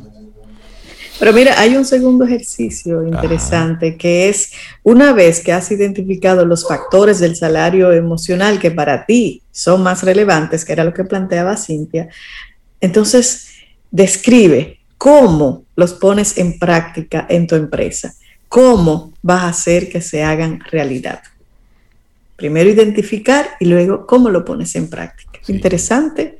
Pero 1.18 1.32
mira, 1.32 1.60
hay 1.60 1.76
un 1.76 1.84
segundo 1.84 2.24
ejercicio 2.24 3.06
interesante 3.06 3.96
que 3.96 4.28
es 4.28 4.52
una 4.82 5.12
vez 5.12 5.40
que 5.40 5.52
has 5.52 5.70
identificado 5.70 6.44
los 6.44 6.66
factores 6.66 7.20
del 7.20 7.36
salario 7.36 7.92
emocional 7.92 8.58
que 8.58 8.70
para 8.70 9.06
ti 9.06 9.42
son 9.50 9.82
más 9.82 10.02
relevantes, 10.02 10.64
que 10.64 10.72
era 10.72 10.84
lo 10.84 10.92
que 10.92 11.04
planteaba 11.04 11.56
Cintia, 11.56 12.08
entonces 12.80 13.50
describe 13.90 14.80
cómo 14.98 15.64
los 15.76 15.92
pones 15.94 16.38
en 16.38 16.58
práctica 16.58 17.26
en 17.28 17.46
tu 17.46 17.54
empresa, 17.54 18.14
cómo 18.48 19.12
vas 19.22 19.42
a 19.42 19.48
hacer 19.48 19.88
que 19.88 20.00
se 20.00 20.24
hagan 20.24 20.60
realidad. 20.70 21.22
Primero 22.36 22.70
identificar 22.70 23.50
y 23.60 23.66
luego 23.66 24.06
cómo 24.06 24.28
lo 24.28 24.44
pones 24.44 24.74
en 24.74 24.88
práctica. 24.88 25.38
Interesante, 25.46 26.38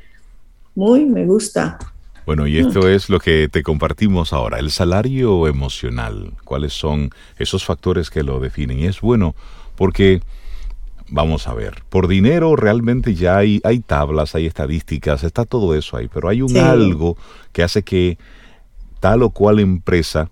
muy 0.75 1.05
me 1.05 1.27
gusta. 1.27 1.79
Bueno, 2.25 2.47
y 2.47 2.59
esto 2.59 2.89
es 2.89 3.09
lo 3.09 3.19
que 3.19 3.49
te 3.49 3.65
compartimos 3.65 4.33
ahora, 4.33 4.59
el 4.59 4.71
salario 4.71 5.49
emocional. 5.49 6.35
¿Cuáles 6.45 6.73
son 6.73 7.11
esos 7.37 7.65
factores 7.65 8.11
que 8.11 8.23
lo 8.23 8.39
definen? 8.39 8.79
Y 8.79 8.87
es 8.87 9.01
bueno 9.01 9.35
porque, 9.75 10.23
vamos 11.09 11.49
a 11.49 11.55
ver, 11.55 11.83
por 11.89 12.07
dinero 12.07 12.55
realmente 12.55 13.15
ya 13.15 13.39
hay, 13.39 13.61
hay 13.65 13.81
tablas, 13.81 14.37
hay 14.37 14.47
estadísticas, 14.47 15.25
está 15.25 15.45
todo 15.45 15.75
eso 15.75 15.97
ahí, 15.97 16.09
pero 16.13 16.29
hay 16.29 16.43
un 16.43 16.57
algo 16.57 17.17
que 17.53 17.65
hace 17.65 17.83
que 17.83 18.19
tal 19.01 19.25
o 19.25 19.31
cual 19.31 19.59
empresa 19.59 20.31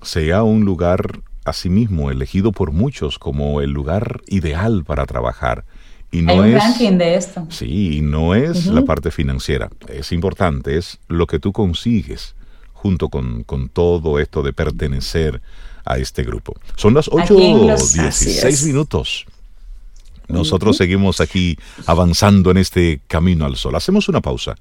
sea 0.00 0.44
un 0.44 0.64
lugar 0.64 1.22
asimismo 1.44 2.12
elegido 2.12 2.52
por 2.52 2.70
muchos 2.70 3.18
como 3.18 3.60
el 3.60 3.72
lugar 3.72 4.20
ideal 4.28 4.84
para 4.84 5.06
trabajar. 5.06 5.64
Y 6.12 6.20
no 6.20 6.32
Hay 6.34 6.52
un 6.52 6.52
ranking 6.52 6.98
de 6.98 7.14
esto. 7.14 7.46
Sí, 7.48 7.96
y 7.96 8.00
no 8.02 8.34
es 8.34 8.66
la 8.66 8.82
parte 8.82 9.10
financiera. 9.10 9.70
Es 9.88 10.12
importante, 10.12 10.76
es 10.76 11.00
lo 11.08 11.26
que 11.26 11.38
tú 11.38 11.52
consigues 11.52 12.34
junto 12.74 13.08
con, 13.08 13.44
todo 13.72 14.18
esto 14.18 14.42
de 14.42 14.52
pertenecer 14.52 15.40
a 15.84 15.96
este 15.96 16.22
grupo. 16.22 16.54
Son 16.76 16.92
las 16.92 17.08
8.16 17.08 18.66
minutos. 18.66 19.24
Nosotros 20.28 20.76
seguimos 20.76 21.20
aquí 21.20 21.56
avanzando 21.86 22.50
en 22.50 22.58
este 22.58 23.00
camino 23.06 23.46
al 23.46 23.56
sol. 23.56 23.74
Hacemos 23.74 24.08
una 24.08 24.20
pausa. 24.20 24.54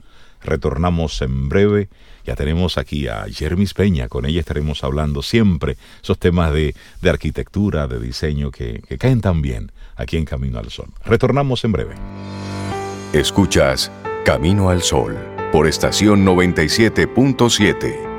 Retornamos 0.43 1.21
en 1.21 1.49
breve 1.49 1.89
ya 2.25 2.35
tenemos 2.35 2.77
aquí 2.77 3.07
a 3.07 3.25
Jermis 3.31 3.73
Peña, 3.73 4.07
con 4.07 4.25
ella 4.25 4.39
estaremos 4.39 4.83
hablando 4.83 5.21
siempre 5.21 5.77
esos 6.01 6.17
temas 6.19 6.53
de, 6.53 6.75
arquitectura, 7.07 7.87
de 7.87 7.99
diseño 7.99 8.51
que, 8.51 8.81
que 8.87 8.97
caen 8.97 9.21
tan 9.21 9.41
bien 9.41 9.71
aquí 9.95 10.17
en 10.17 10.25
Camino 10.25 10.59
al 10.59 10.69
Sol. 10.69 10.87
Retornamos 11.05 11.63
en 11.63 11.71
breve. 11.71 11.95
Escuchas 13.13 13.91
Camino 14.25 14.69
al 14.69 14.81
Sol 14.81 15.17
por 15.51 15.67
estación 15.67 16.25
97.7. 16.25 18.10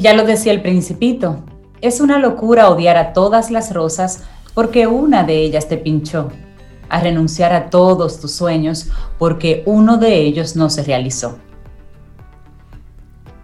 ya 0.00 0.14
lo 0.14 0.24
decía 0.24 0.52
el 0.52 0.62
principito, 0.62 1.44
es 1.80 2.00
una 2.00 2.18
locura 2.18 2.68
odiar 2.70 2.96
a 2.96 3.12
todas 3.12 3.50
las 3.50 3.72
rosas 3.72 4.24
porque 4.54 4.86
una 4.86 5.24
de 5.24 5.42
ellas 5.42 5.68
te 5.68 5.76
pinchó, 5.76 6.30
a 6.88 7.00
renunciar 7.00 7.52
a 7.52 7.70
todos 7.70 8.20
tus 8.20 8.32
sueños 8.32 8.88
porque 9.18 9.62
uno 9.66 9.96
de 9.96 10.16
ellos 10.16 10.56
no 10.56 10.70
se 10.70 10.82
realizó. 10.82 11.38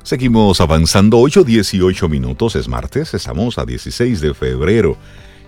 Seguimos 0.03 0.61
avanzando 0.61 1.19
8-18 1.19 2.09
minutos, 2.09 2.55
es 2.57 2.69
martes, 2.69 3.13
estamos 3.13 3.59
a 3.59 3.65
16 3.65 4.21
de 4.21 4.35
febrero 4.35 4.97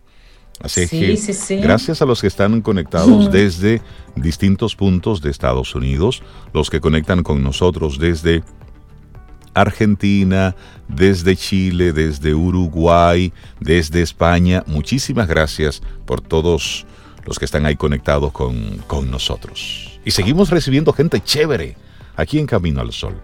Así 0.61 0.87
que 0.87 1.19
gracias 1.61 2.01
a 2.01 2.05
los 2.05 2.21
que 2.21 2.29
están 2.29 2.61
conectados 2.61 3.31
desde 3.33 3.83
distintos 4.15 4.77
puntos 4.77 5.21
de 5.21 5.31
Estados 5.31 5.75
Unidos, 5.75 6.23
los 6.53 6.71
que 6.71 6.81
conectan 6.81 7.23
con 7.25 7.43
nosotros 7.43 7.99
desde 7.99 8.45
Argentina, 9.53 10.55
desde 10.89 11.37
Chile, 11.37 11.93
desde 11.93 12.35
Uruguay, 12.35 13.33
desde 13.61 14.03
España. 14.03 14.63
Muchísimas 14.67 15.27
gracias 15.27 15.83
por 16.07 16.21
todos 16.21 16.87
los 17.25 17.39
que 17.39 17.45
están 17.45 17.67
ahí 17.67 17.77
conectados 17.77 18.33
con, 18.33 18.79
con 18.87 19.11
nosotros. 19.11 19.99
Y 20.05 20.13
seguimos 20.13 20.51
recibiendo 20.51 20.93
gente 20.93 21.21
chévere 21.21 21.77
aquí 22.17 22.39
en 22.39 22.47
Camino 22.47 22.81
al 22.81 22.93
Sol. 22.93 23.21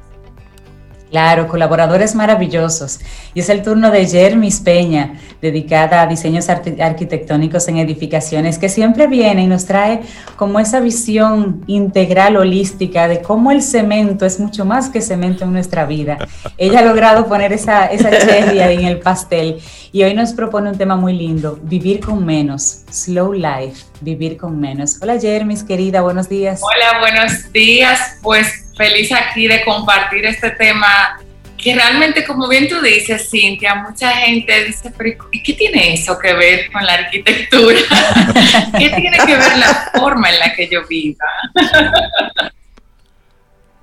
Claro, 1.10 1.48
colaboradores 1.48 2.14
maravillosos. 2.14 3.00
Y 3.34 3.40
es 3.40 3.48
el 3.48 3.62
turno 3.62 3.90
de 3.90 4.06
Jermis 4.06 4.60
Peña, 4.60 5.14
dedicada 5.42 6.02
a 6.02 6.06
diseños 6.06 6.48
arquitectónicos 6.48 7.66
en 7.66 7.78
edificaciones, 7.78 8.58
que 8.58 8.68
siempre 8.68 9.08
viene 9.08 9.42
y 9.42 9.46
nos 9.48 9.66
trae 9.66 10.02
como 10.36 10.60
esa 10.60 10.78
visión 10.78 11.64
integral, 11.66 12.36
holística, 12.36 13.08
de 13.08 13.22
cómo 13.22 13.50
el 13.50 13.60
cemento 13.60 14.24
es 14.24 14.38
mucho 14.38 14.64
más 14.64 14.88
que 14.88 15.00
cemento 15.00 15.42
en 15.44 15.52
nuestra 15.52 15.84
vida. 15.84 16.16
Ella 16.56 16.78
ha 16.78 16.84
logrado 16.84 17.26
poner 17.26 17.52
esa, 17.52 17.86
esa 17.86 18.10
cherry 18.10 18.60
ahí 18.60 18.76
en 18.76 18.84
el 18.84 19.00
pastel. 19.00 19.58
Y 19.90 20.04
hoy 20.04 20.14
nos 20.14 20.32
propone 20.32 20.70
un 20.70 20.78
tema 20.78 20.94
muy 20.94 21.14
lindo, 21.14 21.58
vivir 21.64 21.98
con 21.98 22.24
menos, 22.24 22.84
slow 22.88 23.32
life, 23.32 23.82
vivir 24.00 24.36
con 24.36 24.60
menos. 24.60 24.98
Hola 25.02 25.18
Jermis, 25.18 25.64
querida, 25.64 26.02
buenos 26.02 26.28
días. 26.28 26.60
Hola, 26.62 27.00
buenos 27.00 27.52
días. 27.52 27.98
Pues 28.22 28.69
feliz 28.80 29.12
aquí 29.12 29.46
de 29.46 29.62
compartir 29.62 30.24
este 30.24 30.52
tema 30.52 31.20
que 31.58 31.74
realmente, 31.74 32.24
como 32.24 32.48
bien 32.48 32.66
tú 32.66 32.80
dices, 32.80 33.28
Cintia, 33.30 33.74
mucha 33.74 34.10
gente 34.12 34.64
dice, 34.64 34.90
pero 34.96 35.28
¿y 35.30 35.42
qué 35.42 35.52
tiene 35.52 35.92
eso 35.92 36.18
que 36.18 36.32
ver 36.32 36.72
con 36.72 36.82
la 36.86 36.94
arquitectura? 36.94 37.78
¿Qué 38.78 38.88
tiene 38.88 39.18
que 39.18 39.36
ver 39.36 39.58
la 39.58 39.90
forma 39.94 40.30
en 40.30 40.38
la 40.38 40.54
que 40.54 40.66
yo 40.66 40.86
viva? 40.88 41.26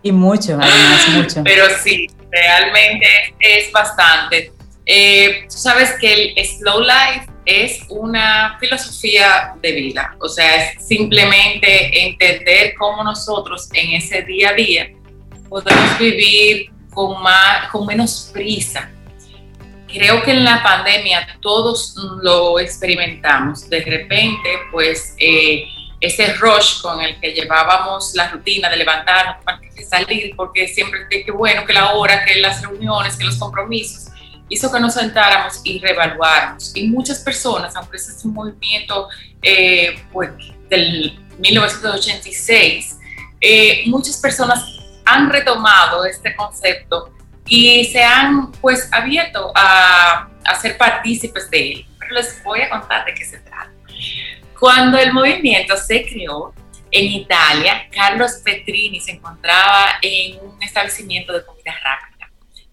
y 0.01 0.11
mucho, 0.11 0.57
además, 0.59 1.09
mucho. 1.09 1.43
Pero 1.43 1.65
sí, 1.83 2.07
realmente 2.31 3.07
es, 3.39 3.71
bastante. 3.71 4.51
Eh, 4.89 5.43
tú 5.49 5.57
sabes 5.57 5.95
que 5.99 6.33
el 6.33 6.45
slow 6.45 6.79
life 6.79 7.29
es 7.45 7.81
una 7.89 8.57
filosofía 8.57 9.53
de 9.61 9.73
vida, 9.73 10.15
o 10.19 10.29
sea, 10.29 10.63
es 10.63 10.87
simplemente 10.87 12.05
entender 12.05 12.73
cómo 12.79 13.03
nosotros 13.03 13.67
en 13.73 13.95
ese 13.95 14.21
día 14.21 14.49
a 14.49 14.53
día 14.53 14.89
podemos 15.49 15.99
vivir 15.99 16.71
con, 16.93 17.21
más, 17.21 17.69
con 17.69 17.85
menos 17.85 18.31
prisa. 18.33 18.89
Creo 19.87 20.23
que 20.23 20.31
en 20.31 20.45
la 20.45 20.63
pandemia 20.63 21.37
todos 21.41 21.95
lo 22.21 22.59
experimentamos. 22.59 23.69
De 23.69 23.81
repente, 23.83 24.59
pues 24.71 25.15
eh, 25.17 25.65
ese 25.99 26.33
rush 26.35 26.81
con 26.81 27.01
el 27.01 27.19
que 27.19 27.31
llevábamos 27.31 28.13
la 28.15 28.29
rutina 28.29 28.69
de 28.69 28.77
levantarnos 28.77 29.43
para 29.43 29.59
salir, 29.89 30.33
porque 30.35 30.67
siempre 30.67 31.07
que 31.09 31.31
bueno, 31.31 31.65
que 31.65 31.73
la 31.73 31.93
hora, 31.93 32.23
que 32.23 32.35
las 32.35 32.61
reuniones, 32.61 33.15
que 33.15 33.23
los 33.23 33.37
compromisos, 33.37 34.11
hizo 34.49 34.71
que 34.71 34.79
nos 34.79 34.93
sentáramos 34.93 35.61
y 35.63 35.79
reevaluáramos. 35.79 36.71
Y 36.75 36.87
muchas 36.87 37.19
personas, 37.19 37.75
aunque 37.75 37.97
ese 37.97 38.11
es 38.11 38.25
un 38.25 38.33
movimiento 38.33 39.09
eh, 39.41 40.03
pues, 40.11 40.29
del 40.69 41.19
1986, 41.39 42.97
eh, 43.41 43.83
muchas 43.87 44.17
personas 44.17 44.63
han 45.05 45.29
retomado 45.29 46.05
este 46.05 46.35
concepto 46.35 47.13
y 47.45 47.85
se 47.85 48.03
han 48.03 48.51
pues 48.53 48.89
abierto 48.91 49.51
a, 49.55 50.27
a 50.43 50.55
ser 50.55 50.77
partícipes 50.77 51.49
de 51.49 51.71
él. 51.71 51.85
Pero 51.99 52.15
les 52.15 52.43
voy 52.43 52.61
a 52.61 52.69
contar 52.69 53.05
de 53.05 53.13
qué 53.13 53.25
se 53.25 53.39
trata. 53.39 53.71
Cuando 54.59 54.97
el 54.97 55.13
movimiento 55.13 55.77
se 55.77 56.05
creó 56.05 56.53
en 56.89 57.05
Italia, 57.05 57.87
Carlos 57.91 58.41
Petrini 58.43 58.99
se 58.99 59.11
encontraba 59.11 59.97
en 60.01 60.39
un 60.41 60.61
establecimiento 60.63 61.31
de 61.31 61.45
comida 61.45 61.73
rápida 61.83 62.06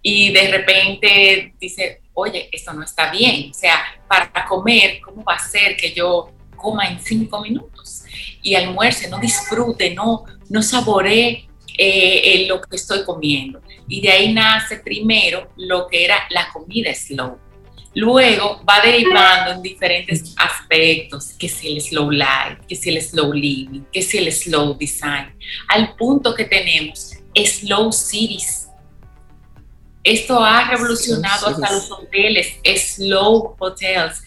y 0.04 0.32
de 0.32 0.48
repente 0.48 1.54
dice, 1.58 2.02
oye, 2.12 2.48
esto 2.52 2.72
no 2.72 2.84
está 2.84 3.10
bien, 3.10 3.50
o 3.50 3.54
sea, 3.54 3.82
para 4.06 4.46
comer, 4.46 5.00
¿cómo 5.04 5.24
va 5.24 5.34
a 5.34 5.38
ser 5.38 5.76
que 5.76 5.92
yo 5.92 6.30
coma 6.56 6.86
en 6.86 7.00
cinco 7.00 7.40
minutos 7.40 8.04
y 8.40 8.54
almuerce, 8.54 9.08
no 9.08 9.18
disfrute, 9.18 9.92
no, 9.94 10.24
no 10.48 10.62
saboree 10.62 11.48
eh, 11.76 12.46
lo 12.46 12.60
que 12.60 12.76
estoy 12.76 13.04
comiendo? 13.04 13.60
Y 13.88 14.00
de 14.00 14.12
ahí 14.12 14.32
nace 14.32 14.76
primero 14.76 15.48
lo 15.56 15.88
que 15.88 16.04
era 16.04 16.18
la 16.30 16.48
comida 16.52 16.94
slow 16.94 17.38
Luego 17.94 18.60
va 18.68 18.80
derivando 18.80 19.52
en 19.52 19.62
diferentes 19.62 20.34
aspectos, 20.36 21.32
que 21.38 21.48
si 21.48 21.68
el 21.68 21.80
slow 21.80 22.10
life, 22.10 22.58
que 22.68 22.74
si 22.74 22.90
el 22.90 23.00
slow 23.00 23.32
living, 23.32 23.82
que 23.92 24.02
si 24.02 24.18
el 24.18 24.32
slow 24.32 24.76
design, 24.76 25.32
al 25.68 25.94
punto 25.94 26.34
que 26.34 26.44
tenemos 26.44 27.12
slow 27.34 27.92
cities. 27.92 28.68
Esto 30.04 30.44
ha 30.44 30.68
revolucionado 30.68 31.48
hasta 31.48 31.72
los 31.72 31.90
hoteles, 31.90 32.58
slow 32.62 33.56
hotels. 33.58 34.22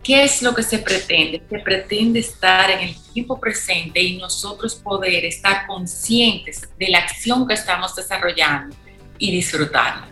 ¿Qué 0.00 0.22
es 0.22 0.40
lo 0.40 0.54
que 0.54 0.62
se 0.62 0.78
pretende? 0.78 1.42
Se 1.50 1.58
pretende 1.58 2.20
estar 2.20 2.70
en 2.70 2.78
el 2.78 2.96
tiempo 3.12 3.40
presente 3.40 4.00
y 4.00 4.18
nosotros 4.18 4.76
poder 4.76 5.24
estar 5.24 5.66
conscientes 5.66 6.62
de 6.78 6.88
la 6.90 6.98
acción 6.98 7.44
que 7.48 7.54
estamos 7.54 7.96
desarrollando 7.96 8.76
y 9.18 9.32
disfrutarla. 9.32 10.06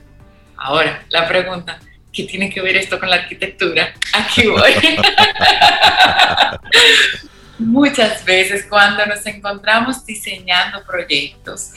Ahora, 0.56 1.06
la 1.10 1.28
pregunta, 1.28 1.78
¿qué 2.12 2.24
tiene 2.24 2.50
que 2.50 2.60
ver 2.60 2.74
esto 2.74 2.98
con 2.98 3.08
la 3.08 3.16
arquitectura? 3.16 3.94
Aquí 4.14 4.48
voy. 4.48 4.72
Muchas 7.60 8.24
veces 8.24 8.66
cuando 8.68 9.06
nos 9.06 9.24
encontramos 9.26 10.04
diseñando 10.04 10.84
proyectos, 10.84 11.70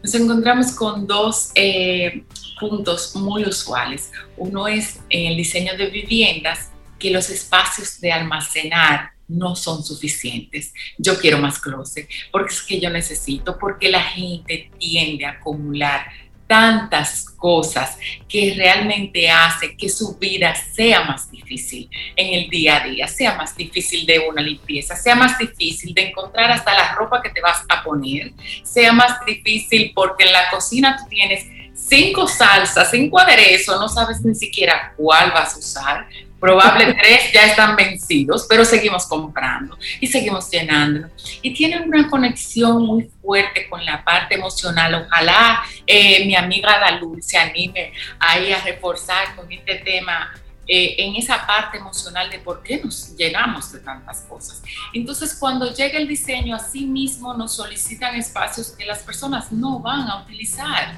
nos 0.00 0.14
encontramos 0.14 0.70
con 0.72 1.08
dos 1.08 1.50
eh, 1.56 2.22
puntos 2.58 3.14
muy 3.16 3.44
usuales. 3.44 4.12
Uno 4.36 4.68
es 4.68 5.00
en 5.08 5.26
el 5.26 5.36
diseño 5.36 5.76
de 5.76 5.86
viviendas, 5.86 6.70
que 6.98 7.10
los 7.10 7.30
espacios 7.30 8.00
de 8.00 8.12
almacenar 8.12 9.12
no 9.28 9.54
son 9.54 9.84
suficientes. 9.84 10.72
Yo 10.96 11.18
quiero 11.18 11.38
más 11.38 11.60
closet, 11.60 12.08
porque 12.32 12.54
es 12.54 12.62
que 12.62 12.80
yo 12.80 12.90
necesito, 12.90 13.58
porque 13.58 13.90
la 13.90 14.02
gente 14.02 14.70
tiende 14.78 15.26
a 15.26 15.32
acumular 15.32 16.06
tantas 16.48 17.28
cosas 17.28 17.98
que 18.26 18.54
realmente 18.56 19.30
hace 19.30 19.76
que 19.76 19.88
su 19.90 20.16
vida 20.16 20.54
sea 20.54 21.04
más 21.04 21.30
difícil 21.30 21.90
en 22.16 22.42
el 22.42 22.48
día 22.48 22.82
a 22.82 22.88
día, 22.88 23.06
sea 23.06 23.36
más 23.36 23.54
difícil 23.54 24.06
de 24.06 24.18
una 24.20 24.40
limpieza, 24.40 24.96
sea 24.96 25.14
más 25.14 25.38
difícil 25.38 25.92
de 25.92 26.08
encontrar 26.08 26.50
hasta 26.50 26.72
la 26.72 26.94
ropa 26.94 27.20
que 27.22 27.28
te 27.28 27.42
vas 27.42 27.62
a 27.68 27.84
poner, 27.84 28.32
sea 28.62 28.92
más 28.92 29.24
difícil 29.26 29.92
porque 29.94 30.24
en 30.24 30.32
la 30.32 30.48
cocina 30.50 30.96
tú 30.96 31.04
tienes 31.10 31.44
cinco 31.88 32.26
salsas, 32.26 32.90
cinco 32.90 33.18
aderezos, 33.18 33.78
no 33.80 33.88
sabes 33.88 34.20
ni 34.24 34.34
siquiera 34.34 34.92
cuál 34.96 35.30
vas 35.32 35.54
a 35.54 35.58
usar, 35.58 36.06
Probable 36.40 36.94
tres 37.00 37.32
ya 37.32 37.46
están 37.46 37.74
vencidos, 37.74 38.46
pero 38.48 38.64
seguimos 38.64 39.06
comprando 39.06 39.76
y 40.00 40.06
seguimos 40.06 40.50
llenando. 40.50 41.08
Y 41.42 41.52
tienen 41.52 41.88
una 41.88 42.08
conexión 42.08 42.84
muy 42.84 43.10
fuerte 43.20 43.68
con 43.68 43.84
la 43.84 44.04
parte 44.04 44.36
emocional. 44.36 45.06
Ojalá 45.06 45.62
eh, 45.86 46.24
mi 46.26 46.36
amiga 46.36 46.78
Dalul 46.78 47.22
se 47.22 47.38
anime 47.38 47.92
ahí 48.20 48.52
a 48.52 48.62
reforzar 48.62 49.34
con 49.34 49.50
este 49.50 49.76
tema 49.76 50.32
eh, 50.66 50.96
en 50.98 51.16
esa 51.16 51.44
parte 51.46 51.78
emocional 51.78 52.30
de 52.30 52.38
por 52.38 52.62
qué 52.62 52.80
nos 52.84 53.16
llenamos 53.16 53.72
de 53.72 53.80
tantas 53.80 54.20
cosas. 54.22 54.62
Entonces, 54.92 55.34
cuando 55.34 55.74
llega 55.74 55.98
el 55.98 56.06
diseño, 56.06 56.54
a 56.54 56.58
sí 56.58 56.84
mismo 56.84 57.34
nos 57.34 57.56
solicitan 57.56 58.14
espacios 58.14 58.72
que 58.72 58.84
las 58.84 59.00
personas 59.00 59.50
no 59.50 59.80
van 59.80 60.08
a 60.08 60.22
utilizar 60.22 60.94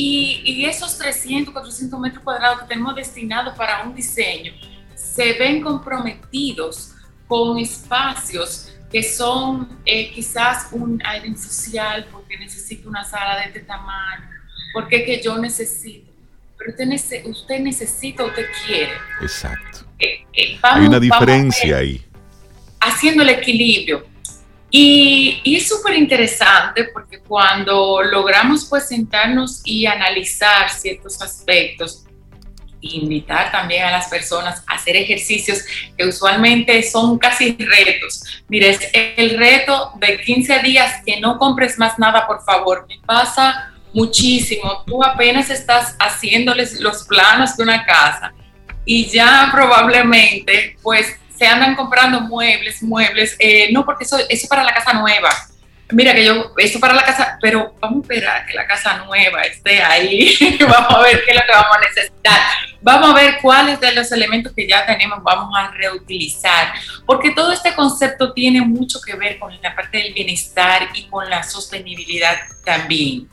y, 0.00 0.64
esos 0.64 0.96
300, 0.96 1.52
400 1.52 1.98
metros 1.98 2.22
cuadrados 2.22 2.60
que 2.60 2.66
tenemos 2.66 2.94
destinados 2.94 3.56
para 3.56 3.82
un 3.82 3.94
diseño 3.94 4.52
se 4.94 5.32
ven 5.34 5.60
comprometidos 5.60 6.94
con 7.26 7.58
espacios 7.58 8.72
que 8.90 9.02
son 9.02 9.80
eh, 9.84 10.10
quizás 10.12 10.68
un 10.72 11.02
aire 11.04 11.36
social, 11.36 12.06
porque 12.10 12.38
necesito 12.38 12.88
una 12.88 13.04
sala 13.04 13.38
de 13.38 13.46
este 13.46 13.60
tamaño, 13.60 14.24
porque 14.72 15.04
que 15.04 15.20
yo 15.20 15.36
necesito. 15.36 16.10
Pero 16.56 16.72
usted, 16.72 17.26
usted 17.26 17.60
necesita, 17.60 18.24
usted 18.24 18.46
quiere. 18.64 18.92
Exacto. 19.20 19.80
Eh, 19.98 20.24
eh, 20.32 20.58
Hay 20.62 20.86
una 20.86 20.98
diferencia 20.98 21.76
ahí. 21.76 22.04
Haciendo 22.80 23.22
el 23.22 23.30
equilibrio. 23.30 24.06
Y, 24.70 25.40
es 25.44 25.68
súper 25.68 25.94
interesante 25.94 26.84
porque 26.92 27.20
cuando 27.20 28.02
logramos 28.02 28.66
pues 28.66 28.88
sentarnos 28.88 29.62
y 29.64 29.86
analizar 29.86 30.70
ciertos 30.70 31.20
aspectos, 31.22 32.04
invitar 32.80 33.50
también 33.50 33.84
a 33.84 33.90
las 33.90 34.08
personas 34.08 34.62
a 34.66 34.74
hacer 34.74 34.96
ejercicios 34.96 35.64
que 35.96 36.06
usualmente 36.06 36.82
son 36.82 37.18
casi 37.18 37.56
retos. 37.58 38.22
Mire, 38.48 38.78
el 39.16 39.36
reto 39.38 39.92
de 39.96 40.20
15 40.20 40.60
días 40.60 41.02
que 41.04 41.20
no 41.20 41.38
compres 41.38 41.78
más 41.78 41.98
nada, 41.98 42.26
por 42.26 42.44
favor, 42.44 42.86
me 42.88 42.98
pasa 43.04 43.72
muchísimo. 43.92 44.84
Tú 44.86 45.02
apenas 45.02 45.50
estás 45.50 45.96
haciéndoles 45.98 46.80
los 46.80 47.04
planos 47.04 47.56
de 47.56 47.62
una 47.62 47.84
casa 47.84 48.32
y 48.84 49.06
ya 49.06 49.48
probablemente 49.52 50.76
pues 50.82 51.18
se 51.38 51.46
andan 51.46 51.76
comprando 51.76 52.20
muebles, 52.22 52.82
muebles, 52.82 53.36
eh, 53.38 53.70
no 53.72 53.84
porque 53.84 54.04
eso, 54.04 54.18
es 54.28 54.46
para 54.48 54.64
la 54.64 54.74
casa 54.74 54.92
nueva. 54.92 55.30
Mira 55.90 56.14
que 56.14 56.22
yo, 56.22 56.52
eso 56.58 56.78
para 56.78 56.92
la 56.92 57.02
casa, 57.02 57.38
pero 57.40 57.74
vamos 57.80 58.00
a 58.00 58.02
esperar 58.02 58.46
que 58.46 58.52
la 58.52 58.66
casa 58.66 59.04
nueva 59.06 59.40
esté 59.42 59.82
ahí, 59.82 60.36
vamos 60.60 60.94
a 60.94 61.00
ver 61.00 61.22
qué 61.24 61.30
es 61.30 61.36
lo 61.36 61.42
que 61.46 61.52
vamos 61.52 61.76
a 61.76 61.80
necesitar, 61.80 62.40
vamos 62.82 63.10
a 63.10 63.14
ver 63.14 63.38
cuáles 63.40 63.80
de 63.80 63.92
los 63.94 64.12
elementos 64.12 64.52
que 64.54 64.68
ya 64.68 64.84
tenemos 64.84 65.22
vamos 65.22 65.50
a 65.56 65.70
reutilizar, 65.70 66.74
porque 67.06 67.30
todo 67.30 67.52
este 67.52 67.74
concepto 67.74 68.34
tiene 68.34 68.60
mucho 68.60 69.00
que 69.00 69.16
ver 69.16 69.38
con 69.38 69.50
la 69.62 69.74
parte 69.74 69.96
del 69.96 70.12
bienestar 70.12 70.90
y 70.92 71.04
con 71.04 71.28
la 71.30 71.42
sostenibilidad 71.42 72.36
también. 72.66 73.26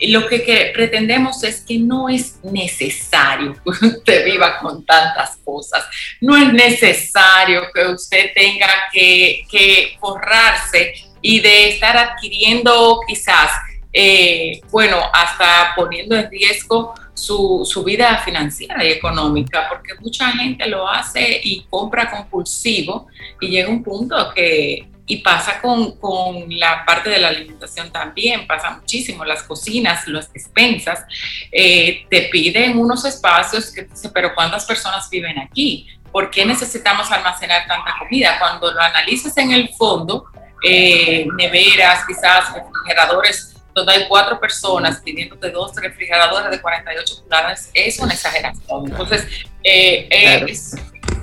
Lo 0.00 0.26
que, 0.26 0.72
pretendemos 0.74 1.44
es 1.44 1.60
que 1.60 1.78
no 1.78 2.08
es 2.08 2.42
necesario 2.42 3.54
que 3.62 3.86
usted 3.86 4.24
viva 4.24 4.58
con 4.58 4.84
tantas 4.84 5.36
cosas, 5.44 5.84
no 6.20 6.36
es 6.36 6.52
necesario 6.52 7.70
que 7.72 7.86
usted 7.86 8.32
tenga 8.34 8.68
que, 8.92 9.44
que 9.48 9.96
forrarse 10.00 11.09
y 11.22 11.40
de 11.40 11.68
estar 11.70 11.96
adquiriendo 11.96 13.00
quizás, 13.06 13.50
eh, 13.92 14.60
bueno, 14.70 14.98
hasta 15.12 15.72
poniendo 15.76 16.16
en 16.16 16.30
riesgo 16.30 16.94
su, 17.14 17.68
su, 17.70 17.84
vida 17.84 18.18
financiera 18.24 18.82
y 18.84 18.92
económica, 18.92 19.66
porque 19.68 19.94
mucha 20.00 20.30
gente 20.32 20.66
lo 20.66 20.88
hace 20.88 21.40
y 21.42 21.66
compra 21.68 22.10
compulsivo 22.10 23.08
y 23.40 23.48
llega 23.48 23.68
un 23.68 23.82
punto 23.82 24.32
que 24.34 24.90
y 25.10 25.16
pasa 25.16 25.60
con, 25.60 25.96
con, 25.98 26.46
la 26.56 26.84
parte 26.86 27.10
de 27.10 27.18
la 27.18 27.28
alimentación 27.28 27.90
también, 27.90 28.46
pasa 28.46 28.70
muchísimo, 28.70 29.24
las 29.24 29.42
cocinas, 29.42 30.06
las 30.06 30.32
despensas, 30.32 31.04
eh, 31.50 32.06
te 32.08 32.28
piden 32.30 32.78
unos 32.78 33.04
espacios 33.04 33.72
que 33.72 33.88
pero 34.14 34.32
¿cuántas 34.36 34.64
personas 34.64 35.10
viven 35.10 35.36
aquí? 35.40 35.88
¿Por 36.12 36.30
qué 36.30 36.46
necesitamos 36.46 37.10
almacenar 37.10 37.66
tanta 37.66 37.96
comida? 37.98 38.38
Cuando 38.38 38.70
lo 38.70 38.80
analizas 38.80 39.36
en 39.36 39.50
el 39.50 39.70
fondo, 39.70 40.26
eh, 40.62 41.26
neveras, 41.36 42.04
quizás 42.06 42.52
refrigeradores, 42.54 43.56
donde 43.74 43.92
hay 43.92 44.08
cuatro 44.08 44.38
personas 44.40 45.00
pidiéndote 45.00 45.50
dos 45.50 45.74
refrigeradores 45.76 46.50
de 46.50 46.60
48 46.60 47.14
pulgadas, 47.22 47.70
es 47.72 47.98
una 47.98 48.14
exageración. 48.14 48.86
Entonces, 48.86 49.26
eh, 49.62 50.08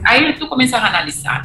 ahí 0.04 0.36
tú 0.40 0.48
comienzas 0.48 0.82
a 0.82 0.88
analizar. 0.88 1.44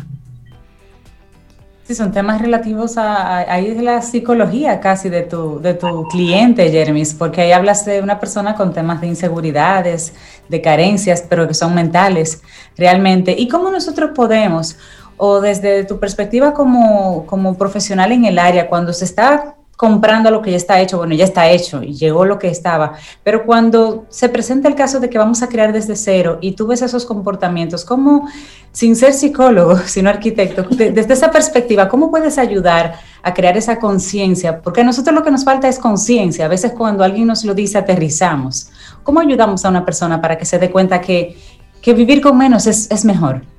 Sí, 1.85 1.97
son 1.97 2.13
temas 2.13 2.41
relativos 2.41 2.97
a, 2.97 3.39
ahí 3.53 3.75
la 3.75 4.03
psicología 4.03 4.79
casi 4.79 5.09
de 5.09 5.23
tu, 5.23 5.61
de 5.61 5.75
tu 5.75 6.07
cliente, 6.07 6.71
Jermis, 6.71 7.13
porque 7.13 7.41
ahí 7.41 7.51
hablas 7.51 7.85
de 7.85 8.01
una 8.01 8.21
persona 8.21 8.55
con 8.55 8.73
temas 8.73 9.01
de 9.01 9.09
inseguridades, 9.09 10.15
de 10.49 10.63
carencias, 10.63 11.25
pero 11.29 11.49
que 11.49 11.55
son 11.55 11.75
mentales 11.75 12.41
realmente. 12.77 13.35
¿Y 13.37 13.49
cómo 13.49 13.69
nosotros 13.69 14.13
podemos, 14.15 14.77
o 15.25 15.41
desde 15.41 15.85
tu 15.85 16.01
perspectiva 16.01 16.53
como, 16.53 17.25
como 17.27 17.57
profesional 17.57 18.11
en 18.11 18.25
el 18.25 18.41
área, 18.41 18.69
cuando 18.69 18.93
se 18.93 19.05
está 19.05 19.55
comprando 19.77 20.33
lo 20.33 20.43
que 20.43 20.51
ya 20.51 20.57
está 20.57 20.81
hecho, 20.81 20.99
bueno, 20.99 21.15
ya 21.15 21.23
está 21.23 21.49
hecho 21.49 21.81
y 21.81 21.95
llegó 21.95 22.25
lo 22.25 22.41
que 22.41 22.49
estaba, 22.49 22.95
pero 23.23 23.47
cuando 23.47 24.05
se 24.09 24.29
presenta 24.29 24.67
el 24.67 24.75
caso 24.75 24.99
de 24.99 25.09
que 25.09 25.19
vamos 25.19 25.41
a 25.45 25.49
crear 25.49 25.73
desde 25.73 25.95
cero 25.95 26.39
y 26.41 26.57
tú 26.57 26.67
ves 26.67 26.83
esos 26.83 27.07
comportamientos, 27.07 27.85
¿cómo, 27.85 28.29
sin 28.73 28.97
ser 28.97 29.13
psicólogo, 29.13 29.77
sino 29.87 30.11
arquitecto, 30.11 30.65
desde 30.65 31.15
esa 31.15 31.31
perspectiva, 31.31 31.89
cómo 31.89 32.11
puedes 32.11 32.37
ayudar 32.37 32.95
a 33.23 33.33
crear 33.33 33.57
esa 33.57 33.79
conciencia? 33.79 34.61
Porque 34.61 34.81
a 34.81 34.85
nosotros 34.85 35.15
lo 35.15 35.23
que 35.23 35.31
nos 35.31 35.45
falta 35.45 35.69
es 35.69 35.79
conciencia, 35.79 36.47
a 36.47 36.49
veces 36.49 36.73
cuando 36.73 37.05
alguien 37.05 37.29
nos 37.29 37.45
lo 37.45 37.55
dice 37.55 37.79
aterrizamos. 37.79 38.71
¿Cómo 39.05 39.21
ayudamos 39.21 39.65
a 39.65 39.69
una 39.69 39.85
persona 39.85 40.21
para 40.21 40.37
que 40.37 40.47
se 40.47 40.59
dé 40.59 40.69
cuenta 40.73 41.01
que, 41.01 41.37
que 41.81 41.95
vivir 41.95 42.21
con 42.21 42.37
menos 42.37 42.67
es, 42.67 42.91
es 42.91 43.05
mejor? 43.05 43.52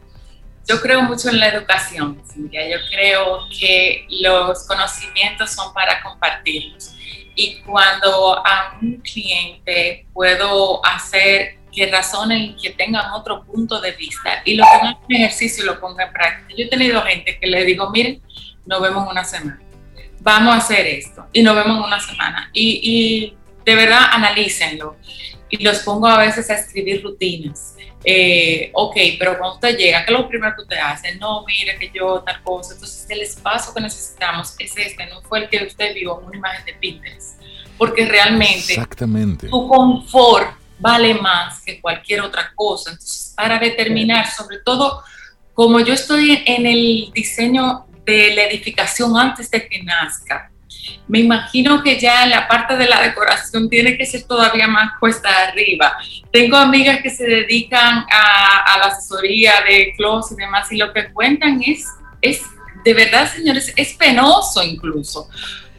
Yo 0.68 0.82
creo 0.82 1.02
mucho 1.02 1.30
en 1.30 1.40
la 1.40 1.48
educación, 1.48 2.22
Cintia. 2.26 2.70
Yo 2.70 2.78
creo 2.90 3.40
que 3.50 4.06
los 4.10 4.66
conocimientos 4.66 5.52
son 5.52 5.74
para 5.74 6.02
compartirlos. 6.02 6.96
Y 7.36 7.56
cuando 7.62 8.38
a 8.46 8.78
un 8.82 9.02
cliente 9.02 10.06
puedo 10.14 10.86
hacer 10.86 11.58
que 11.74 11.88
razonen 11.88 12.42
y 12.42 12.56
que 12.56 12.70
tengan 12.70 13.12
otro 13.12 13.44
punto 13.44 13.82
de 13.82 13.92
vista 13.94 14.42
y 14.46 14.56
lo 14.56 14.64
pongan 14.64 14.98
en 15.10 15.16
ejercicio 15.24 15.64
y 15.64 15.68
lo 15.68 15.80
pongan 15.80 16.08
en 16.08 16.14
práctica. 16.14 16.54
Yo 16.56 16.66
he 16.66 16.70
tenido 16.70 17.02
gente 17.02 17.40
que 17.40 17.48
le 17.48 17.66
digo, 17.66 17.90
miren, 17.90 18.22
nos 18.66 18.82
vemos 18.82 19.10
una 19.10 19.26
semana. 19.26 19.60
Vamos 20.20 20.54
a 20.54 20.58
hacer 20.58 20.86
esto 20.86 21.28
y 21.34 21.44
nos 21.44 21.56
vemos 21.56 21.86
una 21.86 22.00
semana. 22.00 22.50
Y, 22.54 22.80
y 22.84 23.38
de 23.66 23.76
verdad 23.76 24.10
analícenlo. 24.12 24.96
Y 25.50 25.64
los 25.64 25.80
pongo 25.80 26.08
a 26.08 26.20
veces 26.20 26.50
a 26.50 26.56
escribir 26.56 27.04
rutinas 27.04 27.73
eh, 28.04 28.70
ok, 28.74 28.96
pero 29.18 29.38
cuando 29.38 29.56
usted 29.56 29.78
llega, 29.78 30.06
¿qué 30.06 30.14
es 30.14 30.20
lo 30.20 30.28
primero 30.28 30.56
que 30.56 30.64
usted 30.64 30.78
hace? 30.78 31.16
No, 31.16 31.44
mire 31.46 31.78
que 31.78 31.90
yo 31.94 32.22
tal 32.22 32.42
cosa. 32.44 32.74
Entonces, 32.74 33.06
el 33.10 33.22
espacio 33.22 33.74
que 33.74 33.82
necesitamos 33.82 34.56
es 34.60 34.76
este, 34.78 35.06
no 35.08 35.22
fue 35.22 35.40
el 35.40 35.50
que 35.50 35.64
usted 35.64 35.94
vio 35.94 36.20
en 36.20 36.26
una 36.28 36.38
imagen 36.38 36.66
de 36.66 36.74
Pinterest. 36.74 37.42
Porque 37.78 38.06
realmente 38.06 38.74
Exactamente. 38.74 39.48
tu 39.48 39.68
confort 39.68 40.56
vale 40.80 41.14
más 41.16 41.62
que 41.62 41.80
cualquier 41.80 42.22
otra 42.22 42.52
cosa. 42.56 42.92
Entonces, 42.92 43.34
para 43.36 43.58
determinar, 43.58 44.30
sobre 44.30 44.60
todo, 44.60 45.02
como 45.54 45.80
yo 45.80 45.94
estoy 45.94 46.44
en 46.46 46.66
el 46.66 47.12
diseño 47.14 47.86
de 48.06 48.34
la 48.36 48.44
edificación 48.44 49.18
antes 49.18 49.50
de 49.50 49.68
que 49.68 49.82
nazca, 49.82 50.52
me 51.08 51.20
imagino 51.20 51.84
que 51.84 52.00
ya 52.00 52.26
la 52.26 52.48
parte 52.48 52.76
de 52.78 52.88
la 52.88 53.02
decoración 53.02 53.70
tiene 53.70 53.98
que 53.98 54.06
ser 54.06 54.24
todavía 54.24 54.68
más 54.68 54.92
cuesta 55.00 55.30
arriba. 55.48 55.98
Tengo 56.32 56.58
amigas 56.58 57.02
que 57.02 57.10
se 57.10 57.26
dedican 57.26 58.06
a, 58.10 58.78
la 58.78 58.86
asesoría 58.86 59.62
de 59.68 59.94
closet 59.96 60.38
y 60.38 60.42
demás 60.42 60.72
y 60.72 60.78
lo 60.78 60.92
que 60.94 61.12
cuentan 61.12 61.62
es, 61.66 61.86
es 62.22 62.42
de 62.84 62.94
verdad, 62.94 63.32
señores, 63.32 63.72
es 63.76 63.94
penoso 63.94 64.62
incluso, 64.64 65.30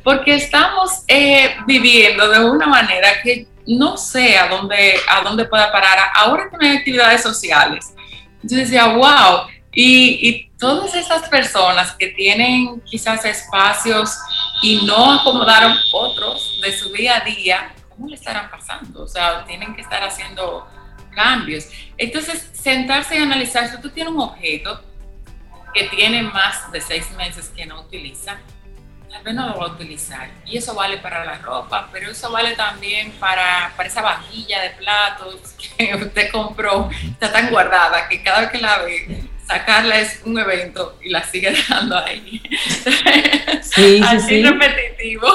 porque 0.03 0.35
estamos 0.35 1.03
eh, 1.09 1.57
viviendo 1.67 2.29
de 2.29 2.45
una 2.45 2.67
manera 2.67 3.21
que 3.23 3.47
no 3.67 3.97
sé 3.97 4.37
a 4.37 4.49
dónde, 4.49 4.95
a 5.09 5.23
dónde 5.23 5.45
pueda 5.47 5.71
parar. 5.73 5.99
Ahora 6.15 6.49
que 6.51 6.57
no 6.57 6.79
actividades 6.79 7.23
sociales, 7.23 7.95
yo 8.43 8.57
decía, 8.59 8.87
wow, 8.89 9.47
y, 9.75 10.29
y 10.29 10.51
todas 10.59 10.95
esas 10.95 11.29
personas 11.29 11.93
que 11.93 12.09
tienen 12.09 12.81
quizás 12.83 13.25
espacios 13.25 14.19
y 14.63 14.87
no 14.87 15.21
acomodaron 15.21 15.77
otros 15.93 16.59
de 16.63 16.73
su 16.73 16.91
día 16.93 17.19
a 17.19 17.21
día, 17.21 17.75
¿cómo 17.91 18.09
le 18.09 18.15
estarán 18.15 18.51
pasando? 18.51 19.03
O 19.03 19.09
sea, 19.09 19.45
tienen 19.45 19.75
que 19.75 19.83
estar 19.83 20.03
haciendo 20.03 20.67
cambios. 21.15 21.69
Entonces, 21.99 22.51
sentarse 22.53 23.19
y 23.19 23.23
analizar, 23.23 23.71
si 23.71 23.81
tú 23.81 23.91
tienes 23.91 24.13
un 24.13 24.21
objeto 24.21 24.83
que 25.75 25.85
tiene 25.89 26.23
más 26.23 26.71
de 26.73 26.81
seis 26.81 27.11
meses 27.13 27.53
que 27.55 27.67
no 27.67 27.81
utiliza, 27.81 28.39
tal 29.11 29.23
vez 29.23 29.35
no 29.35 29.49
lo 29.49 29.59
va 29.59 29.67
a 29.67 29.73
utilizar. 29.73 30.31
Y 30.47 30.57
eso 30.57 30.75
vale 30.75 30.99
para 30.99 31.25
la 31.25 31.39
ropa, 31.39 31.89
pero 31.93 32.11
eso 32.11 32.31
vale 32.31 32.55
también 32.57 33.13
para, 33.13 33.73
para 33.77 33.89
esa 33.89 34.03
vajilla 34.03 34.63
de 34.63 34.71
platos 34.71 35.55
que 35.77 35.95
usted 35.95 36.31
compró, 36.31 36.89
está 36.91 37.33
tan 37.33 37.51
guardada 37.51 38.09
que 38.09 38.23
cada 38.23 38.41
vez 38.43 38.51
que 38.51 38.59
la 38.59 38.79
ve 38.79 39.34
sacarla 39.47 40.01
es 40.01 40.21
un 40.25 40.39
evento 40.39 40.99
y 41.03 41.11
la 41.11 41.23
sigue 41.25 41.51
dejando 41.53 41.99
ahí. 41.99 42.43
Sí, 43.63 44.01
Así 44.05 44.43
repetitivo. 44.43 45.29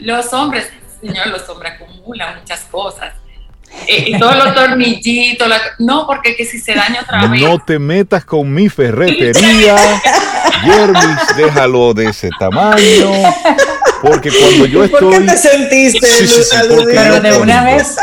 Los 0.00 0.32
hombres, 0.32 0.70
señor, 1.00 1.28
los 1.28 1.48
hombres 1.48 1.74
acumulan 1.74 2.38
muchas 2.38 2.60
cosas. 2.64 3.14
Eh, 3.86 4.04
y 4.08 4.18
todos 4.18 4.36
los 4.36 4.54
tornillitos, 4.54 5.48
no, 5.78 6.06
porque 6.06 6.34
que 6.34 6.44
si 6.46 6.58
se 6.58 6.74
daña 6.74 7.02
otra 7.02 7.26
vez. 7.26 7.40
No 7.40 7.58
te 7.58 7.78
metas 7.78 8.24
con 8.24 8.52
mi 8.52 8.68
ferretería, 8.68 9.76
Jermis, 10.62 11.36
déjalo 11.36 11.92
de 11.92 12.06
ese 12.06 12.30
tamaño. 12.38 13.12
Porque 14.00 14.30
cuando 14.30 14.66
yo 14.66 14.84
estoy. 14.84 15.00
¿Por 15.00 15.20
qué 15.20 15.32
te 15.32 15.36
sentiste 15.36 16.06
sí, 16.06 16.42
Pero 16.86 17.20
de 17.20 17.36
una 17.36 17.64
vez. 17.64 17.96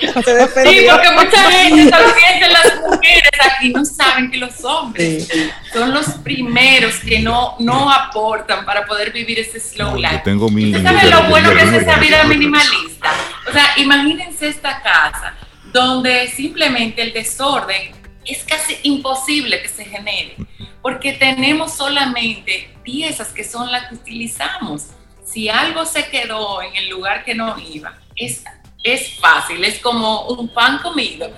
Sí, 0.64 0.86
porque 0.90 1.10
mucha 1.10 1.50
gente, 1.50 1.90
también 1.90 2.52
las 2.52 2.80
mujeres 2.80 3.30
aquí 3.44 3.70
no 3.70 3.84
saben 3.84 4.30
que 4.30 4.38
los 4.38 4.64
hombres 4.64 5.28
son 5.72 5.92
los 5.92 6.06
primeros 6.24 6.96
que 6.96 7.20
no, 7.20 7.56
no 7.58 7.90
aportan 7.90 8.64
para 8.64 8.86
poder 8.86 9.12
vivir 9.12 9.38
ese 9.38 9.60
slow 9.60 9.96
life. 9.96 10.22
tengo 10.24 10.48
mi, 10.48 10.72
¿Saben 10.72 11.10
lo 11.10 11.22
bueno 11.24 11.52
que 11.52 11.62
es 11.62 11.72
esa 11.72 11.96
vida 11.98 12.24
minimalista? 12.24 13.12
O 13.48 13.52
sea, 13.52 13.72
imagínense 13.76 14.48
esta 14.48 14.80
casa 14.82 15.34
donde 15.72 16.28
simplemente 16.28 17.02
el 17.02 17.12
desorden 17.12 17.92
es 18.24 18.44
casi 18.44 18.76
imposible 18.82 19.62
que 19.62 19.68
se 19.68 19.84
genere, 19.84 20.36
porque 20.82 21.12
tenemos 21.12 21.74
solamente 21.74 22.70
piezas 22.82 23.28
que 23.28 23.44
son 23.44 23.70
las 23.70 23.88
que 23.88 23.94
utilizamos. 23.96 24.86
Si 25.24 25.48
algo 25.48 25.84
se 25.84 26.06
quedó 26.06 26.62
en 26.62 26.74
el 26.76 26.88
lugar 26.88 27.24
que 27.24 27.34
no 27.34 27.56
iba, 27.58 27.98
es 28.16 28.44
es 28.82 29.14
fácil, 29.18 29.64
es 29.64 29.78
como 29.78 30.26
un 30.26 30.48
pan 30.48 30.78
comido 30.78 31.30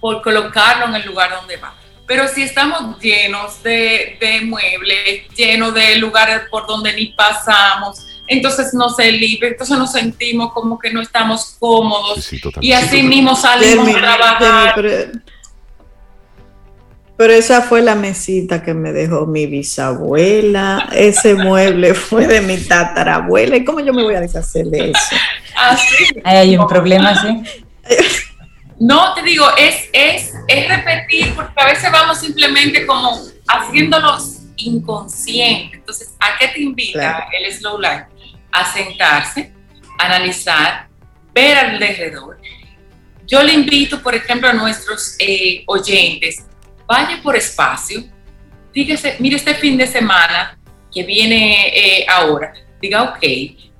por 0.00 0.22
colocarlo 0.22 0.86
en 0.86 0.94
el 0.96 1.06
lugar 1.06 1.30
donde 1.30 1.56
va. 1.56 1.74
Pero 2.06 2.26
si 2.26 2.42
estamos 2.42 2.98
llenos 3.00 3.62
de, 3.62 4.16
muebles, 4.44 5.28
llenos 5.36 5.74
de 5.74 5.96
lugares 5.96 6.42
por 6.50 6.66
donde 6.66 6.94
ni 6.94 7.06
pasamos, 7.06 8.06
entonces 8.26 8.72
no 8.72 8.88
se 8.88 9.12
libre, 9.12 9.48
entonces 9.48 9.76
nos 9.76 9.92
sentimos 9.92 10.52
como 10.52 10.78
que 10.78 10.90
no 10.90 11.02
estamos 11.02 11.56
cómodos 11.58 12.30
y 12.60 12.72
así 12.72 13.02
mismo 13.02 13.36
salimos 13.36 13.88
a 13.88 13.92
trabajar. 13.92 15.10
Pero 17.18 17.32
esa 17.32 17.62
fue 17.62 17.82
la 17.82 17.96
mesita 17.96 18.62
que 18.62 18.74
me 18.74 18.92
dejó 18.92 19.26
mi 19.26 19.46
bisabuela. 19.46 20.88
Ese 20.92 21.34
mueble 21.34 21.92
fue 21.94 22.28
de 22.28 22.40
mi 22.40 22.56
tatarabuela. 22.58 23.56
¿Y 23.56 23.64
cómo 23.64 23.80
yo 23.80 23.92
me 23.92 24.04
voy 24.04 24.14
a 24.14 24.20
deshacer 24.20 24.66
de 24.66 24.92
eso? 24.92 25.16
Así. 25.56 26.04
hay 26.22 26.56
un 26.56 26.68
problema, 26.68 27.20
sí. 27.20 27.64
No, 28.78 29.14
te 29.14 29.22
digo, 29.24 29.44
es, 29.56 29.88
es, 29.92 30.32
es 30.46 30.68
repetir, 30.68 31.34
porque 31.34 31.52
a 31.56 31.66
veces 31.66 31.90
vamos 31.90 32.20
simplemente 32.20 32.86
como 32.86 33.18
haciéndolos 33.48 34.42
inconscientes. 34.56 35.80
Entonces, 35.80 36.14
¿a 36.20 36.38
qué 36.38 36.46
te 36.46 36.62
invita 36.62 37.26
el 37.36 37.52
slow 37.52 37.80
life? 37.80 38.04
A 38.52 38.72
sentarse, 38.72 39.52
analizar, 39.98 40.86
ver 41.34 41.58
alrededor. 41.58 42.38
Yo 43.26 43.42
le 43.42 43.54
invito, 43.54 44.00
por 44.00 44.14
ejemplo, 44.14 44.48
a 44.48 44.52
nuestros 44.52 45.16
eh, 45.18 45.64
oyentes 45.66 46.44
vaya 46.88 47.20
por 47.22 47.36
espacio, 47.36 48.02
dígase, 48.72 49.16
mire 49.18 49.36
este 49.36 49.54
fin 49.54 49.76
de 49.76 49.86
semana 49.86 50.58
que 50.92 51.02
viene 51.02 51.68
eh, 51.68 52.06
ahora, 52.08 52.54
diga, 52.80 53.02
ok, 53.02 53.22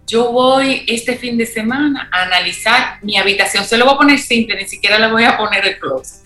yo 0.06 0.30
voy 0.30 0.84
este 0.86 1.16
fin 1.16 1.38
de 1.38 1.46
semana 1.46 2.10
a 2.12 2.24
analizar 2.24 2.98
mi 3.02 3.16
habitación, 3.16 3.64
se 3.64 3.78
lo 3.78 3.86
voy 3.86 3.94
a 3.94 3.98
poner 3.98 4.18
simple, 4.18 4.56
ni 4.56 4.68
siquiera 4.68 4.98
le 4.98 5.10
voy 5.10 5.24
a 5.24 5.38
poner 5.38 5.66
el 5.66 5.78
close. 5.78 6.22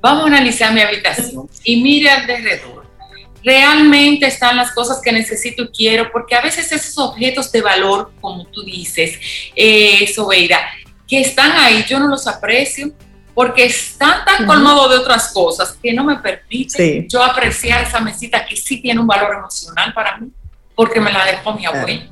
Vamos 0.00 0.24
a 0.24 0.26
analizar 0.26 0.72
mi 0.72 0.80
habitación 0.80 1.48
y 1.64 1.82
mire 1.82 2.10
alrededor. 2.10 2.86
Realmente 3.44 4.26
están 4.26 4.56
las 4.56 4.72
cosas 4.72 5.00
que 5.02 5.12
necesito 5.12 5.64
y 5.64 5.68
quiero, 5.68 6.10
porque 6.12 6.34
a 6.34 6.40
veces 6.40 6.70
esos 6.72 6.98
objetos 6.98 7.50
de 7.52 7.62
valor, 7.62 8.12
como 8.20 8.44
tú 8.46 8.62
dices, 8.64 9.18
eh, 9.54 10.12
que 11.08 11.20
están 11.20 11.52
ahí, 11.52 11.84
yo 11.88 11.98
no 11.98 12.08
los 12.08 12.26
aprecio, 12.26 12.92
porque 13.38 13.66
están 13.66 14.24
tan 14.24 14.46
colmados 14.46 14.90
de 14.90 14.96
otras 14.96 15.32
cosas 15.32 15.78
que 15.80 15.92
no 15.92 16.02
me 16.02 16.16
permite 16.16 17.06
yo 17.08 17.22
apreciar 17.22 17.84
esa 17.84 18.00
mesita 18.00 18.44
que 18.44 18.56
sí 18.56 18.82
tiene 18.82 19.00
un 19.00 19.06
valor 19.06 19.32
emocional 19.32 19.94
para 19.94 20.16
mí, 20.16 20.26
porque 20.74 21.00
me 21.00 21.12
la 21.12 21.24
dejó 21.24 21.52
mi 21.52 21.64
abuela. 21.64 22.08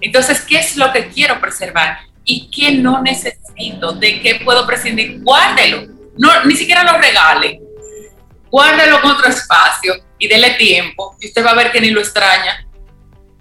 Entonces, 0.00 0.40
¿qué 0.40 0.60
es 0.60 0.78
lo 0.78 0.90
que 0.90 1.08
quiero 1.08 1.38
preservar? 1.38 1.98
¿Y 2.24 2.50
qué 2.50 2.72
no 2.78 3.02
necesito? 3.02 3.92
¿De 3.92 4.22
qué 4.22 4.40
puedo 4.42 4.66
prescindir? 4.66 5.20
Guárdelo. 5.20 5.82
No, 6.16 6.44
ni 6.46 6.56
siquiera 6.56 6.82
lo 6.82 6.96
regale. 6.96 7.60
Guárdelo 8.50 9.00
en 9.00 9.04
otro 9.04 9.28
espacio 9.28 9.92
y 10.18 10.28
dele 10.28 10.52
tiempo. 10.52 11.14
Y 11.20 11.26
usted 11.26 11.44
va 11.44 11.50
a 11.50 11.56
ver 11.56 11.72
que 11.72 11.80
ni 11.82 11.90
lo 11.90 12.00
extraña, 12.00 12.66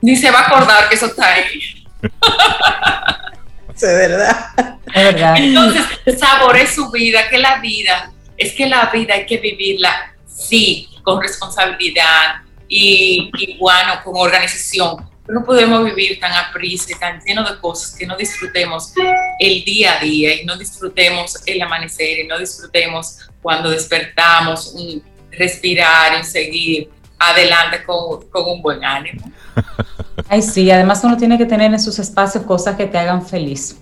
ni 0.02 0.18
se 0.18 0.30
va 0.30 0.40
a 0.40 0.48
acordar 0.48 0.90
que 0.90 0.96
eso 0.96 1.06
está 1.06 1.36
ahí. 1.36 1.86
Es 3.76 3.82
verdad. 3.82 4.54
Es 4.94 5.04
verdad. 5.04 5.36
Entonces, 5.38 6.20
sabore 6.20 6.68
su 6.68 6.90
vida, 6.92 7.28
que 7.30 7.38
la 7.38 7.60
vida, 7.60 8.12
es 8.38 8.54
que 8.54 8.68
la 8.68 8.90
vida 8.94 9.16
hay 9.16 9.26
que 9.26 9.38
vivirla, 9.38 10.14
sí, 10.28 10.90
con 11.04 11.22
responsabilidad 11.22 12.42
y, 12.68 13.58
bueno, 13.60 14.02
con 14.04 14.14
organización, 14.16 15.10
pero 15.26 15.40
no 15.40 15.46
podemos 15.46 15.84
vivir 15.86 16.20
tan 16.20 16.32
aprisa 16.34 16.92
y 16.92 16.96
tan 16.96 17.20
lleno 17.22 17.44
de 17.50 17.60
cosas 17.60 17.96
que 17.96 18.06
no 18.06 18.18
disfrutemos 18.18 18.94
el 19.40 19.64
día 19.64 19.98
a 19.98 20.00
día 20.00 20.42
y 20.42 20.46
no 20.46 20.58
disfrutemos 20.58 21.42
el 21.46 21.62
amanecer 21.62 22.20
y 22.20 22.28
no 22.28 22.38
disfrutemos 22.40 23.20
cuando 23.42 23.70
despertamos, 23.70 24.74
un 24.74 25.04
respirar 25.32 26.20
y 26.20 26.24
seguir 26.24 26.90
adelante 27.20 27.84
con, 27.84 28.28
con 28.30 28.46
un 28.50 28.62
buen 28.62 28.84
ánimo. 28.84 29.32
Ay, 30.34 30.42
sí, 30.42 30.72
además 30.72 31.04
uno 31.04 31.16
tiene 31.16 31.38
que 31.38 31.46
tener 31.46 31.72
en 31.72 31.80
sus 31.80 32.00
espacios 32.00 32.44
cosas 32.44 32.76
que 32.76 32.88
te 32.88 32.98
hagan 32.98 33.24
feliz. 33.24 33.78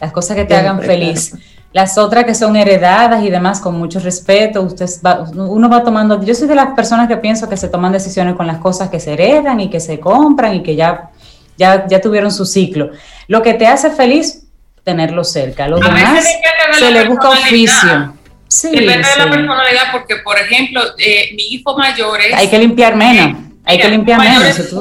Las 0.00 0.10
cosas 0.10 0.34
que 0.34 0.46
te 0.46 0.56
hagan 0.56 0.80
feliz. 0.80 1.34
Las 1.70 1.98
otras 1.98 2.24
que 2.24 2.34
son 2.34 2.56
heredadas 2.56 3.22
y 3.22 3.28
demás, 3.28 3.60
con 3.60 3.76
mucho 3.76 4.00
respeto, 4.00 4.62
usted 4.62 4.86
uno 5.34 5.68
va 5.68 5.84
tomando, 5.84 6.24
yo 6.24 6.34
soy 6.34 6.48
de 6.48 6.54
las 6.54 6.68
personas 6.68 7.08
que 7.08 7.18
pienso 7.18 7.46
que 7.46 7.58
se 7.58 7.68
toman 7.68 7.92
decisiones 7.92 8.36
con 8.36 8.46
las 8.46 8.56
cosas 8.56 8.88
que 8.88 8.98
se 8.98 9.12
heredan 9.12 9.60
y 9.60 9.68
que 9.68 9.78
se 9.78 10.00
compran 10.00 10.54
y 10.54 10.62
que 10.62 10.76
ya, 10.76 11.10
ya, 11.58 11.86
ya 11.86 12.00
tuvieron 12.00 12.32
su 12.32 12.46
ciclo. 12.46 12.92
Lo 13.28 13.42
que 13.42 13.52
te 13.52 13.66
hace 13.66 13.90
feliz, 13.90 14.46
tenerlo 14.82 15.24
cerca. 15.24 15.68
Lo 15.68 15.78
demás 15.78 16.24
se 16.78 16.90
le 16.90 17.06
busca 17.06 17.28
oficio. 17.28 18.14
Sí, 18.48 18.70
Depende 18.70 19.06
de 19.10 19.18
la 19.18 19.30
personalidad, 19.30 19.92
porque, 19.92 20.16
por 20.24 20.38
ejemplo, 20.38 20.80
eh, 20.96 21.32
mi 21.34 21.42
hijo 21.48 21.76
mayor 21.76 22.18
es... 22.22 22.32
Hay 22.32 22.48
que 22.48 22.58
limpiar 22.58 22.96
menos. 22.96 23.45
Hay 23.66 23.78
que 23.78 23.88
limpiar 23.88 24.20
menos. 24.20 24.72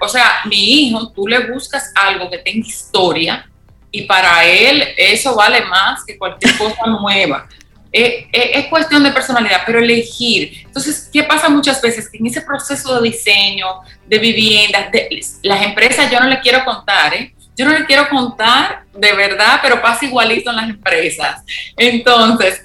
O 0.00 0.08
sea, 0.08 0.40
mi 0.46 0.88
hijo, 0.88 1.12
tú 1.12 1.28
le 1.28 1.50
buscas 1.50 1.92
algo 1.94 2.30
que 2.30 2.38
tenga 2.38 2.66
historia 2.66 3.48
y 3.90 4.02
para 4.02 4.44
él 4.44 4.82
eso 4.96 5.34
vale 5.34 5.62
más 5.66 6.04
que 6.04 6.16
cualquier 6.16 6.56
cosa 6.56 6.86
nueva. 6.86 7.46
Eh, 7.92 8.28
eh, 8.32 8.50
es 8.54 8.66
cuestión 8.66 9.02
de 9.02 9.12
personalidad, 9.12 9.62
pero 9.66 9.78
elegir. 9.78 10.62
Entonces, 10.64 11.08
¿qué 11.12 11.22
pasa 11.22 11.48
muchas 11.50 11.80
veces? 11.82 12.08
Que 12.08 12.18
en 12.18 12.26
ese 12.26 12.40
proceso 12.40 12.98
de 13.00 13.10
diseño, 13.10 13.66
de 14.06 14.18
viviendas, 14.18 14.90
de, 14.90 15.20
las 15.42 15.62
empresas, 15.62 16.10
yo 16.10 16.20
no 16.20 16.28
le 16.28 16.40
quiero 16.40 16.64
contar, 16.64 17.14
¿eh? 17.14 17.34
Yo 17.56 17.64
no 17.64 17.76
le 17.76 17.86
quiero 17.86 18.08
contar 18.08 18.84
de 18.94 19.12
verdad, 19.14 19.58
pero 19.62 19.82
pasa 19.82 20.04
igualito 20.04 20.50
en 20.50 20.56
las 20.56 20.70
empresas. 20.70 21.42
Entonces, 21.76 22.62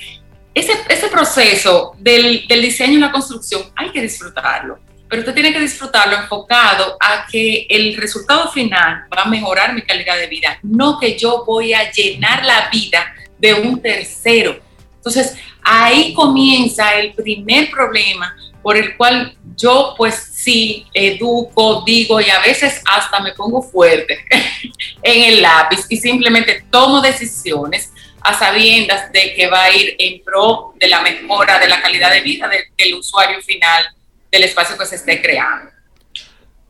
ese, 0.54 0.74
ese 0.88 1.08
proceso 1.08 1.96
del, 1.98 2.46
del 2.48 2.62
diseño 2.62 2.94
y 2.94 3.02
la 3.02 3.12
construcción 3.12 3.64
hay 3.76 3.92
que 3.92 4.02
disfrutarlo 4.02 4.80
pero 5.14 5.22
usted 5.22 5.36
tiene 5.36 5.54
que 5.54 5.60
disfrutarlo 5.60 6.18
enfocado 6.18 6.98
a 7.00 7.28
que 7.32 7.68
el 7.70 7.96
resultado 7.98 8.52
final 8.52 9.06
va 9.16 9.22
a 9.22 9.26
mejorar 9.26 9.72
mi 9.76 9.84
calidad 9.84 10.18
de 10.18 10.26
vida, 10.26 10.58
no 10.64 11.00
que 11.00 11.16
yo 11.16 11.44
voy 11.46 11.72
a 11.72 11.92
llenar 11.92 12.44
la 12.44 12.68
vida 12.72 13.14
de 13.38 13.54
un 13.54 13.80
tercero. 13.80 14.60
Entonces, 14.96 15.36
ahí 15.62 16.16
comienza 16.16 16.96
el 16.96 17.14
primer 17.14 17.70
problema 17.70 18.36
por 18.64 18.76
el 18.76 18.98
cual 18.98 19.38
yo 19.56 19.94
pues 19.96 20.16
sí 20.34 20.88
educo, 20.96 21.84
digo 21.86 22.20
y 22.20 22.32
a 22.32 22.40
veces 22.40 22.82
hasta 22.84 23.20
me 23.20 23.34
pongo 23.34 23.62
fuerte 23.62 24.18
en 25.04 25.32
el 25.32 25.44
lápiz 25.44 25.86
y 25.90 25.98
simplemente 25.98 26.66
tomo 26.72 27.02
decisiones 27.02 27.94
a 28.20 28.34
sabiendas 28.34 29.12
de 29.12 29.36
que 29.36 29.46
va 29.46 29.66
a 29.66 29.76
ir 29.76 29.96
en 30.00 30.24
pro 30.24 30.74
de 30.80 30.88
la 30.88 31.02
mejora 31.02 31.60
de 31.60 31.68
la 31.68 31.84
calidad 31.84 32.12
de 32.12 32.22
vida 32.22 32.50
del 32.50 32.96
usuario 32.96 33.40
final 33.44 33.94
del 34.34 34.44
espacio 34.44 34.76
que 34.78 34.86
se 34.88 34.96
esté 34.96 35.22
creando. 35.22 35.72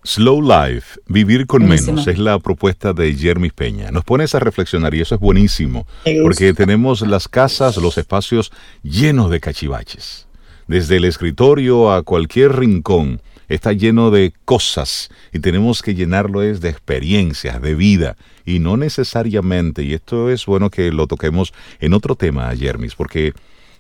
Slow 0.03 0.41
Life, 0.41 0.99
vivir 1.07 1.47
con 1.47 1.65
menos, 1.65 2.07
es 2.07 2.19
la 2.19 2.37
propuesta 2.37 2.91
de 2.91 3.15
Jermis 3.15 3.53
Peña. 3.53 3.89
Nos 3.89 4.03
pones 4.03 4.35
a 4.35 4.39
reflexionar 4.39 4.93
y 4.93 4.99
eso 4.99 5.15
es 5.15 5.21
buenísimo, 5.21 5.87
porque 6.23 6.53
tenemos 6.53 6.99
las 7.07 7.29
casas, 7.29 7.77
los 7.77 7.97
espacios 7.97 8.51
llenos 8.83 9.31
de 9.31 9.39
cachivaches. 9.39 10.27
Desde 10.67 10.97
el 10.97 11.05
escritorio 11.05 11.93
a 11.93 12.03
cualquier 12.03 12.53
rincón 12.57 13.21
está 13.47 13.71
lleno 13.71 14.11
de 14.11 14.33
cosas 14.43 15.09
y 15.31 15.39
tenemos 15.39 15.81
que 15.81 15.95
llenarlo 15.95 16.41
es 16.41 16.59
de 16.59 16.67
experiencias, 16.67 17.61
de 17.61 17.75
vida 17.75 18.17
y 18.45 18.59
no 18.59 18.75
necesariamente, 18.75 19.83
y 19.83 19.93
esto 19.93 20.29
es 20.29 20.45
bueno 20.45 20.69
que 20.69 20.91
lo 20.91 21.07
toquemos 21.07 21.53
en 21.79 21.93
otro 21.93 22.15
tema, 22.15 22.53
Jermis, 22.57 22.95
porque 22.95 23.31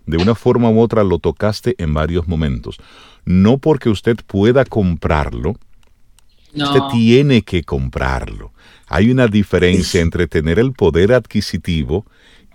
de 0.05 0.17
una 0.17 0.35
forma 0.35 0.69
u 0.69 0.79
otra 0.79 1.03
lo 1.03 1.19
tocaste 1.19 1.75
en 1.77 1.93
varios 1.93 2.27
momentos 2.27 2.79
no 3.25 3.57
porque 3.57 3.89
usted 3.89 4.17
pueda 4.27 4.65
comprarlo, 4.65 5.55
usted 6.53 6.79
tiene 6.91 7.41
que 7.41 7.63
comprarlo. 7.63 8.51
Hay 8.87 9.09
una 9.09 9.27
diferencia 9.27 10.01
entre 10.01 10.27
tener 10.27 10.59
el 10.59 10.73
poder 10.73 11.13
adquisitivo 11.13 12.05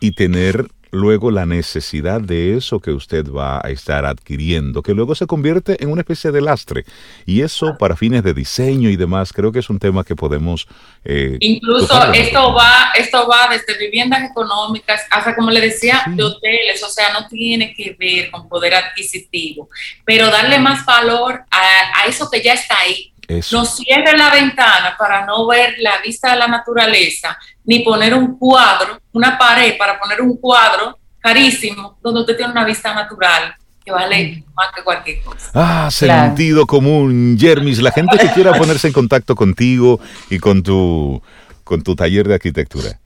y 0.01 0.13
tener 0.13 0.69
luego 0.91 1.31
la 1.31 1.47
necesidad 1.47 2.21
de 2.21 2.57
eso 2.57 2.81
que 2.81 2.91
usted 2.91 3.31
va 3.31 3.61
a 3.63 3.71
estar 3.71 4.07
adquiriendo, 4.07 4.83
que 4.83 4.95
luego 4.95 5.15
se 5.15 5.27
convierte 5.27 5.83
en 5.83 5.91
una 5.91 6.03
especie 6.03 6.31
de 6.31 6.41
lastre. 6.41 6.85
Y 7.27 7.43
eso 7.43 7.77
para 7.79 7.97
fines 7.97 8.23
de 8.23 8.35
diseño 8.35 8.91
y 8.91 8.97
demás, 8.97 9.33
creo 9.33 9.53
que 9.53 9.59
es 9.59 9.71
un 9.71 9.79
tema 9.79 10.05
que 10.05 10.17
podemos... 10.17 10.67
Eh, 11.05 11.37
Incluso 11.41 12.13
esto 12.13 12.55
va, 12.55 12.93
esto 12.97 13.29
va 13.29 13.49
desde 13.51 13.79
viviendas 13.79 14.31
económicas 14.31 15.03
hasta, 15.11 15.35
como 15.35 15.51
le 15.51 15.61
decía, 15.61 16.03
de 16.07 16.23
hoteles, 16.23 16.83
o 16.83 16.89
sea, 16.89 17.13
no 17.13 17.27
tiene 17.29 17.75
que 17.75 17.97
ver 17.99 18.31
con 18.31 18.49
poder 18.49 18.75
adquisitivo, 18.75 19.69
pero 20.05 20.27
darle 20.31 20.59
más 20.59 20.85
valor 20.85 21.43
a, 21.51 22.03
a 22.03 22.07
eso 22.07 22.29
que 22.31 22.43
ya 22.43 22.55
está 22.55 22.79
ahí. 22.81 23.13
No 23.53 23.65
cierre 23.65 24.17
la 24.17 24.31
ventana 24.31 24.97
para 24.99 25.27
no 25.27 25.47
ver 25.47 25.75
la 25.79 25.99
vista 25.99 26.33
de 26.33 26.39
la 26.39 26.49
naturaleza, 26.49 27.39
ni 27.65 27.81
poner 27.81 28.15
un 28.15 28.39
cuadro, 28.39 29.01
una 29.13 29.37
pared 29.37 29.77
para 29.77 29.99
poner 29.99 30.23
un 30.23 30.39
cuadro 30.39 30.99
carísimo 31.21 31.99
donde 32.03 32.21
usted 32.21 32.37
tiene 32.37 32.53
una 32.53 32.65
vista 32.65 32.95
natural 32.95 33.55
que 33.85 33.93
vale 33.93 34.25
mm. 34.25 34.45
más 34.55 34.69
que 34.75 34.83
cualquier 34.83 35.21
cosa. 35.23 35.51
Ah, 35.55 35.91
sentido 35.91 36.67
común, 36.67 37.37
Jermis. 37.39 37.81
La 37.81 37.93
gente 37.93 38.17
que 38.19 38.33
quiera 38.33 38.53
ponerse 38.59 38.87
en 38.87 38.95
contacto 38.95 39.35
contigo 39.35 40.01
y 40.31 40.39
con 40.39 40.63
tu, 40.63 41.21
con 41.65 41.83
tu 41.83 41.95
taller 41.95 42.27
de 42.29 42.35
arquitectura. 42.35 42.99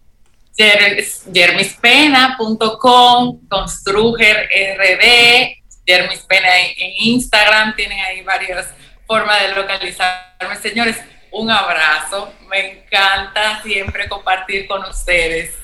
Jermispena.com, 0.57 3.41
Construger 3.49 4.49
RD, 4.77 5.57
Jermispena 5.87 6.49
en 6.77 6.93
Instagram, 7.07 7.75
tienen 7.75 7.99
ahí 8.01 8.21
varias 8.23 8.67
formas 9.13 9.43
de 9.43 9.55
localizarme. 9.55 10.57
Señores, 10.63 10.97
un 11.33 11.51
abrazo. 11.51 12.33
Me 12.49 12.81
encanta 12.81 13.63
siempre 13.63 14.09
compartir 14.09 14.67
con 14.67 14.83
ustedes. 14.89 15.55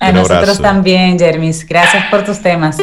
A 0.00 0.10
nosotros 0.10 0.58
también, 0.58 1.18
Jermis. 1.18 1.66
Gracias 1.66 2.06
por 2.10 2.24
tus 2.24 2.40
temas. 2.40 2.78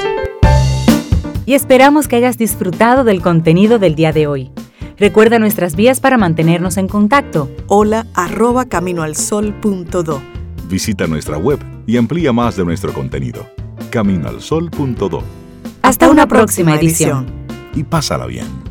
Y 1.48 1.56
esperamos 1.56 2.08
que 2.08 2.18
hayas 2.18 2.38
disfrutado 2.38 3.04
del 3.04 3.20
contenido 3.20 3.80
del 3.80 3.96
día 3.96 4.12
de 4.12 4.28
hoy. 4.28 4.52
Recuerda 4.98 5.40
nuestras 5.40 5.76
vías 5.76 6.00
para 6.00 6.20
mantenernos 6.20 6.78
en 6.78 6.88
contacto. 6.88 7.50
Hola 7.66 8.06
arroba 8.14 8.66
caminoalsol.do. 8.66 10.22
Visita 10.66 11.08
nuestra 11.08 11.40
web 11.40 11.60
y 11.88 11.98
amplía 11.98 12.32
más 12.32 12.56
de 12.58 12.64
nuestro 12.64 12.94
contenido. 12.94 13.50
Caminoalsol.do. 13.90 15.24
Hasta, 15.82 16.12
una, 16.12 16.28
próxima, 16.28 16.76
edición. 16.76 17.26
Y 17.74 17.84
pásala 17.84 18.28
bien. 18.28 18.71